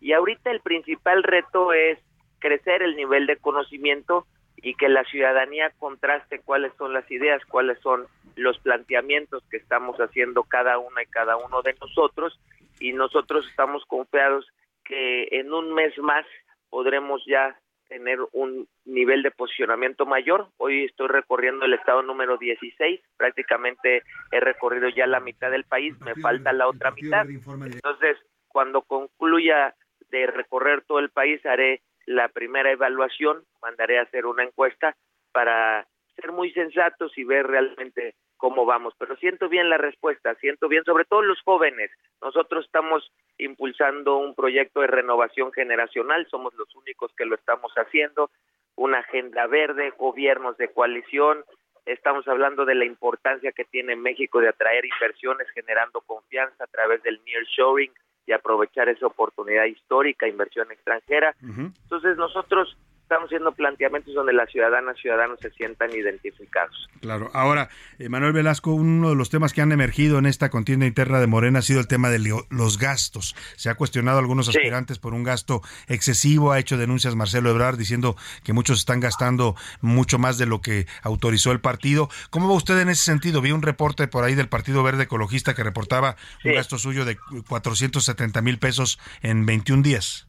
[0.00, 1.98] y ahorita el principal reto es
[2.38, 7.78] crecer el nivel de conocimiento y que la ciudadanía contraste cuáles son las ideas, cuáles
[7.80, 8.06] son
[8.36, 12.38] los planteamientos que estamos haciendo cada una y cada uno de nosotros
[12.80, 14.46] y nosotros estamos confiados
[14.84, 16.26] que en un mes más
[16.70, 17.58] podremos ya
[17.88, 20.48] tener un nivel de posicionamiento mayor.
[20.56, 25.98] Hoy estoy recorriendo el estado número 16, prácticamente he recorrido ya la mitad del país,
[26.00, 27.26] me falta la otra mitad.
[27.28, 28.16] Entonces,
[28.48, 29.74] cuando concluya
[30.10, 34.96] de recorrer todo el país, haré la primera evaluación, mandaré a hacer una encuesta
[35.32, 38.94] para ser muy sensatos y ver realmente cómo vamos.
[38.98, 41.90] Pero siento bien la respuesta, siento bien, sobre todo los jóvenes.
[42.22, 48.30] Nosotros estamos impulsando un proyecto de renovación generacional, somos los únicos que lo estamos haciendo,
[48.76, 51.44] una agenda verde, gobiernos de coalición,
[51.84, 57.02] estamos hablando de la importancia que tiene México de atraer inversiones generando confianza a través
[57.02, 57.92] del nearshoring,
[58.26, 61.34] y aprovechar esa oportunidad histórica, inversión extranjera.
[61.40, 62.76] Entonces nosotros
[63.06, 66.88] estamos haciendo planteamientos donde las ciudadanas y ciudadanos se sientan identificados.
[67.00, 67.30] Claro.
[67.34, 67.68] Ahora,
[68.00, 71.28] eh, Manuel Velasco, uno de los temas que han emergido en esta contienda interna de
[71.28, 72.18] Morena ha sido el tema de
[72.50, 73.36] los gastos.
[73.54, 76.50] Se ha cuestionado a algunos aspirantes por un gasto excesivo.
[76.50, 80.86] Ha hecho denuncias Marcelo Ebrard diciendo que muchos están gastando mucho más de lo que
[81.02, 82.08] autorizó el partido.
[82.30, 83.40] ¿Cómo va usted en ese sentido?
[83.40, 87.16] Vi un reporte por ahí del Partido Verde Ecologista que reportaba un gasto suyo de
[87.48, 90.25] 470 mil pesos en 21 días.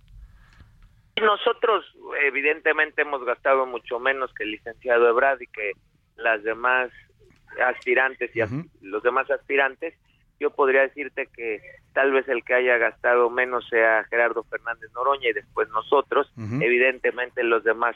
[1.21, 1.85] Nosotros
[2.21, 5.71] evidentemente hemos gastado mucho menos que el licenciado Ebrard y que
[6.15, 6.91] las demás
[7.65, 8.41] aspirantes y
[8.81, 9.95] los demás aspirantes.
[10.39, 11.61] Yo podría decirte que
[11.93, 16.31] tal vez el que haya gastado menos sea Gerardo Fernández Noroña y después nosotros.
[16.37, 17.95] Evidentemente los demás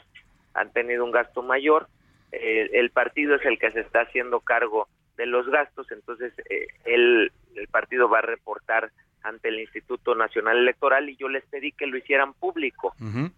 [0.54, 1.86] han tenido un gasto mayor.
[2.32, 7.30] el partido es el que se está haciendo cargo de los gastos, entonces eh, el
[7.70, 8.90] partido va a reportar
[9.22, 12.94] ante el Instituto Nacional Electoral y yo les pedí que lo hicieran público,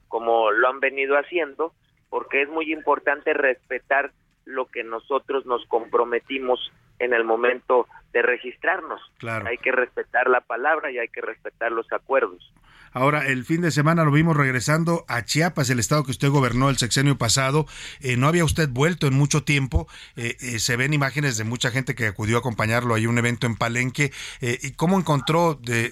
[0.08, 1.72] como lo han venido haciendo,
[2.10, 4.12] porque es muy importante respetar
[4.44, 9.00] lo que nosotros nos comprometimos en el momento de registrarnos.
[9.48, 12.52] Hay que respetar la palabra y hay que respetar los acuerdos.
[12.94, 16.70] Ahora, el fin de semana lo vimos regresando a Chiapas, el estado que usted gobernó
[16.70, 17.66] el sexenio pasado.
[18.00, 19.88] Eh, no había usted vuelto en mucho tiempo.
[20.14, 23.48] Eh, eh, se ven imágenes de mucha gente que acudió a acompañarlo ahí un evento
[23.48, 24.12] en Palenque.
[24.40, 25.90] ¿Y cómo encontró de,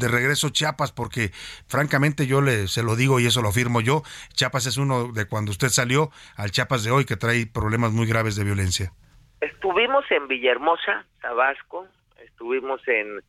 [0.00, 0.90] regreso Chiapas?
[0.90, 1.30] Porque
[1.68, 4.02] francamente yo le, se lo digo y eso lo afirmo yo.
[4.34, 8.08] Chiapas es uno de cuando usted salió al Chiapas de hoy que trae problemas muy
[8.08, 8.92] graves de violencia.
[9.40, 11.86] Estuvimos en Villahermosa, Tabasco.
[12.18, 13.20] Estuvimos en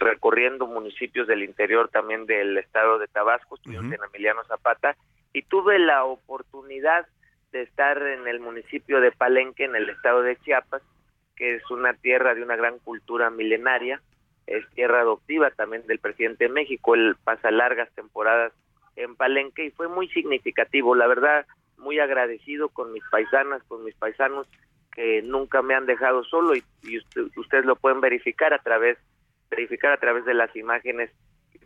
[0.00, 4.96] recorriendo municipios del interior también del estado de Tabasco, estuvimos en Emiliano Zapata
[5.32, 7.06] y tuve la oportunidad
[7.52, 10.82] de estar en el municipio de Palenque, en el estado de Chiapas,
[11.36, 14.02] que es una tierra de una gran cultura milenaria,
[14.46, 18.52] es tierra adoptiva también del presidente de México, él pasa largas temporadas
[18.96, 23.94] en Palenque y fue muy significativo, la verdad, muy agradecido con mis paisanas, con mis
[23.94, 24.48] paisanos
[24.92, 26.64] que nunca me han dejado solo y,
[27.36, 28.98] ustedes lo pueden verificar a través
[29.50, 31.10] verificar a través de las imágenes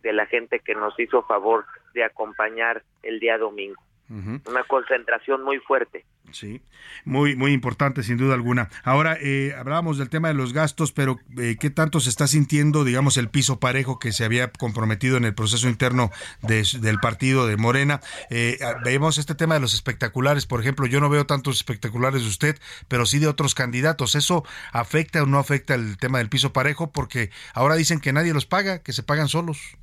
[0.01, 3.81] de la gente que nos hizo favor de acompañar el día domingo.
[4.13, 6.05] Una concentración muy fuerte.
[6.31, 6.61] Sí,
[7.03, 8.69] muy, muy importante sin duda alguna.
[8.83, 12.83] Ahora, eh, hablábamos del tema de los gastos, pero eh, ¿qué tanto se está sintiendo,
[12.83, 16.11] digamos, el piso parejo que se había comprometido en el proceso interno
[16.41, 18.01] del partido de Morena?
[18.29, 22.27] Eh, vemos este tema de los espectaculares, por ejemplo, yo no veo tantos espectaculares de
[22.27, 24.13] usted, pero sí de otros candidatos.
[24.13, 26.91] ¿Eso afecta o no afecta el tema del piso parejo?
[26.91, 29.77] Porque ahora dicen que nadie los paga, que se pagan solos.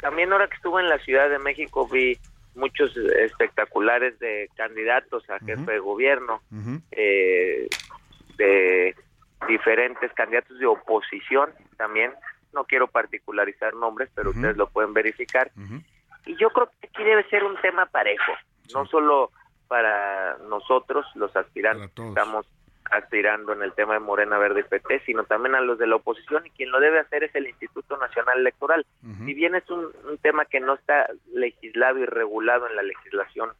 [0.00, 2.18] También ahora que estuve en la Ciudad de México vi
[2.54, 6.42] muchos espectaculares de candidatos a jefe de gobierno,
[6.90, 7.68] eh,
[8.36, 8.94] de
[9.48, 12.12] diferentes candidatos de oposición también.
[12.52, 15.50] No quiero particularizar nombres, pero ustedes lo pueden verificar.
[16.26, 18.32] Y yo creo que aquí debe ser un tema parejo,
[18.74, 19.30] no solo
[19.68, 22.46] para nosotros, los aspirantes, estamos
[22.90, 25.96] aspirando en el tema de Morena Verde y PT, sino también a los de la
[25.96, 28.84] oposición y quien lo debe hacer es el Instituto Nacional Electoral.
[29.24, 29.90] Si bien es un,
[30.22, 33.50] tema que no está legislado y regulado en la legislación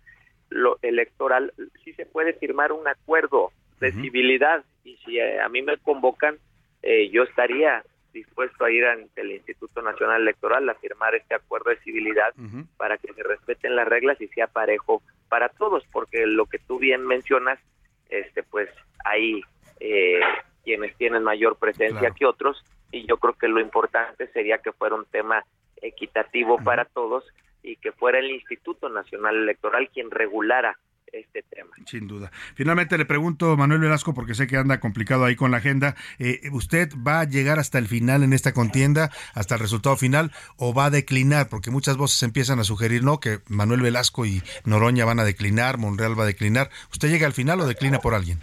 [0.51, 1.53] lo electoral,
[1.85, 6.37] sí se puede firmar un acuerdo de civilidad y si eh, a mí me convocan,
[6.83, 11.70] eh, yo estaría dispuesto a ir ante el Instituto Nacional Electoral a firmar este acuerdo
[11.70, 12.35] de civilidad
[12.76, 16.81] para que se respeten las reglas y sea parejo para todos, porque lo que tú
[16.81, 17.61] bien mencionas,
[18.09, 18.68] este pues
[19.05, 19.43] hay
[19.81, 20.21] eh,
[20.65, 24.97] quienes tienen mayor presencia que otros y yo creo que lo importante sería que fuera
[24.97, 25.45] un tema
[25.81, 27.25] equitativo para todos
[27.63, 30.79] y que fuera el Instituto Nacional Electoral quien regulara
[31.13, 31.71] este tema.
[31.87, 32.31] Sin duda.
[32.55, 36.41] Finalmente le pregunto, Manuel Velasco, porque sé que anda complicado ahí con la agenda, eh,
[36.53, 40.73] ¿usted va a llegar hasta el final en esta contienda, hasta el resultado final, o
[40.73, 41.49] va a declinar?
[41.49, 43.19] Porque muchas voces empiezan a sugerir, ¿no?
[43.19, 46.71] Que Manuel Velasco y Noroña van a declinar, Monreal va a declinar.
[46.93, 48.39] ¿Usted llega al final o declina por alguien?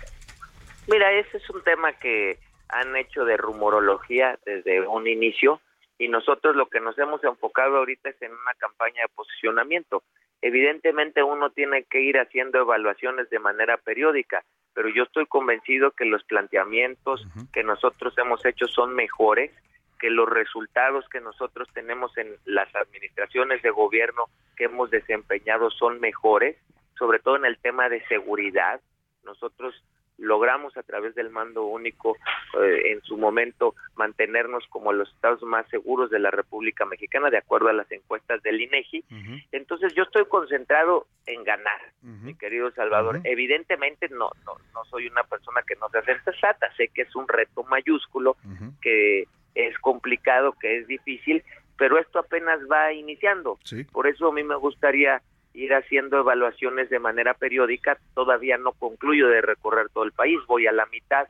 [0.88, 5.62] Mira, ese es un tema que han hecho de rumorología desde un inicio
[5.98, 10.04] y nosotros lo que nos hemos enfocado ahorita es en una campaña de posicionamiento.
[10.42, 16.06] Evidentemente uno tiene que ir haciendo evaluaciones de manera periódica, pero yo estoy convencido que
[16.06, 19.52] los planteamientos que nosotros hemos hecho son mejores,
[20.00, 24.26] que los resultados que nosotros tenemos en las administraciones de gobierno
[24.56, 26.56] que hemos desempeñado son mejores,
[26.98, 28.80] sobre todo en el tema de seguridad.
[29.24, 29.74] Nosotros
[30.18, 32.18] logramos a través del mando único
[32.60, 37.38] eh, en su momento mantenernos como los estados más seguros de la República Mexicana de
[37.38, 39.04] acuerdo a las encuestas del INEGI.
[39.52, 43.22] Entonces yo estoy concentrado en ganar, mi querido Salvador.
[43.24, 47.16] Evidentemente no, no no soy una persona que no se hace sensata, sé que es
[47.16, 48.38] un reto mayúsculo,
[48.82, 51.44] que es complicado, que es difícil,
[51.78, 53.58] pero esto apenas va iniciando.
[53.92, 55.22] Por eso a mí me gustaría
[55.58, 57.98] ir haciendo evaluaciones de manera periódica.
[58.14, 61.28] Todavía no concluyo de recorrer todo el país, voy a la mitad.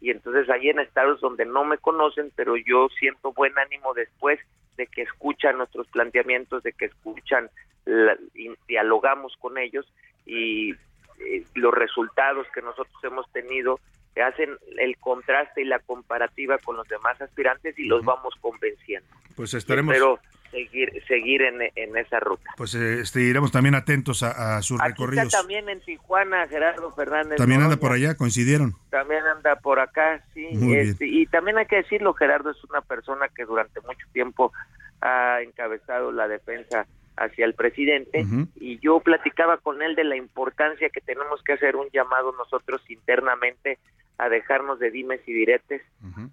[0.00, 4.38] Y entonces hay en estados donde no me conocen, pero yo siento buen ánimo después
[4.76, 7.50] de que escuchan nuestros planteamientos, de que escuchan,
[7.84, 9.86] la- y dialogamos con ellos
[10.24, 13.78] y eh, los resultados que nosotros hemos tenido
[14.22, 19.08] hacen el contraste y la comparativa con los demás aspirantes y los vamos convenciendo.
[19.36, 20.20] Pues estaremos, Pero
[20.54, 22.50] seguir seguir en, en esa ruta.
[22.56, 25.26] pues este, iremos también atentos a, a sus Aquí recorridos.
[25.26, 27.36] está también en Tijuana Gerardo Fernández.
[27.36, 28.74] También anda por allá, coincidieron.
[28.90, 30.46] También anda por acá, sí.
[30.74, 34.52] Este, y también hay que decirlo, Gerardo es una persona que durante mucho tiempo
[35.00, 36.86] ha encabezado la defensa
[37.16, 38.24] hacia el presidente
[38.56, 42.82] y yo platicaba con él de la importancia que tenemos que hacer un llamado nosotros
[42.88, 43.78] internamente
[44.18, 45.82] a dejarnos de dimes y diretes,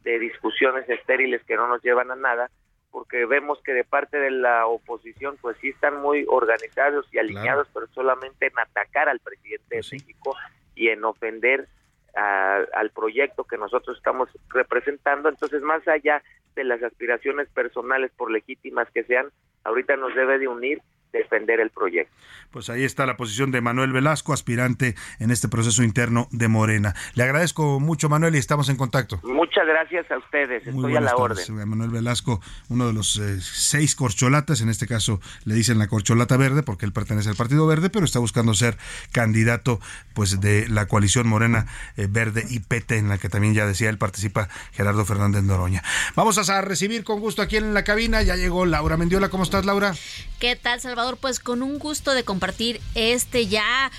[0.04, 2.50] de discusiones estériles que no nos llevan a nada,
[2.92, 7.68] porque vemos que de parte de la oposición pues sí están muy organizados y alineados,
[7.74, 10.36] pero solamente en atacar al presidente de México
[10.76, 11.68] y en ofender
[12.16, 15.30] a- al proyecto que nosotros estamos representando.
[15.30, 16.22] Entonces, más allá
[16.56, 19.30] de las aspiraciones personales, por legítimas que sean,
[19.64, 20.82] ahorita nos debe de unir
[21.12, 22.14] defender el proyecto.
[22.52, 26.94] Pues ahí está la posición de Manuel Velasco, aspirante en este proceso interno de Morena.
[27.14, 29.20] Le agradezco mucho, Manuel, y estamos en contacto.
[29.24, 31.50] Muchas gracias a ustedes, Muy estoy a la tardes.
[31.50, 31.70] orden.
[31.70, 36.36] Manuel Velasco, uno de los eh, seis corcholatas, en este caso le dicen la corcholata
[36.38, 38.78] verde porque él pertenece al Partido Verde, pero está buscando ser
[39.12, 39.80] candidato
[40.14, 43.90] pues de la coalición Morena eh, Verde y PT, en la que también ya decía
[43.90, 45.84] él participa Gerardo Fernández Noroña.
[46.16, 49.66] Vamos a recibir con gusto aquí en la cabina, ya llegó Laura Mendiola, ¿cómo estás
[49.66, 49.94] Laura?
[50.40, 51.01] ¿Qué tal, Salvador?
[51.20, 53.92] Pues con un gusto de compartir este ya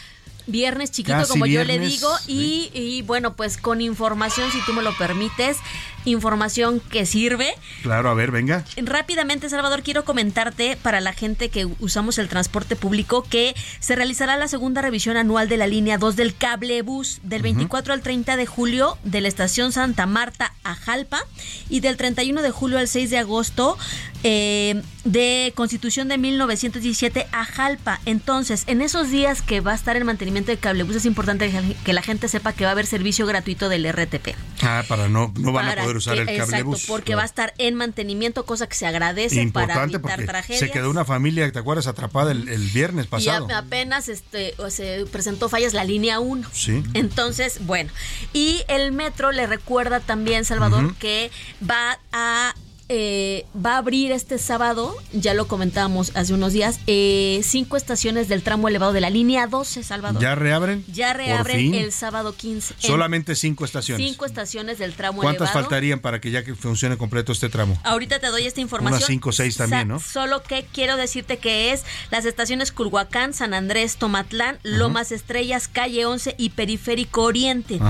[0.46, 4.72] viernes chiquito, Casi como yo le digo, y, y bueno, pues con información, si tú
[4.72, 5.56] me lo permites,
[6.04, 7.54] información que sirve.
[7.82, 8.64] Claro, a ver, venga.
[8.76, 14.36] Rápidamente, Salvador, quiero comentarte para la gente que usamos el transporte público que se realizará
[14.36, 18.36] la segunda revisión anual de la línea 2 del cable bus del 24 al 30
[18.36, 21.20] de julio de la estación Santa Marta a Jalpa
[21.68, 23.76] y del 31 de julio al 6 de agosto
[24.24, 28.00] eh, de Constitución de 1917 a Jalpa.
[28.06, 31.50] Entonces, en esos días que va a estar el mantenimiento del cablebús es importante
[31.84, 34.34] que- la gente sepa que va a haber servicio gratuito del RTP.
[34.62, 36.86] Ah, para no, no van a poder usar el Exacto, cablebus.
[36.86, 40.60] porque va a estar en mantenimiento, cosa que se agradece para Importante evitar porque tragedias.
[40.60, 41.86] se quedó una familia, ¿te acuerdas?
[41.86, 43.48] Atrapada el, el viernes pasado.
[43.54, 46.48] apenas este, se presentó fallas la línea 1.
[46.52, 46.82] Sí.
[46.94, 47.90] Entonces, bueno.
[48.32, 51.30] Y el metro le recuerda también, Salvador, que
[51.68, 52.54] va a.
[52.94, 58.28] eh, va a abrir este sábado, ya lo comentábamos hace unos días, eh, cinco estaciones
[58.28, 60.20] del tramo elevado de la línea 12, Salvador.
[60.20, 60.84] ¿Ya reabren?
[60.92, 62.74] Ya reabren el sábado 15.
[62.74, 64.06] En Solamente cinco estaciones.
[64.06, 65.62] Cinco estaciones del tramo ¿Cuántas elevado.
[65.62, 67.78] faltarían para que ya que funcione completo este tramo?
[67.82, 68.98] Ahorita te doy esta información.
[68.98, 69.98] Unas cinco o seis también, ¿no?
[69.98, 76.04] Solo que quiero decirte que es las estaciones Culhuacán, San Andrés, Tomatlán, Lomas Estrellas, Calle
[76.04, 77.80] 11 y Periférico Oriente.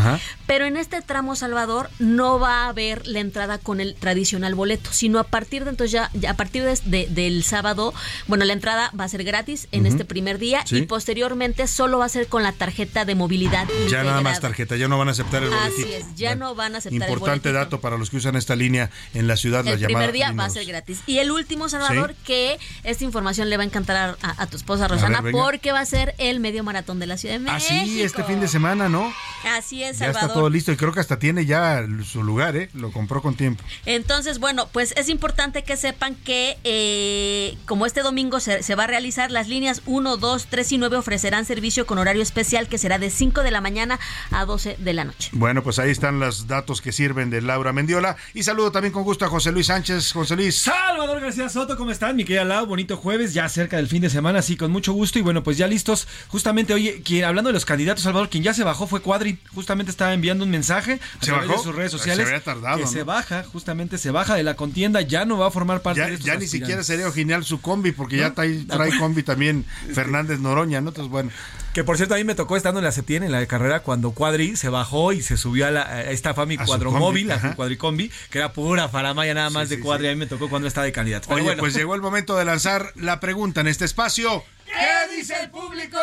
[0.46, 4.91] Pero en este tramo, Salvador, no va a haber la entrada con el tradicional boleto,
[4.92, 7.92] sino a partir de entonces ya, ya a partir de- de- del sábado,
[8.26, 10.78] bueno, la entrada va a ser gratis en este primer día Sí.
[10.78, 13.66] y posteriormente solo va a ser con la tarjeta de movilidad.
[13.90, 15.88] Ya nada más tarjeta, ya no van a aceptar el boletito.
[15.88, 18.56] Así es, ya no van a aceptar el Importante dato para los que usan esta
[18.56, 21.00] línea en la ciudad, la El llamada primer día va a ser gratis.
[21.06, 24.56] Y el último, Salvador, que esta información le va a encantar a, a- a tu
[24.56, 27.56] esposa Rosana, ver, porque va a ser el medio maratón de la Ciudad de México.
[27.70, 29.12] Ah, sí, este fin de semana, ¿no?
[29.56, 30.22] Así es, Ya Salvador.
[30.22, 32.68] está todo listo y creo que hasta tiene ya su lugar, ¿eh?
[32.74, 33.62] Lo compró con tiempo.
[33.86, 38.84] Entonces, bueno, pues es importante que sepan que eh, como este domingo se, se va
[38.84, 42.78] a realizar, las líneas 1, 2, 3 y 9 ofrecerán servicio con horario especial que
[42.78, 45.30] será de 5 de la mañana a 12 de la noche.
[45.32, 48.16] Bueno, pues ahí están los datos que sirven de Laura Mendiola.
[48.34, 50.12] Y saludo también con gusto a José Luis Sánchez.
[50.12, 50.60] José Luis.
[50.62, 52.16] Salvador García Soto, ¿cómo están?
[52.16, 55.18] Mi querida Lau, bonito jueves, ya cerca del fin de semana, sí, con mucho gusto.
[55.18, 56.08] Y bueno, pues ya listos.
[56.28, 59.38] Justamente, oye, quien, hablando de los candidatos, Salvador, quien ya se bajó fue Cuadri.
[59.54, 61.58] Justamente estaba enviando un mensaje a ¿Se través bajó?
[61.60, 62.26] de sus redes Se sociales.
[62.26, 62.90] había tardado, Que ¿no?
[62.90, 66.06] se baja, justamente se baja de la contienda, ya no va a formar parte Ya,
[66.06, 69.66] de estos ya ni siquiera sería original su combi, porque ya trae, trae combi también
[69.92, 70.88] Fernández Noroña, ¿no?
[70.88, 71.30] Entonces, bueno.
[71.74, 74.12] Que por cierto, a mí me tocó estando en la Septién, en la carrera, cuando
[74.12, 77.50] Cuadri se bajó y se subió a, la, a esta Fami A Cuadromóvil, combi, a
[77.50, 80.08] su cuadricombi, que era pura faramaya nada más de Cuadri.
[80.08, 81.32] A mí me tocó cuando estaba de candidato.
[81.32, 81.60] Oye, bueno.
[81.60, 84.44] pues llegó el momento de lanzar la pregunta en este espacio.
[84.64, 85.98] ¿Qué dice el público?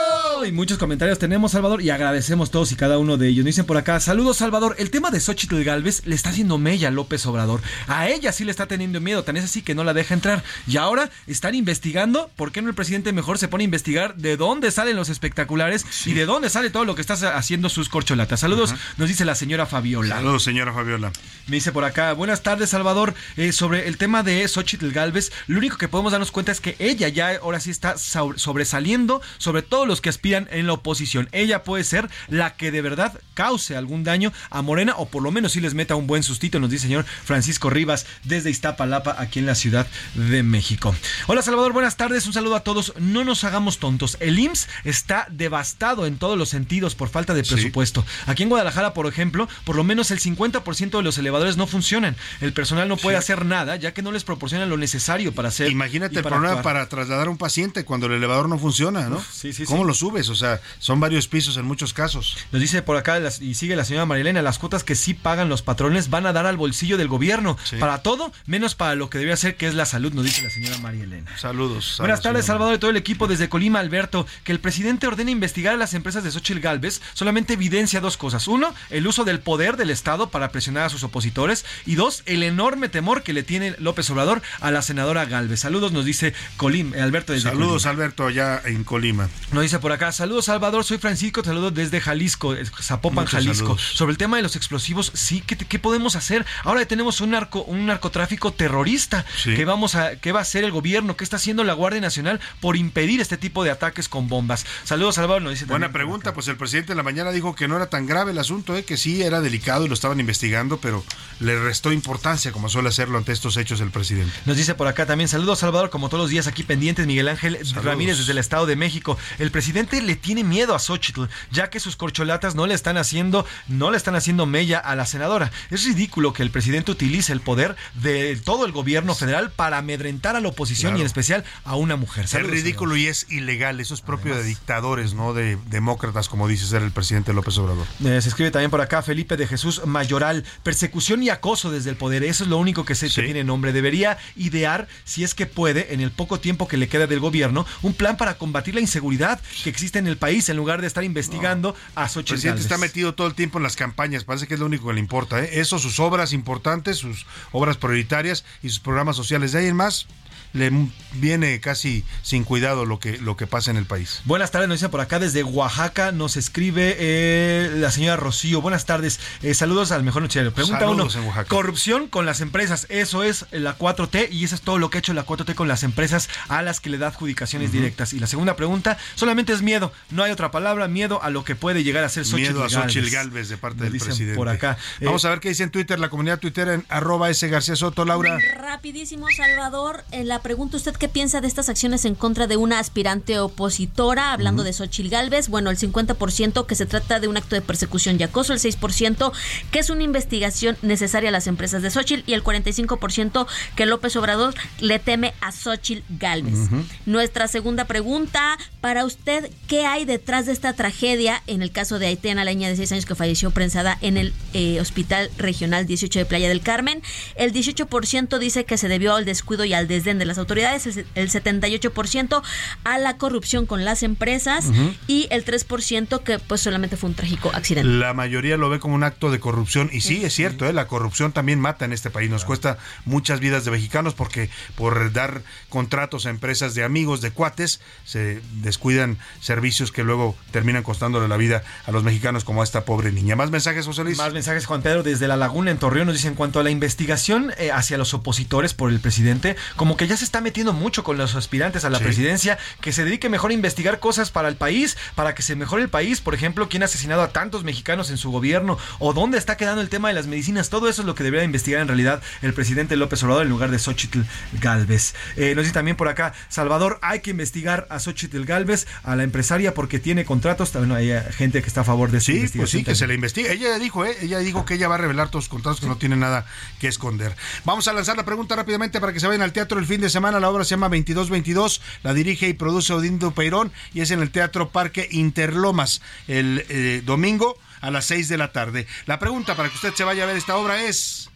[0.45, 3.39] Y muchos comentarios tenemos, Salvador, y agradecemos todos y cada uno de ellos.
[3.43, 4.75] Nos dicen por acá, saludos, Salvador.
[4.77, 7.61] El tema de Xochitl Galvez le está haciendo mella a López Obrador.
[7.87, 10.43] A ella sí le está teniendo miedo, tan es así que no la deja entrar.
[10.67, 14.37] Y ahora están investigando, ¿por qué no el presidente mejor se pone a investigar de
[14.37, 18.39] dónde salen los espectaculares y de dónde sale todo lo que está haciendo sus corcholatas?
[18.41, 20.15] Saludos, nos dice la señora Fabiola.
[20.17, 21.11] Saludos, señora Fabiola.
[21.47, 25.57] Me dice por acá, buenas tardes Salvador, Eh, sobre el tema de Xochitl Galvez, lo
[25.57, 29.61] único que podemos darnos cuenta es que ella ya ahora sí está sau- sobresaliendo sobre
[29.61, 31.29] todos los que aspiran en la oposición.
[31.33, 35.29] Ella puede ser la que de verdad cause algún daño a Morena o por lo
[35.29, 39.15] menos si les meta un buen sustito, nos dice el señor Francisco Rivas desde Iztapalapa,
[39.19, 39.85] aquí en la Ciudad
[40.15, 40.95] de México.
[41.27, 42.93] Hola Salvador, buenas tardes, un saludo a todos.
[42.97, 44.17] No nos hagamos tontos.
[44.19, 48.03] El IMSS está devastado en todos los sentidos por falta de presupuesto.
[48.25, 52.15] Aquí en Guadalajara, por ejemplo, por lo menos el 50% de los elevadores no funcionan.
[52.41, 55.69] El personal no puede hacer nada ya que no les proporcionan lo necesario para hacer.
[55.69, 59.23] Imagínate el problema para trasladar a un paciente cuando el elevador no funciona, ¿no?
[59.31, 60.29] sí, sí, ¿Cómo lo subes?
[60.29, 62.37] O sea, son varios pisos en muchos casos.
[62.51, 65.61] Nos dice por acá y sigue la señora Marilena, las cuotas que sí pagan los
[65.61, 67.57] patrones van a dar al bolsillo del gobierno.
[67.79, 70.49] Para todo, menos para lo que debería ser, que es la salud, nos dice la
[70.49, 71.37] señora María Elena.
[71.37, 71.95] Saludos.
[71.99, 74.25] Buenas tardes, Salvador y todo el equipo desde Colima, Alberto.
[74.43, 78.47] Que el presidente ordene investigar a las empresas de Xochitl Galvez solamente evidencia dos cosas.
[78.47, 81.65] Uno, el uso del poder del Estado para presionar a sus opositores.
[81.85, 85.59] Y dos, el enorme temor que le tiene López Obrador a la senadora Galvez.
[85.61, 89.29] Saludos, nos dice Colima, eh, Alberto desde Saludos, Alberto, allá en Colima.
[89.51, 93.77] Nos dice por acá, saludos, Salvador, soy Francisco, saludos desde Jalisco, Zapopan, Jalisco.
[93.77, 96.45] Sobre el tema de los explosivos, sí, ¿qué, qué podemos hacer?
[96.63, 100.71] Ahora tenemos un narco, un narcotráfico terrorista que vamos a, que va a hacer el
[100.71, 104.65] gobierno, qué está haciendo la Guardia Nacional por impedir este tipo de ataques con bombas.
[104.83, 105.41] Saludos, Salvador.
[105.41, 108.05] Nos dice Buena pregunta, pues el presidente en la mañana dijo que no era tan
[108.05, 108.83] grave el asunto, ¿eh?
[108.83, 111.03] que sí era delicado y lo estaban investigando, pero
[111.39, 114.33] le restó importancia, como suele hacerlo ante estos hechos el presidente.
[114.45, 117.57] Nos dice por acá también, saludos, Salvador, como todos los días aquí pendientes, Miguel Ángel
[117.75, 119.17] Ramírez desde el Estado de México.
[119.39, 123.45] El presidente le tiene miedo a Xochitl, ya que sus corcholatas no le están haciendo,
[123.67, 125.51] no le están haciendo mella a la senadora.
[125.69, 130.35] Es ridículo que el presidente utilice el poder de todo el gobierno federal para amedrentar
[130.35, 132.25] a la oposición y en especial a una mujer.
[132.25, 133.79] es ridículo y es ilegal.
[133.79, 137.87] Eso es propio de dictadores, no de demócratas, como dice ser el presidente López Obrador.
[138.03, 140.43] Eh, se escribe también por acá Felipe de Jesús Mayoral.
[140.63, 142.23] Persecución y acoso desde el poder.
[142.23, 143.73] Eso es lo único que se tiene nombre.
[143.73, 147.65] Debería idear, si es que puede, en el poco tiempo que le queda del gobierno,
[147.81, 151.03] un plan para combatir la inseguridad que existe en el país en lugar de estar
[151.03, 152.19] investigando a Xochitl.
[152.19, 154.23] El presidente está metido todo el tiempo en las campañas.
[154.23, 155.43] Parece que es lo único que le importa.
[155.43, 155.59] ¿eh?
[155.59, 159.51] Eso, sus obras importantes, sus obras prioritarias y sus programas sociales.
[159.51, 160.07] De ahí en más,
[160.53, 160.71] le
[161.13, 164.21] viene casi sin cuidado lo que, lo que pasa en el país.
[164.25, 168.61] Buenas tardes, nos dice por acá desde Oaxaca, nos escribe eh, la señora Rocío.
[168.61, 170.51] Buenas tardes, eh, saludos al mejor noticiero.
[170.53, 171.07] Pregunta uno,
[171.47, 174.99] corrupción con las empresas, eso es la 4T y eso es todo lo que ha
[174.99, 178.13] hecho la 4T con las empresas a las que le da adjudicaciones directas.
[178.13, 181.55] Y la segunda pregunta, solamente es miedo, no hay otra palabra, miedo a lo que
[181.55, 184.35] puede llegar a ser Xochitl Miedo a Xochitl Galvez de parte del presidente.
[184.35, 184.77] Por acá.
[185.01, 188.05] Vamos a ver qué dice en Twitter, la comunidad Twitter en arroba S García Soto,
[188.05, 188.37] Laura.
[188.57, 192.79] Rapidísimo, Salvador, en la pregunta usted qué piensa de estas acciones en contra de una
[192.79, 195.49] aspirante opositora, hablando de Xochil Gálvez.
[195.49, 199.31] Bueno, el 50% que se trata de un acto de persecución y acoso, el 6%
[199.71, 204.15] que es una investigación necesaria a las empresas de Xochitl y el 45% que López
[204.15, 206.69] Obrador le teme a Xochil Gálvez.
[207.05, 212.07] Nuestra segunda pregunta para usted, ¿qué hay detrás de esta tragedia en el caso de
[212.07, 216.19] Aitena, la niña de 6 años que falleció prensada en el eh, Hospital Regional 18
[216.19, 217.01] de Playa del Carmen?
[217.35, 221.29] El 18% dice que se debió al descuido y al desdén de las autoridades, el
[221.29, 222.41] 78%
[222.83, 224.65] a la corrupción con las empresas
[225.07, 227.89] y el 3% que pues solamente fue un trágico accidente.
[227.89, 230.73] La mayoría lo ve como un acto de corrupción y sí, es cierto, ¿eh?
[230.73, 235.11] la corrupción también mata en este país, nos cuesta muchas vidas de mexicanos porque por
[235.11, 241.27] dar contratos a empresas de amigos, de cuates, se descuidan servicios que luego terminan costándole
[241.27, 243.35] la vida a los mexicanos como a esta pobre niña.
[243.35, 244.17] Más mensajes, José Luis.
[244.17, 246.69] Más mensajes, Juan Pedro, desde La Laguna en Torreón nos dice en cuanto a la
[246.69, 251.03] investigación eh, hacia los opositores por el presidente, como que ya se está metiendo mucho
[251.03, 254.55] con los aspirantes a la presidencia, que se dedique mejor a investigar cosas para el
[254.55, 258.09] país, para que se mejore el país, por ejemplo, quién ha asesinado a tantos mexicanos
[258.09, 261.05] en su gobierno o dónde está quedando el tema de las medicinas, todo eso es
[261.05, 264.21] lo que debería investigar en realidad el presidente López Obrador en lugar de Xochitl
[264.61, 265.13] Galvez.
[265.35, 269.23] Eh, nos dice también por acá, Salvador, hay que investigar a Xochitl Galvez, a la
[269.23, 272.69] empresaria, porque tiene contratos, también hay gente que está a favor de su sí, Pues
[272.69, 273.51] sí, que se le investigue.
[273.51, 274.15] Ella dijo, ¿eh?
[274.21, 276.45] ella dijo que ella va a revelar todos los contratos que no tiene nada
[276.79, 277.35] que esconder.
[277.65, 280.08] Vamos a lanzar la pregunta rápidamente para que se vayan al teatro el fin de
[280.09, 280.39] semana.
[280.39, 284.31] La obra se llama 2222, la dirige y produce Odindo Peirón y es en el
[284.31, 288.87] Teatro Parque Interlomas el eh, domingo a las 6 de la tarde.
[289.05, 291.29] La pregunta para que usted se vaya a ver esta obra es...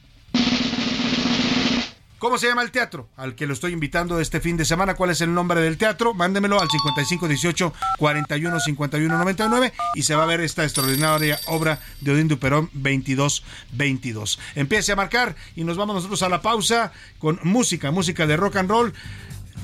[2.23, 4.93] ¿Cómo se llama el teatro al que lo estoy invitando este fin de semana?
[4.93, 6.13] ¿Cuál es el nombre del teatro?
[6.13, 12.13] Mándemelo al 5518 41 51 99 y se va a ver esta extraordinaria obra de
[12.13, 14.39] Odín Duperón 2222.
[14.55, 18.55] Empiece a marcar y nos vamos nosotros a la pausa con música, música de rock
[18.55, 18.93] and roll.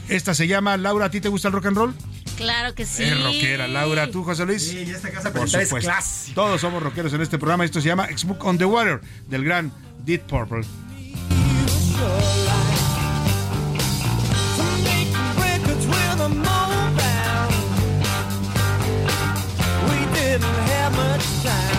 [0.09, 1.95] Esta se llama Laura, ¿a ti te gusta el rock and roll?
[2.35, 3.03] Claro que sí.
[3.03, 4.11] Es rockera, Laura.
[4.11, 4.63] ¿Tú, José Luis?
[4.63, 5.89] Sí, esta casa Por es supuesto.
[5.89, 6.35] clásica.
[6.35, 7.63] Todos somos rockeros en este programa.
[7.63, 8.99] Esto se llama Smoke on the Water
[9.29, 9.71] del gran
[10.03, 10.65] Deep Purple.
[21.43, 21.78] time.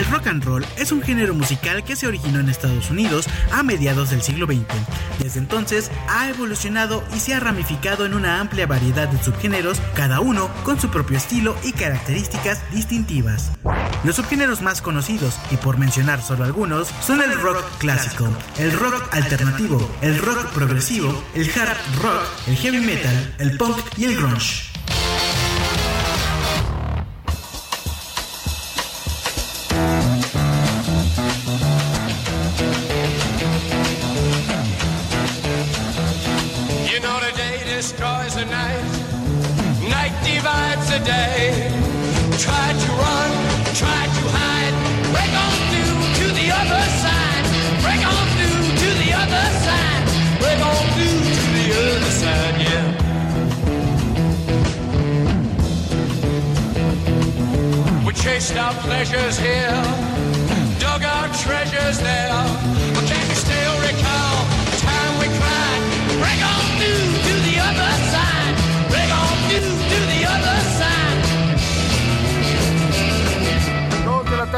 [0.00, 3.62] El rock and roll es un género musical que se originó en Estados Unidos a
[3.62, 4.64] mediados del siglo XX.
[5.18, 10.20] Desde entonces ha evolucionado y se ha ramificado en una amplia variedad de subgéneros, cada
[10.20, 13.50] uno con su propio estilo y características distintivas.
[14.02, 19.06] Los subgéneros más conocidos, y por mencionar solo algunos, son el rock clásico, el rock
[19.12, 24.69] alternativo, el rock progresivo, el hard rock, el heavy metal, el punk y el grunge.
[43.80, 44.74] Try to hide,
[45.12, 47.44] break on through to the other side,
[47.84, 50.04] break on through to the other side,
[50.42, 52.86] break on through to the other side, yeah.
[58.04, 59.82] We chased our pleasures here,
[60.78, 62.99] dug our treasures there.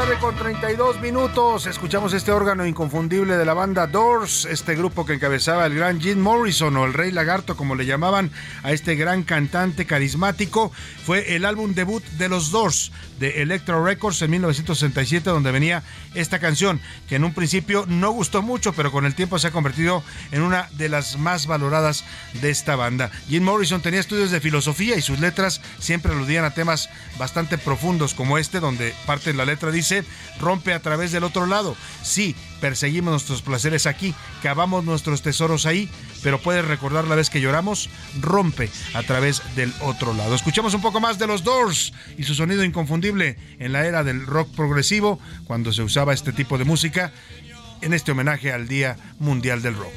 [0.03, 1.65] Tarde con 32 minutos.
[1.65, 6.19] Escuchamos este órgano inconfundible de la banda Doors, este grupo que encabezaba el gran Jim
[6.19, 8.29] Morrison o el Rey Lagarto, como le llamaban
[8.63, 10.73] a este gran cantante carismático.
[11.05, 15.83] Fue el álbum debut de los Doors de Electro Records en 1967, donde venía
[16.15, 19.51] esta canción, que en un principio no gustó mucho, pero con el tiempo se ha
[19.51, 22.03] convertido en una de las más valoradas
[22.41, 23.09] de esta banda.
[23.29, 28.13] Jim Morrison tenía estudios de filosofía y sus letras siempre aludían a temas bastante profundos
[28.13, 29.92] como este, donde parte de la letra dice,
[30.39, 31.75] rompe a través del otro lado.
[32.01, 35.89] Sí, perseguimos nuestros placeres aquí, cavamos nuestros tesoros ahí,
[36.23, 37.89] pero puedes recordar la vez que lloramos,
[38.21, 40.33] rompe a través del otro lado.
[40.33, 44.25] Escuchamos un poco más de los Doors y su sonido inconfundible en la era del
[44.25, 47.11] rock progresivo, cuando se usaba este tipo de música,
[47.81, 49.93] en este homenaje al Día Mundial del Rock.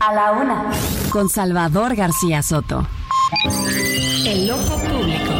[0.00, 0.70] A la Una
[1.10, 2.86] con Salvador García Soto.
[4.24, 5.32] El ojo público.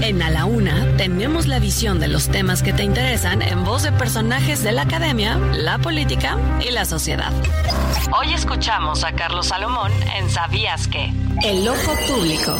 [0.00, 3.84] En A la Una tenemos la visión de los temas que te interesan en voz
[3.84, 6.36] de personajes de la academia, la política
[6.66, 7.32] y la sociedad.
[8.18, 11.12] Hoy escuchamos a Carlos Salomón en ¿Sabías qué?
[11.44, 12.58] El ojo público.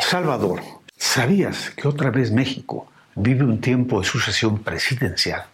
[0.00, 0.62] Salvador,
[0.96, 5.44] ¿sabías que otra vez México vive un tiempo de sucesión presidencial?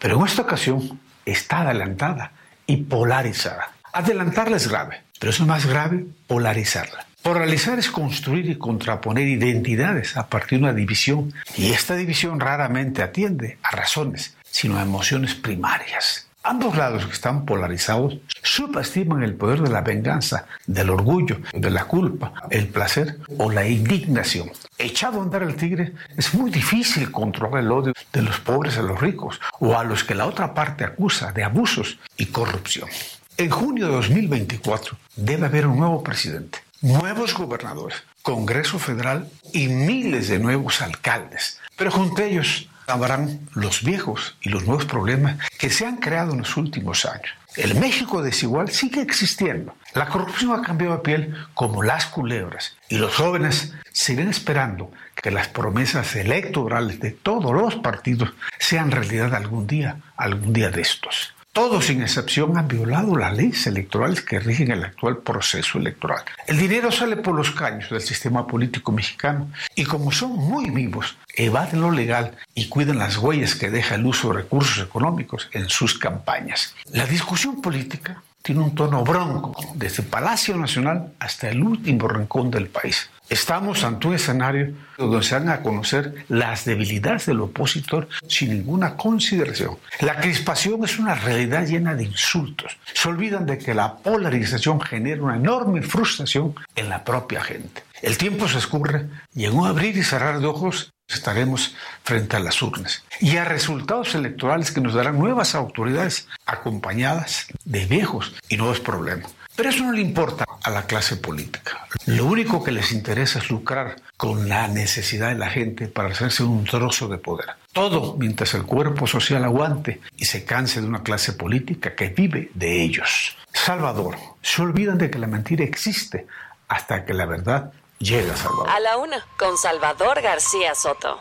[0.00, 2.32] Pero en esta ocasión está adelantada
[2.66, 3.72] y polarizada.
[3.92, 7.06] Adelantarla es grave, pero es más grave polarizarla.
[7.22, 13.02] Polarizar es construir y contraponer identidades a partir de una división, y esta división raramente
[13.02, 16.28] atiende a razones, sino a emociones primarias.
[16.46, 21.86] Ambos lados que están polarizados subestiman el poder de la venganza, del orgullo, de la
[21.86, 24.50] culpa, el placer o la indignación.
[24.76, 28.82] Echado a andar el tigre, es muy difícil controlar el odio de los pobres a
[28.82, 32.90] los ricos o a los que la otra parte acusa de abusos y corrupción.
[33.38, 40.28] En junio de 2024 debe haber un nuevo presidente, nuevos gobernadores, Congreso Federal y miles
[40.28, 41.58] de nuevos alcaldes.
[41.74, 46.32] Pero junto a ellos habrán los viejos y los nuevos problemas que se han creado
[46.32, 47.32] en los últimos años.
[47.56, 49.76] El México desigual sigue existiendo.
[49.94, 55.30] La corrupción ha cambiado de piel como las culebras y los jóvenes siguen esperando que
[55.30, 61.32] las promesas electorales de todos los partidos sean realidad algún día, algún día de estos.
[61.54, 66.24] Todos, sin excepción, han violado las leyes electorales que rigen el actual proceso electoral.
[66.48, 71.16] El dinero sale por los caños del sistema político mexicano y como son muy vivos,
[71.36, 75.68] evaden lo legal y cuidan las huellas que deja el uso de recursos económicos en
[75.68, 76.74] sus campañas.
[76.90, 82.66] La discusión política tiene un tono bronco, desde Palacio Nacional hasta el último rincón del
[82.66, 83.08] país.
[83.34, 88.96] Estamos ante un escenario donde se van a conocer las debilidades del opositor sin ninguna
[88.96, 89.76] consideración.
[89.98, 92.76] La crispación es una realidad llena de insultos.
[92.92, 97.82] Se olvidan de que la polarización genera una enorme frustración en la propia gente.
[98.02, 101.74] El tiempo se escurre y en un abrir y cerrar de ojos estaremos
[102.04, 107.84] frente a las urnas y a resultados electorales que nos darán nuevas autoridades acompañadas de
[107.86, 109.34] viejos y nuevos problemas.
[109.56, 111.86] Pero eso no le importa a la clase política.
[112.06, 116.42] Lo único que les interesa es lucrar con la necesidad de la gente para hacerse
[116.42, 117.50] un trozo de poder.
[117.72, 122.50] Todo mientras el cuerpo social aguante y se canse de una clase política que vive
[122.54, 123.36] de ellos.
[123.52, 126.26] Salvador, se olvidan de que la mentira existe
[126.68, 128.70] hasta que la verdad llega a Salvador.
[128.70, 131.20] A la una, con Salvador García Soto.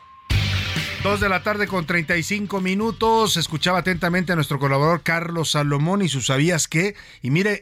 [1.04, 3.36] Dos de la tarde con 35 minutos.
[3.36, 6.96] Escuchaba atentamente a nuestro colaborador Carlos Salomón y sus sabías qué.
[7.22, 7.62] Y mire,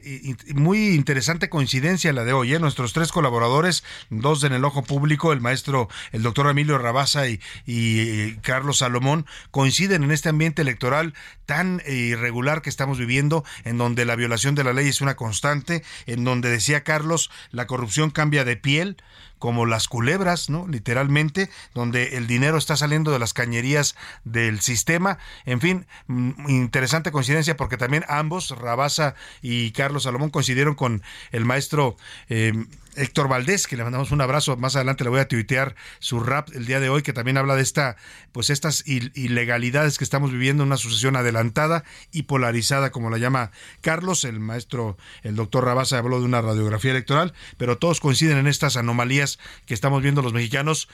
[0.54, 2.54] muy interesante coincidencia la de hoy.
[2.54, 2.60] ¿eh?
[2.60, 7.40] Nuestros tres colaboradores, dos en el ojo público, el maestro, el doctor Emilio Rabaza y,
[7.66, 11.16] y Carlos Salomón, coinciden en este ambiente electoral
[11.48, 15.84] tan irregular que estamos viviendo, en donde la violación de la ley es una constante,
[16.06, 18.98] en donde decía Carlos, la corrupción cambia de piel
[19.42, 20.68] como las culebras, ¿no?
[20.68, 25.18] Literalmente, donde el dinero está saliendo de las cañerías del sistema.
[25.46, 31.02] En fin, mm, interesante coincidencia porque también ambos, Rabasa y Carlos Salomón, coincidieron con
[31.32, 31.98] el maestro
[32.30, 32.54] eh,
[32.96, 34.58] Héctor Valdés, que le mandamos un abrazo.
[34.58, 37.56] Más adelante le voy a tuitear su rap el día de hoy, que también habla
[37.56, 37.96] de esta,
[38.32, 43.52] pues estas ilegalidades que estamos viviendo, una sucesión adelantada y polarizada, como la llama
[43.82, 44.24] Carlos.
[44.24, 48.78] El maestro, el doctor Rabasa habló de una radiografía electoral, pero todos coinciden en estas
[48.78, 50.90] anomalías que estamos viendo los mexicanos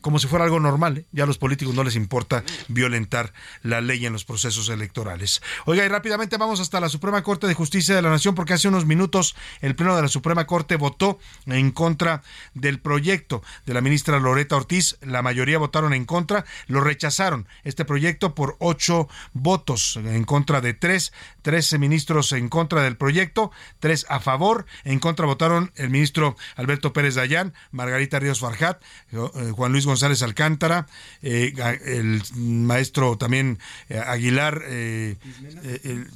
[0.00, 0.98] como si fuera algo normal.
[0.98, 1.06] ¿eh?
[1.12, 3.32] Ya a los políticos no les importa violentar
[3.62, 5.42] la ley en los procesos electorales.
[5.66, 8.68] Oiga, y rápidamente vamos hasta la Suprema Corte de Justicia de la Nación, porque hace
[8.68, 12.22] unos minutos el Pleno de la Suprema Corte votó en contra
[12.54, 14.98] del proyecto de la ministra Loreta Ortiz.
[15.00, 20.74] La mayoría votaron en contra, lo rechazaron este proyecto por ocho votos en contra de
[20.74, 21.12] tres,
[21.42, 26.92] trece ministros en contra del proyecto, tres a favor, en contra votaron el ministro Alberto
[26.92, 28.82] Pérez Dayán, Margarita Ríos Farjat,
[29.12, 30.86] eh, Juan Luis González Alcántara,
[31.22, 31.52] eh,
[31.84, 33.58] el maestro también
[33.88, 35.16] eh, Aguilar, eh,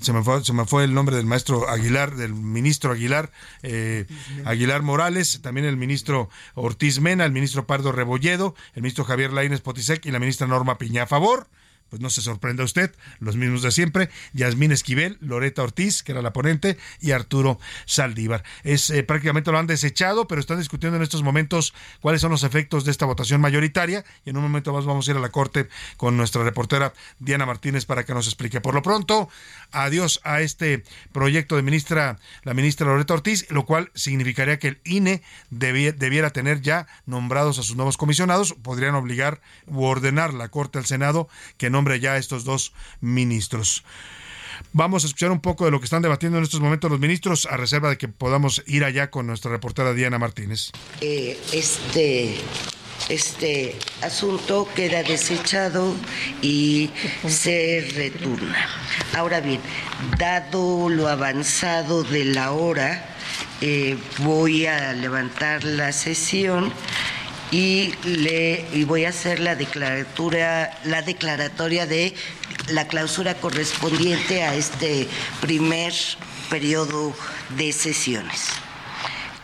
[0.01, 3.31] se, me fue, se, me fue, el nombre del maestro Aguilar, del ministro Aguilar,
[4.45, 9.61] Aguilar Morales, también el ministro Ortiz Mena, el ministro Pardo Rebolledo, el ministro Javier Laínez
[9.61, 11.03] Potisek y la ministra Norma Piña.
[11.03, 11.49] A favor
[11.95, 16.23] pues no se sorprenda usted, los mismos de siempre, Yasmín Esquivel, Loreta Ortiz, que era
[16.23, 18.43] la ponente, y Arturo Saldívar.
[18.65, 22.43] Es eh, prácticamente lo han desechado, pero están discutiendo en estos momentos cuáles son los
[22.43, 25.29] efectos de esta votación mayoritaria y en un momento más vamos a ir a la
[25.29, 28.61] corte con nuestra reportera Diana Martínez para que nos explique.
[28.61, 29.29] Por lo pronto,
[29.71, 34.81] adiós a este proyecto de ministra la ministra Loreta Ortiz, lo cual significaría que el
[34.83, 40.79] INE debiera tener ya nombrados a sus nuevos comisionados, podrían obligar u ordenar la Corte
[40.79, 43.85] al Senado que no ya estos dos ministros.
[44.73, 47.47] Vamos a escuchar un poco de lo que están debatiendo en estos momentos los ministros,
[47.47, 50.71] a reserva de que podamos ir allá con nuestra reportera Diana Martínez.
[51.01, 52.37] Eh, este,
[53.09, 55.95] este asunto queda desechado
[56.43, 56.91] y
[57.27, 58.69] se returna.
[59.15, 59.61] Ahora bien,
[60.19, 63.15] dado lo avanzado de la hora,
[63.61, 66.73] eh, voy a levantar la sesión
[67.51, 72.15] y le y voy a hacer la declaratura la declaratoria de
[72.69, 75.09] la clausura correspondiente a este
[75.41, 75.93] primer
[76.51, 77.15] periodo
[77.57, 78.51] de sesiones.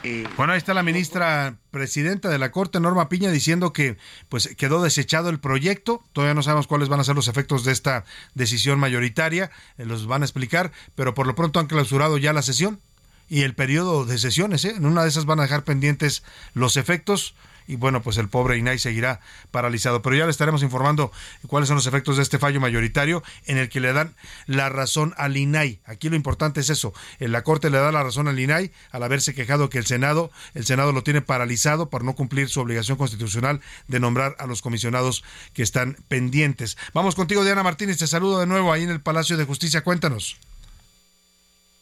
[0.02, 3.98] Eh, bueno, ahí está la ministra presidenta de la Corte, Norma Piña, diciendo que
[4.30, 6.02] pues quedó desechado el proyecto.
[6.14, 8.04] Todavía no sabemos cuáles van a ser los efectos de esta
[8.34, 12.42] decisión mayoritaria, eh, los van a explicar, pero por lo pronto han clausurado ya la
[12.42, 12.80] sesión
[13.28, 14.64] y el periodo de sesiones.
[14.64, 14.74] ¿eh?
[14.76, 16.22] En una de esas van a dejar pendientes
[16.54, 17.34] los efectos
[17.70, 19.20] y bueno, pues el pobre INAI seguirá
[19.52, 20.02] paralizado.
[20.02, 21.12] Pero ya le estaremos informando
[21.46, 24.16] cuáles son los efectos de este fallo mayoritario en el que le dan
[24.46, 25.80] la razón al INAI.
[25.84, 29.04] Aquí lo importante es eso, en la Corte le da la razón al INAI al
[29.04, 32.98] haberse quejado que el Senado, el Senado lo tiene paralizado por no cumplir su obligación
[32.98, 35.22] constitucional de nombrar a los comisionados
[35.52, 36.76] que están pendientes.
[36.92, 39.84] Vamos contigo, Diana Martínez, te saludo de nuevo ahí en el Palacio de Justicia.
[39.84, 40.38] Cuéntanos.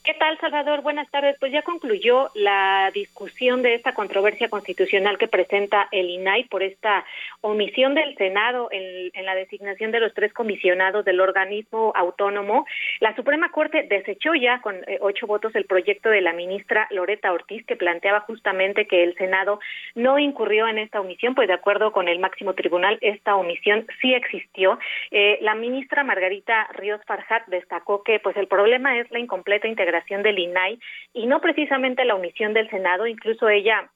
[0.08, 0.80] ¿Qué tal, Salvador?
[0.80, 1.36] Buenas tardes.
[1.38, 7.04] Pues ya concluyó la discusión de esta controversia constitucional que presenta el INAI por esta
[7.42, 12.64] omisión del Senado en, la designación de los tres comisionados del organismo autónomo.
[13.00, 17.30] La Suprema Corte desechó ya con eh, ocho votos el proyecto de la ministra Loreta
[17.30, 19.60] Ortiz que planteaba justamente que el Senado
[19.94, 24.14] no incurrió en esta omisión, pues de acuerdo con el máximo tribunal esta omisión sí
[24.14, 24.78] existió.
[25.10, 29.97] Eh, la ministra Margarita Ríos Farjat destacó que pues el problema es la incompleta integración
[30.22, 30.78] del INAI
[31.12, 33.06] y no precisamente la omisión del Senado.
[33.06, 33.90] Incluso ella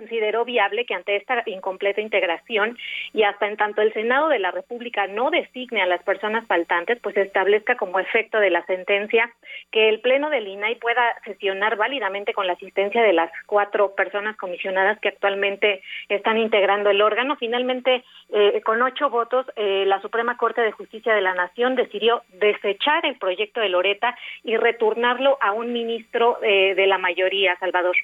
[0.00, 2.78] consideró viable que ante esta incompleta integración
[3.12, 6.98] y hasta en tanto el Senado de la República no designe a las personas faltantes,
[7.02, 9.30] pues establezca como efecto de la sentencia
[9.70, 14.38] que el Pleno del INAI pueda sesionar válidamente con la asistencia de las cuatro personas
[14.38, 17.36] comisionadas que actualmente están integrando el órgano.
[17.36, 18.02] Finalmente,
[18.32, 23.04] eh, con ocho votos, eh, la Suprema Corte de Justicia de la Nación decidió desechar
[23.04, 27.96] el proyecto de Loreta y returnarlo a un ministro eh, de la mayoría, Salvador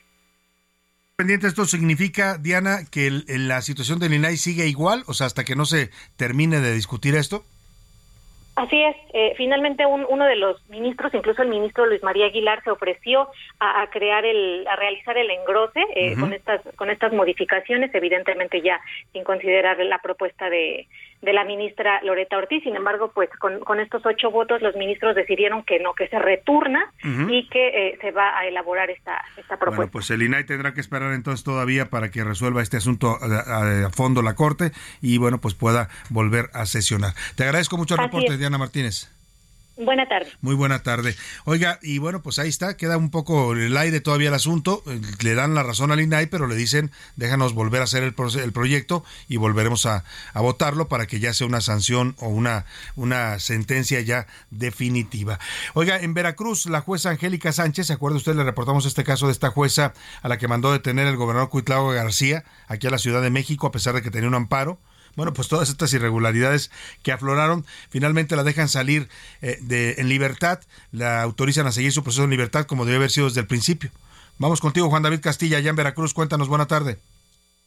[1.16, 5.56] pendiente, esto significa, Diana, que la situación del INAI sigue igual, o sea, hasta que
[5.56, 5.88] no se
[6.18, 7.42] termine de discutir esto.
[8.54, 8.96] Así es.
[9.14, 13.28] Eh, finalmente, uno de los ministros, incluso el ministro Luis María Aguilar, se ofreció
[13.60, 18.80] a, crear el, a realizar el engrose eh, con estas con estas modificaciones, evidentemente ya
[19.12, 20.86] sin considerar la propuesta de,
[21.22, 22.62] de la ministra Loreta Ortiz.
[22.62, 26.18] Sin embargo, pues con, con, estos ocho votos los ministros decidieron que no, que se
[26.18, 26.92] returna
[27.28, 29.76] y que eh, se va a elaborar esta, esta propuesta.
[29.76, 33.90] Bueno, pues el INAI tendrá que esperar entonces todavía para que resuelva este asunto a,
[33.90, 37.12] fondo la Corte y bueno, pues pueda volver a sesionar.
[37.36, 39.15] Te agradezco mucho el reporte, Diana Martínez.
[39.78, 40.32] Buena tarde.
[40.40, 41.14] Muy buena tarde.
[41.44, 44.82] Oiga, y bueno, pues ahí está, queda un poco el aire todavía el asunto.
[45.20, 48.52] Le dan la razón al INAI, pero le dicen, déjanos volver a hacer el, el
[48.52, 50.04] proyecto y volveremos a,
[50.34, 55.38] votarlo para que ya sea una sanción o una, una sentencia ya definitiva.
[55.74, 58.34] Oiga, en Veracruz, la jueza Angélica Sánchez, ¿se acuerda usted?
[58.34, 59.92] Le reportamos este caso de esta jueza
[60.22, 63.66] a la que mandó detener el gobernador Cuitlao García aquí a la Ciudad de México,
[63.66, 64.78] a pesar de que tenía un amparo.
[65.16, 66.70] Bueno, pues todas estas irregularidades
[67.02, 69.08] que afloraron, finalmente la dejan salir
[69.40, 70.60] eh, de, en libertad,
[70.92, 73.90] la autorizan a seguir su proceso en libertad como debe haber sido desde el principio.
[74.38, 76.12] Vamos contigo, Juan David Castilla, allá en Veracruz.
[76.12, 76.98] Cuéntanos, buena tarde.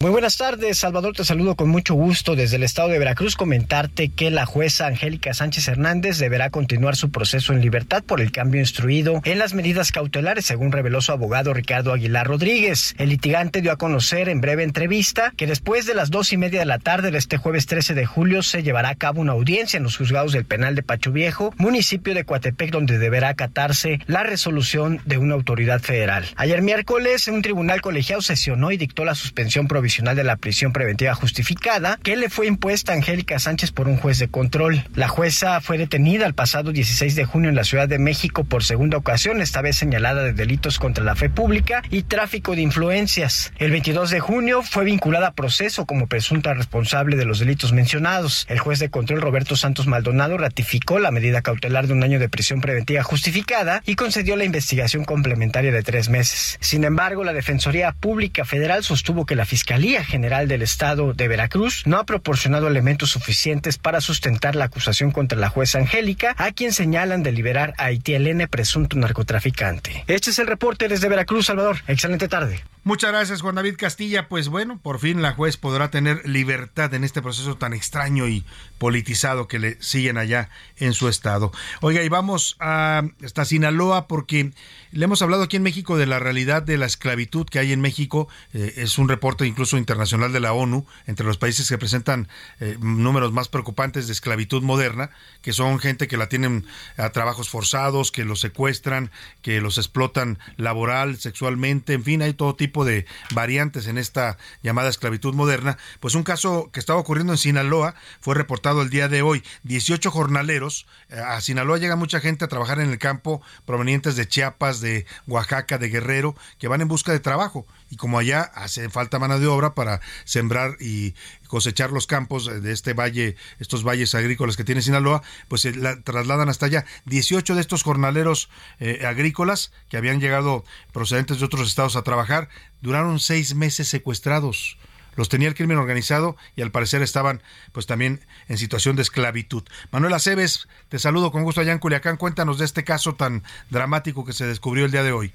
[0.02, 3.36] Muy buenas tardes, Salvador, te saludo con mucho gusto desde el estado de Veracruz.
[3.36, 8.32] Comentarte que la jueza Angélica Sánchez Hernández deberá continuar su proceso en libertad por el
[8.32, 12.96] cambio instruido en las medidas cautelares, según reveló su abogado Ricardo Aguilar Rodríguez.
[12.98, 16.60] El litigante dio a conocer en breve entrevista que después de las dos y media
[16.60, 19.76] de la tarde de este jueves 13 de julio se llevará a cabo una audiencia
[19.76, 24.24] en los juzgados del penal de Pacho Viejo, municipio de Coatepec, donde deberá acatarse la
[24.24, 26.26] resolución de una autoridad federal.
[26.38, 31.16] Ayer miércoles, un tribunal colegiado sesionó y dictó la suspensión provisional de la prisión preventiva
[31.16, 34.86] justificada que le fue impuesta a Angélica Sánchez por un juez de control.
[34.94, 38.64] La jueza fue detenida el pasado 16 de junio en la Ciudad de México por
[38.64, 43.52] segunda ocasión, esta vez señalada de delitos contra la fe pública y tráfico de influencias.
[43.58, 48.46] El 22 de junio fue vinculada a proceso como presunta responsable de los delitos mencionados.
[48.48, 52.30] El juez de control Roberto Santos Maldonado ratificó la medida cautelar de un año de
[52.30, 56.60] prisión preventiva justificada y concedió la investigación complementaria de tres meses.
[56.62, 61.30] Sin embargo, la Defensoría Pública Federal sostuvo que la Fiscalía Fiscalía General del Estado de
[61.30, 66.52] Veracruz no ha proporcionado elementos suficientes para sustentar la acusación contra la jueza Angélica, a
[66.52, 70.04] quien señalan de liberar a N presunto narcotraficante.
[70.08, 71.78] Este es el reporte desde Veracruz, Salvador.
[71.88, 72.60] Excelente tarde.
[72.90, 74.28] Muchas gracias, Juan David Castilla.
[74.28, 78.44] Pues bueno, por fin la juez podrá tener libertad en este proceso tan extraño y
[78.80, 81.52] politizado que le siguen allá en su estado.
[81.82, 84.54] Oiga, y vamos a hasta Sinaloa porque
[84.92, 87.80] le hemos hablado aquí en México de la realidad de la esclavitud que hay en
[87.80, 88.28] México.
[88.54, 92.28] Eh, es un reporte incluso internacional de la ONU entre los países que presentan
[92.60, 95.12] eh, números más preocupantes de esclavitud moderna,
[95.44, 96.66] que son gente que la tienen
[96.98, 99.12] a trabajos forzados, que los secuestran,
[99.44, 104.90] que los explotan laboral, sexualmente, en fin, hay todo tipo de variantes en esta llamada
[104.90, 105.78] esclavitud moderna.
[106.00, 109.44] Pues un caso que estaba ocurriendo en Sinaloa fue reportado el día de hoy.
[109.64, 114.28] 18 jornaleros, eh, a Sinaloa llega mucha gente a trabajar en el campo provenientes de
[114.28, 117.66] Chiapas, de Oaxaca, de Guerrero, que van en busca de trabajo.
[117.90, 121.16] Y como allá hace falta mano de obra para sembrar y
[121.48, 126.00] cosechar los campos de este valle, estos valles agrícolas que tiene Sinaloa, pues se la
[126.02, 126.86] trasladan hasta allá.
[127.06, 128.50] 18 de estos jornaleros
[128.80, 132.50] eh, agrícolas que habían llegado procedentes de otros estados a trabajar,
[132.82, 134.78] duraron seis meses secuestrados
[135.20, 137.44] los tenía el crimen organizado y al parecer estaban
[137.74, 139.64] pues también en situación de esclavitud.
[139.92, 142.16] Manuel Aceves, te saludo con gusto allá en Culiacán.
[142.16, 145.34] Cuéntanos de este caso tan dramático que se descubrió el día de hoy.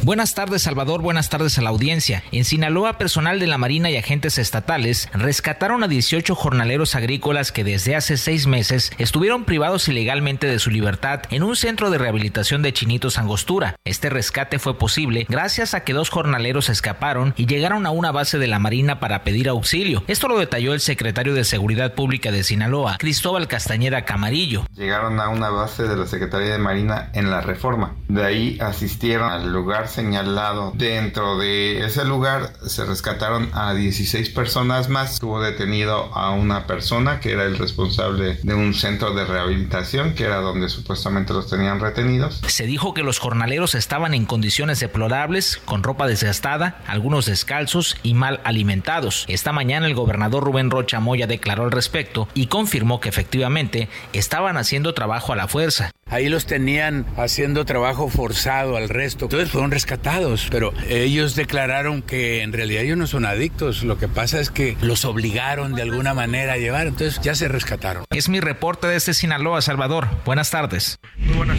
[0.00, 1.00] Buenas tardes, Salvador.
[1.00, 2.24] Buenas tardes a la audiencia.
[2.32, 7.62] En Sinaloa, personal de la Marina y agentes estatales rescataron a 18 jornaleros agrícolas que
[7.62, 12.62] desde hace seis meses estuvieron privados ilegalmente de su libertad en un centro de rehabilitación
[12.62, 13.76] de Chinitos Angostura.
[13.84, 18.38] Este rescate fue posible gracias a que dos jornaleros escaparon y llegaron a una base
[18.38, 20.02] de la Marina para pedir auxilio.
[20.08, 24.66] Esto lo detalló el secretario de Seguridad Pública de Sinaloa, Cristóbal Castañeda Camarillo.
[24.74, 27.94] Llegaron a una base de la Secretaría de Marina en la Reforma.
[28.08, 30.72] De ahí asistieron al lugar señalado.
[30.74, 35.14] Dentro de ese lugar se rescataron a 16 personas más.
[35.14, 40.24] Estuvo detenido a una persona que era el responsable de un centro de rehabilitación, que
[40.24, 42.40] era donde supuestamente los tenían retenidos.
[42.46, 48.14] Se dijo que los jornaleros estaban en condiciones deplorables, con ropa desgastada, algunos descalzos y
[48.14, 49.24] mal alimentados.
[49.28, 54.56] Esta mañana el gobernador Rubén Rocha Moya declaró al respecto y confirmó que efectivamente estaban
[54.56, 55.90] haciendo trabajo a la fuerza.
[56.06, 59.24] Ahí los tenían haciendo trabajo forzado al resto.
[59.26, 63.82] Entonces fueron rescatados, pero ellos declararon que en realidad ellos no son adictos.
[63.82, 66.86] Lo que pasa es que los obligaron de alguna manera a llevar.
[66.86, 68.04] Entonces ya se rescataron.
[68.10, 70.06] Es mi reporte desde Sinaloa, Salvador.
[70.26, 70.98] Buenas tardes.
[71.16, 71.58] Muy buenas.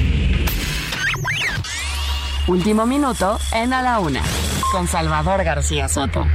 [2.46, 4.22] Último minuto en A la Una,
[4.72, 6.28] con Salvador García Soto.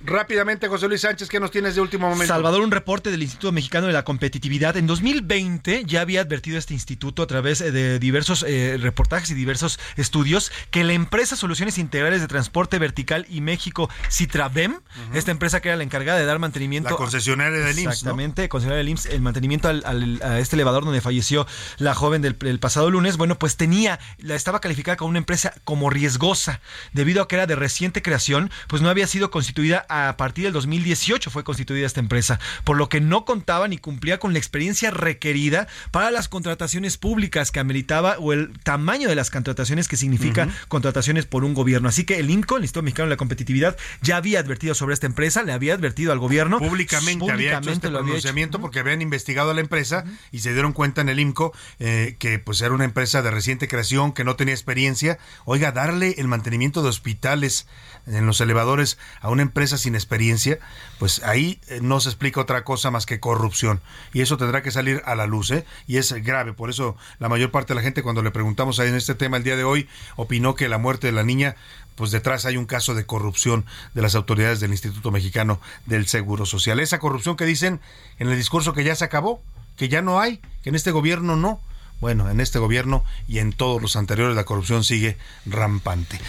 [0.00, 2.32] Rápidamente, José Luis Sánchez, ¿qué nos tienes de último momento?
[2.32, 4.76] Salvador, un reporte del Instituto Mexicano de la Competitividad.
[4.76, 9.34] En 2020 ya había advertido este instituto a través eh, de diversos eh, reportajes y
[9.34, 14.80] diversos estudios que la empresa Soluciones Integrales de Transporte Vertical y México, Citravem,
[15.14, 16.90] esta empresa que era la encargada de dar mantenimiento.
[16.90, 17.84] La concesionaria del IMSS.
[17.84, 17.90] ¿no?
[17.90, 21.46] Exactamente, concesionaria del IMSS, el mantenimiento al, al- a este elevador donde falleció
[21.78, 23.16] la joven del, el pasado lunes.
[23.16, 26.60] Bueno, pues tenía, la estaba calificada como una empresa como riesgosa,
[26.92, 30.52] debido a que era de reciente creación, pues no había sido constituida a partir del
[30.52, 34.90] 2018 fue constituida esta empresa, por lo que no contaba ni cumplía con la experiencia
[34.90, 40.48] requerida para las contrataciones públicas que ameritaba o el tamaño de las contrataciones que significa
[40.68, 41.88] contrataciones por un gobierno.
[41.88, 45.06] Así que el INCO, el Instituto Mexicano de la Competitividad, ya había advertido sobre esta
[45.06, 46.58] empresa, le había advertido al gobierno.
[46.58, 48.22] Públicamente, había hecho este lo había hecho.
[48.22, 52.16] pronunciamiento porque habían investigado a la empresa y se dieron cuenta en el IMCO eh,
[52.18, 55.18] que pues era una empresa de reciente creación, que no tenía experiencia.
[55.44, 57.66] Oiga, darle el mantenimiento de hospitales
[58.06, 60.58] en los elevadores a una empresa sin experiencia,
[60.98, 63.80] pues ahí eh, no se explica otra cosa más que corrupción.
[64.12, 65.64] Y eso tendrá que salir a la luz, ¿eh?
[65.86, 66.52] Y es grave.
[66.52, 69.36] Por eso la mayor parte de la gente cuando le preguntamos ahí en este tema
[69.36, 71.56] el día de hoy, opinó que la muerte de la niña
[71.98, 76.46] pues detrás hay un caso de corrupción de las autoridades del Instituto Mexicano del Seguro
[76.46, 76.78] Social.
[76.78, 77.80] Esa corrupción que dicen
[78.20, 79.42] en el discurso que ya se acabó,
[79.76, 81.60] que ya no hay, que en este gobierno no.
[82.00, 85.16] Bueno, en este gobierno y en todos los anteriores la corrupción sigue
[85.46, 86.20] rampante.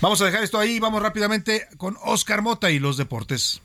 [0.00, 3.62] Vamos a dejar esto ahí, vamos rápidamente con Oscar Mota y los deportes.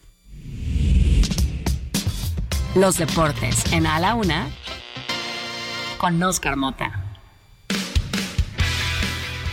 [2.75, 4.49] Los deportes en A la Una,
[5.97, 7.03] con Oscar Mota.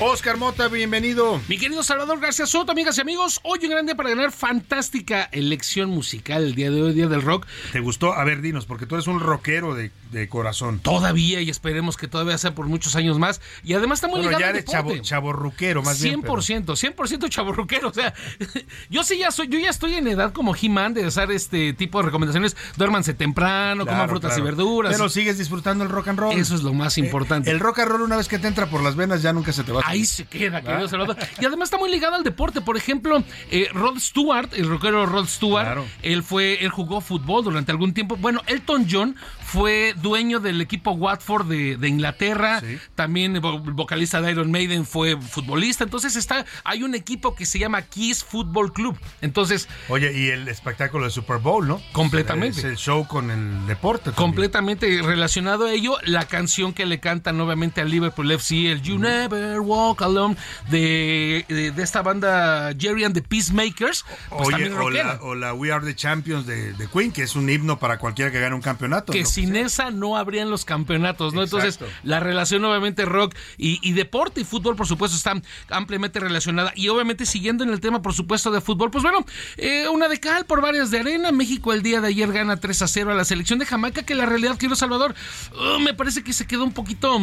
[0.00, 1.40] Oscar Mota, bienvenido.
[1.48, 5.88] Mi querido Salvador García Soto, amigas y amigos, hoy un grande para ganar fantástica elección
[5.88, 7.46] musical el día de hoy, Día del Rock.
[7.72, 8.12] ¿Te gustó?
[8.12, 10.78] A ver, dinos, porque tú eres un rockero de, de corazón.
[10.80, 13.40] Todavía y esperemos que todavía sea por muchos años más.
[13.64, 16.22] Y además está muy Bueno, ligado ya eres chavo, chavorruquero, más bien.
[16.22, 17.88] pero- 100%, 100% chaborruquero.
[17.88, 18.14] O sea,
[18.90, 21.98] yo sí ya soy, yo ya estoy en edad como He-Man de hacer este tipo
[21.98, 22.56] de recomendaciones.
[22.76, 24.42] Duérmanse temprano, coman frutas claro.
[24.42, 24.92] y verduras.
[24.96, 26.38] Pero sigues disfrutando el rock and roll.
[26.38, 27.50] Eso es lo más importante.
[27.50, 29.64] El rock and roll una vez que te entra por las venas ya nunca se
[29.64, 30.88] te va a Ahí se queda, querido.
[30.88, 31.16] Salvador.
[31.40, 32.60] Y además está muy ligado al deporte.
[32.60, 35.86] Por ejemplo, eh, Rod Stewart, el rockero Rod Stewart, Claro.
[36.02, 38.16] él fue, él jugó fútbol durante algún tiempo.
[38.16, 39.16] Bueno, Elton John
[39.54, 42.60] fue dueño del equipo Watford de, de Inglaterra.
[42.96, 45.84] También vocalista de Iron Maiden fue futbolista.
[45.84, 48.98] Entonces está, hay un equipo que se llama Kiss Football Club.
[49.20, 51.80] Entonces, Oye, y el espectáculo de Super Bowl, ¿no?
[51.92, 52.58] Completamente.
[52.58, 54.06] Es el show con el deporte.
[54.06, 54.16] también.
[54.16, 58.98] completamente relacionado a ello, la canción que le cantan nuevamente al Liverpool FC, el You
[58.98, 60.36] Never Walk Alone,
[60.68, 64.04] de, de, de esta banda Jerry and the Peacemakers.
[64.30, 67.36] Pues Oye, o la, o la We Are the Champions de, de Queen, que es
[67.36, 69.12] un himno para cualquiera que gane un campeonato.
[69.12, 69.26] que ¿no?
[69.44, 71.42] Sin esa no habrían los campeonatos, ¿no?
[71.42, 75.34] Entonces, la relación obviamente rock y, y deporte y fútbol, por supuesto, está
[75.70, 76.72] ampliamente relacionada.
[76.74, 79.24] Y obviamente siguiendo en el tema, por supuesto, de fútbol, pues bueno,
[79.56, 81.32] eh, una de cal por varias de arena.
[81.32, 84.14] México el día de ayer gana 3 a 0 a la selección de Jamaica, que
[84.14, 85.14] la realidad, quiero Salvador,
[85.52, 87.18] uh, me parece que se quedó un poquito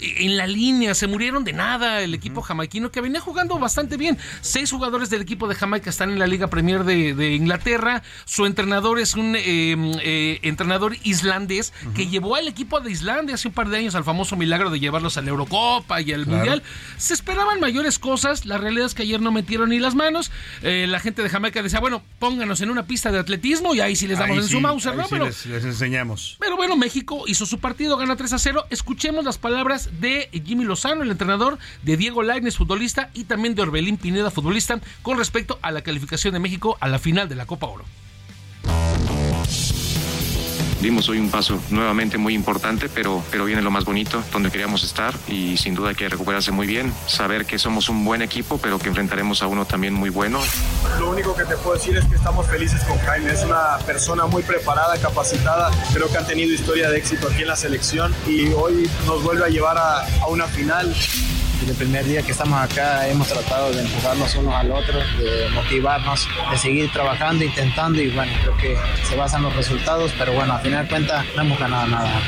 [0.00, 4.18] en la línea, se murieron de nada el equipo jamaiquino que venía jugando bastante bien.
[4.40, 8.02] Seis jugadores del equipo de Jamaica están en la Liga Premier de, de Inglaterra.
[8.24, 9.40] Su entrenador es un eh,
[10.02, 14.04] eh, entrenador islandés que llevó al equipo de Islandia hace un par de años al
[14.04, 16.36] famoso milagro de llevarlos a la Eurocopa y al Claro.
[16.36, 16.62] Mundial.
[16.96, 18.46] Se esperaban mayores cosas.
[18.46, 20.30] La realidad es que ayer no metieron ni las manos.
[20.62, 23.96] Eh, la gente de Jamaica decía, bueno, pónganos en una pista de atletismo y ahí
[23.96, 25.04] sí les damos Ahí en sí, su Mauser, ¿no?
[25.04, 26.36] sí Pero les, les enseñamos.
[26.38, 28.66] pero bueno, México hizo su partido, gana 3 a 0.
[28.70, 33.62] Escuchemos las palabras de Jimmy Lozano, el entrenador, de Diego Lainez, futbolista, y también de
[33.62, 37.46] Orbelín Pineda, futbolista, con respecto a la calificación de México a la final de la
[37.46, 37.84] Copa Oro.
[40.80, 44.82] Dimos hoy un paso nuevamente muy importante, pero, pero viene lo más bonito, donde queríamos
[44.82, 48.78] estar y sin duda que recuperarse muy bien, saber que somos un buen equipo, pero
[48.78, 50.40] que enfrentaremos a uno también muy bueno.
[50.98, 53.30] Lo único que te puedo decir es que estamos felices con Jaime.
[53.30, 55.70] Es una persona muy preparada, capacitada.
[55.92, 59.44] Creo que han tenido historia de éxito aquí en la selección y hoy nos vuelve
[59.44, 60.94] a llevar a, a una final.
[61.60, 65.50] Desde el primer día que estamos acá hemos tratado de empujarnos unos al otro, de
[65.50, 68.76] motivarnos, de seguir trabajando, intentando y bueno, creo que
[69.06, 72.22] se basan los resultados, pero bueno, a final de cuentas no hemos ganado nada.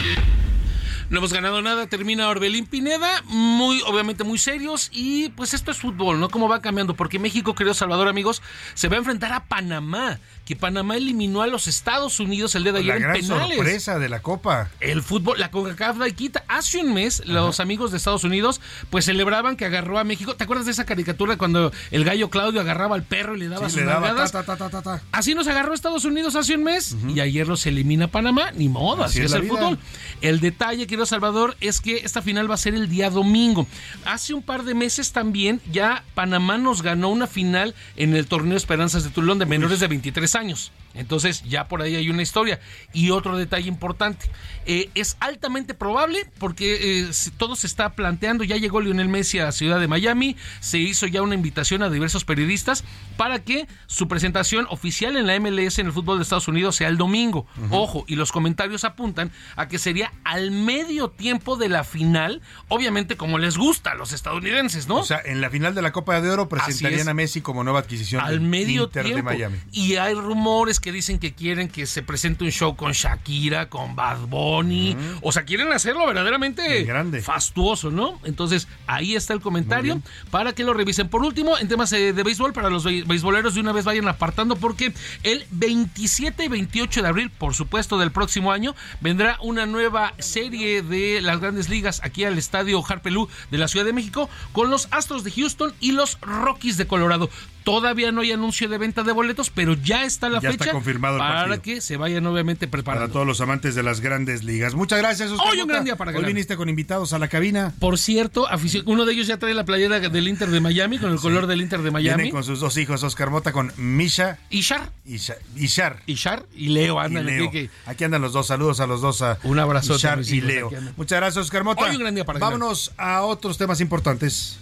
[1.09, 5.79] No hemos ganado nada, termina Orbelín Pineda, muy, obviamente muy serios, y pues esto es
[5.79, 6.29] fútbol, ¿no?
[6.31, 6.95] ¿Cómo va cambiando?
[6.95, 8.43] Porque México, querido Salvador, amigos,
[8.75, 10.19] se va a enfrentar a Panamá,
[10.53, 13.57] que Panamá eliminó a los Estados Unidos el día de ayer La gran en penales.
[13.57, 14.69] sorpresa de la Copa.
[14.81, 16.45] El fútbol, la CONCACAF la quita.
[16.47, 18.61] Hace un mes, los amigos de Estados Unidos,
[18.91, 20.37] pues celebraban que agarró a México.
[20.37, 23.67] ¿Te acuerdas de esa caricatura cuando el gallo Claudio agarraba al perro y le daba
[23.71, 24.33] Sí, sus le daba nalgadas?
[24.33, 25.01] ta, ta, ta, ta, ta.
[25.11, 28.51] Así nos agarró Estados Unidos hace un mes y ayer los elimina Panamá.
[28.53, 29.55] Ni modo, así, Así es el vida.
[29.55, 29.79] fútbol.
[30.21, 33.67] El detalle, querido Salvador, es que esta final va a ser el día domingo.
[34.05, 38.59] Hace un par de meses también ya Panamá nos ganó una final en el torneo
[38.59, 40.73] Esperanzas de Tulón de menores de 23 años años.
[40.95, 42.61] Entonces ya por ahí hay una historia.
[42.93, 44.31] Y otro detalle importante,
[44.67, 49.51] eh, es altamente probable porque eh, todo se está planteando, ya llegó Lionel Messi a
[49.53, 52.85] Ciudad de Miami, se hizo ya una invitación a diversos periodistas
[53.17, 56.89] para que su presentación oficial en la MLS en el fútbol de Estados Unidos sea
[56.89, 57.47] el domingo.
[57.71, 63.17] Ojo, y los comentarios apuntan a que sería al medio tiempo de la final, obviamente
[63.17, 64.97] como les gusta a los estadounidenses, ¿no?
[64.97, 67.09] O sea, en la final de la Copa de Oro presentarían es.
[67.09, 69.17] a Messi como nueva adquisición al medio Inter tiempo.
[69.17, 69.59] de Miami.
[69.73, 73.97] Y hay rumores que dicen que quieren que se presente un show con Shakira, con
[73.97, 74.95] Bad Bunny.
[75.23, 76.85] O sea, quieren hacerlo verdaderamente
[77.25, 78.21] fastuoso, ¿no?
[78.25, 79.95] Entonces, ahí está el comentario
[80.31, 81.09] para que lo revisen.
[81.09, 84.09] Por último, en temas eh, de béisbol, para los bei- beisboleros de una vez vayan
[84.09, 84.93] apartando porque
[85.23, 90.83] el 27 y 28 de abril, por supuesto, del próximo año, vendrá una nueva serie
[90.83, 94.89] de las grandes ligas aquí al estadio Harpelú de la Ciudad de México con los
[94.91, 97.31] Astros de Houston y los Rockies de Colorado.
[97.65, 100.73] Todavía no hay anuncio de venta de boletos, pero ya está la Ya está fecha
[100.73, 103.05] confirmado el para que se vayan obviamente preparando.
[103.07, 104.75] Para todos los amantes de las grandes ligas.
[104.75, 106.29] Muchas gracias, Oscar Hoy un gran día para Hoy ganar.
[106.29, 107.73] viniste con invitados a la cabina.
[107.79, 108.47] Por cierto,
[108.87, 111.61] uno de ellos ya trae la playera del Inter de Miami con el color del
[111.63, 112.17] Inter de Miami.
[112.25, 114.39] Viene con sus dos hijos, Oscar Mota, con Misha.
[114.51, 114.91] Ishar.
[115.07, 116.03] Isha- Ishar.
[116.07, 117.49] Ishar y Leo andan Leo.
[117.49, 118.47] aquí que- Aquí andan los dos.
[118.47, 119.23] Saludos a los dos.
[119.23, 120.69] A Un abrazote, Ishar y Leo.
[120.69, 120.77] aquí.
[120.97, 121.83] Muchas gracias, Oscar Mota.
[121.85, 122.55] Hoy un gran día para ganar.
[122.59, 124.59] Vámonos a otros temas importantes.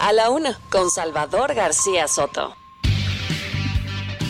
[0.00, 2.56] A la una, con Salvador García Soto.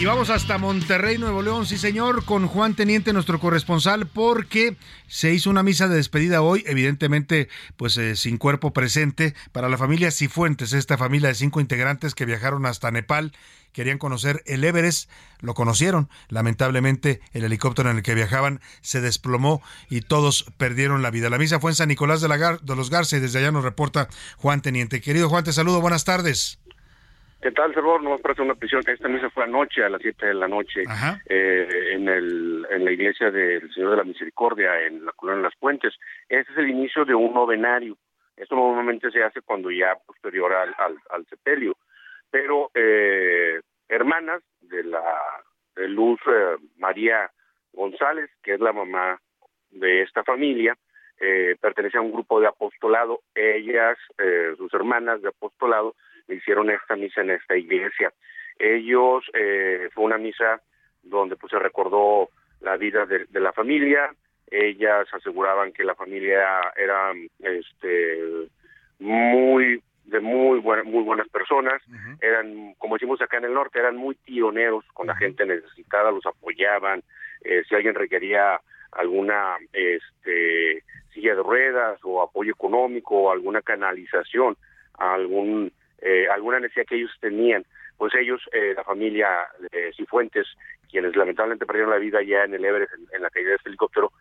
[0.01, 4.77] Y vamos hasta Monterrey, Nuevo León, sí señor, con Juan Teniente, nuestro corresponsal, porque
[5.07, 9.79] se hizo una misa de despedida hoy, evidentemente, pues eh, sin cuerpo presente, para la
[9.79, 13.33] familia Cifuentes, esta familia de cinco integrantes que viajaron hasta Nepal,
[13.73, 15.11] querían conocer el Everest,
[15.41, 21.11] lo conocieron, lamentablemente el helicóptero en el que viajaban se desplomó y todos perdieron la
[21.11, 21.31] vida.
[21.31, 23.53] La misa fue en San Nicolás de, la Gar- de los Garza y desde allá
[23.53, 25.01] nos reporta Juan Teniente.
[25.01, 26.59] Querido Juan, te saludo, buenas tardes.
[27.43, 28.03] ¿Qué tal, Salvador?
[28.03, 28.83] Nomás para hacer una prisión.
[28.87, 30.83] Esta misa fue anoche, a las 7 de la noche,
[31.27, 35.49] eh, en, el, en la iglesia del Señor de la Misericordia, en la Colonia de
[35.49, 35.95] las Puentes.
[36.29, 37.97] Este es el inicio de un novenario.
[38.37, 41.79] Esto normalmente se hace cuando ya posterior al, al, al sepelio.
[42.31, 45.03] Pero eh, hermanas de la
[45.77, 47.31] Luz eh, María
[47.73, 49.21] González, que es la mamá
[49.71, 50.77] de esta familia,
[51.19, 53.21] eh, pertenece a un grupo de apostolado.
[53.35, 55.95] Ellas, eh, sus hermanas de apostolado,
[56.29, 58.13] hicieron esta misa en esta iglesia.
[58.59, 60.63] Ellos, eh, fue una misa
[61.03, 62.31] donde pues se recordó
[62.61, 64.15] la vida de, de la familia.
[64.51, 68.49] Ellas aseguraban que la familia era este
[68.99, 71.81] muy de muy buena- muy buenas personas,
[72.21, 76.27] eran como decimos acá en el norte, eran muy pioneros con la gente necesitada, los
[76.27, 77.03] apoyaban,
[77.43, 78.61] eh, si alguien requería
[78.93, 80.83] alguna este
[81.15, 84.57] silla de ruedas o apoyo económico o alguna canalización
[84.99, 87.65] algún eh, alguna necesidad que ellos tenían
[87.97, 89.29] pues ellos eh, la familia
[89.71, 90.47] de Cifuentes
[90.91, 93.69] quienes lamentablemente perdieron la vida ya en el Everest en, en la caída de este
[93.69, 94.13] helicóptero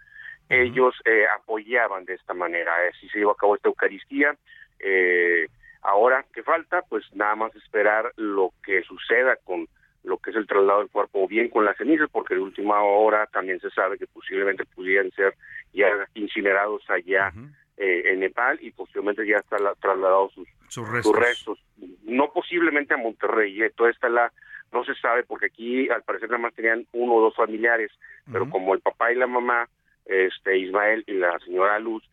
[0.50, 2.74] ellos eh, apoyaban de esta manera.
[2.90, 4.36] Así se llevó a cabo esta Eucaristía
[4.80, 5.48] eh,
[5.82, 9.68] ahora qué falta pues nada más esperar lo que suceda con
[10.04, 12.82] lo que es el traslado del cuerpo o bien con las cenizas, porque de última
[12.82, 15.36] hora también se sabe que posiblemente pudieran ser
[15.74, 17.32] ya incinerados allá
[17.78, 21.60] eh, en Nepal y posiblemente ya están trasladados sus, Sus sus restos.
[22.04, 24.32] No posiblemente a Monterrey, eh, toda esta la
[24.72, 27.92] no se sabe porque aquí al parecer nada más tenían uno o dos familiares,
[28.32, 29.68] pero como el papá y la mamá,
[30.06, 32.04] este Ismael y la señora Luz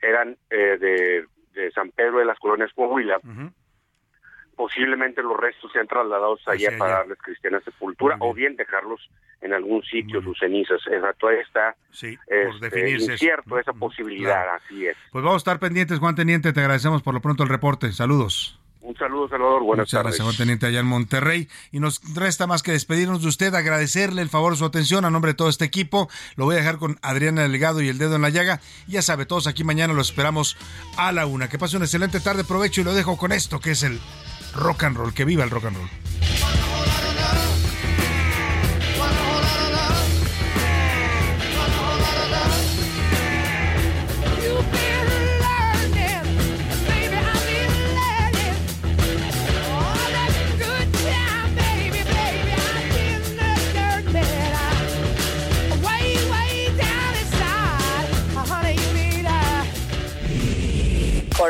[0.00, 3.18] eran eh, de, de San Pedro de las Colonias Coahuila,
[4.56, 6.98] posiblemente los restos sean trasladados allá Hacia para allá.
[7.00, 9.08] darles cristiana sepultura o bien dejarlos
[9.40, 10.80] en algún sitio sus cenizas.
[10.90, 13.12] Esa todavía está Sí, este, definirse eso.
[13.12, 14.60] incierto esa posibilidad, Claro.
[14.64, 14.96] así es.
[15.12, 17.92] Pues vamos a estar pendientes, Juan Teniente, te agradecemos por lo pronto el reporte.
[17.92, 18.60] Saludos.
[18.88, 19.64] Un saludo, Salvador.
[19.64, 20.16] Buenas Muchas tardes.
[20.18, 21.46] gracias, teniente allá en Monterrey.
[21.72, 25.10] Y nos resta más que despedirnos de usted, agradecerle el favor de su atención a
[25.10, 26.08] nombre de todo este equipo.
[26.36, 28.62] Lo voy a dejar con Adriana Delgado y el dedo en la llaga.
[28.86, 30.56] Ya sabe, todos aquí mañana los esperamos
[30.96, 31.50] a la una.
[31.50, 34.00] Que pase una excelente tarde, provecho y lo dejo con esto, que es el
[34.54, 35.12] rock and roll.
[35.12, 35.88] Que viva el rock and roll.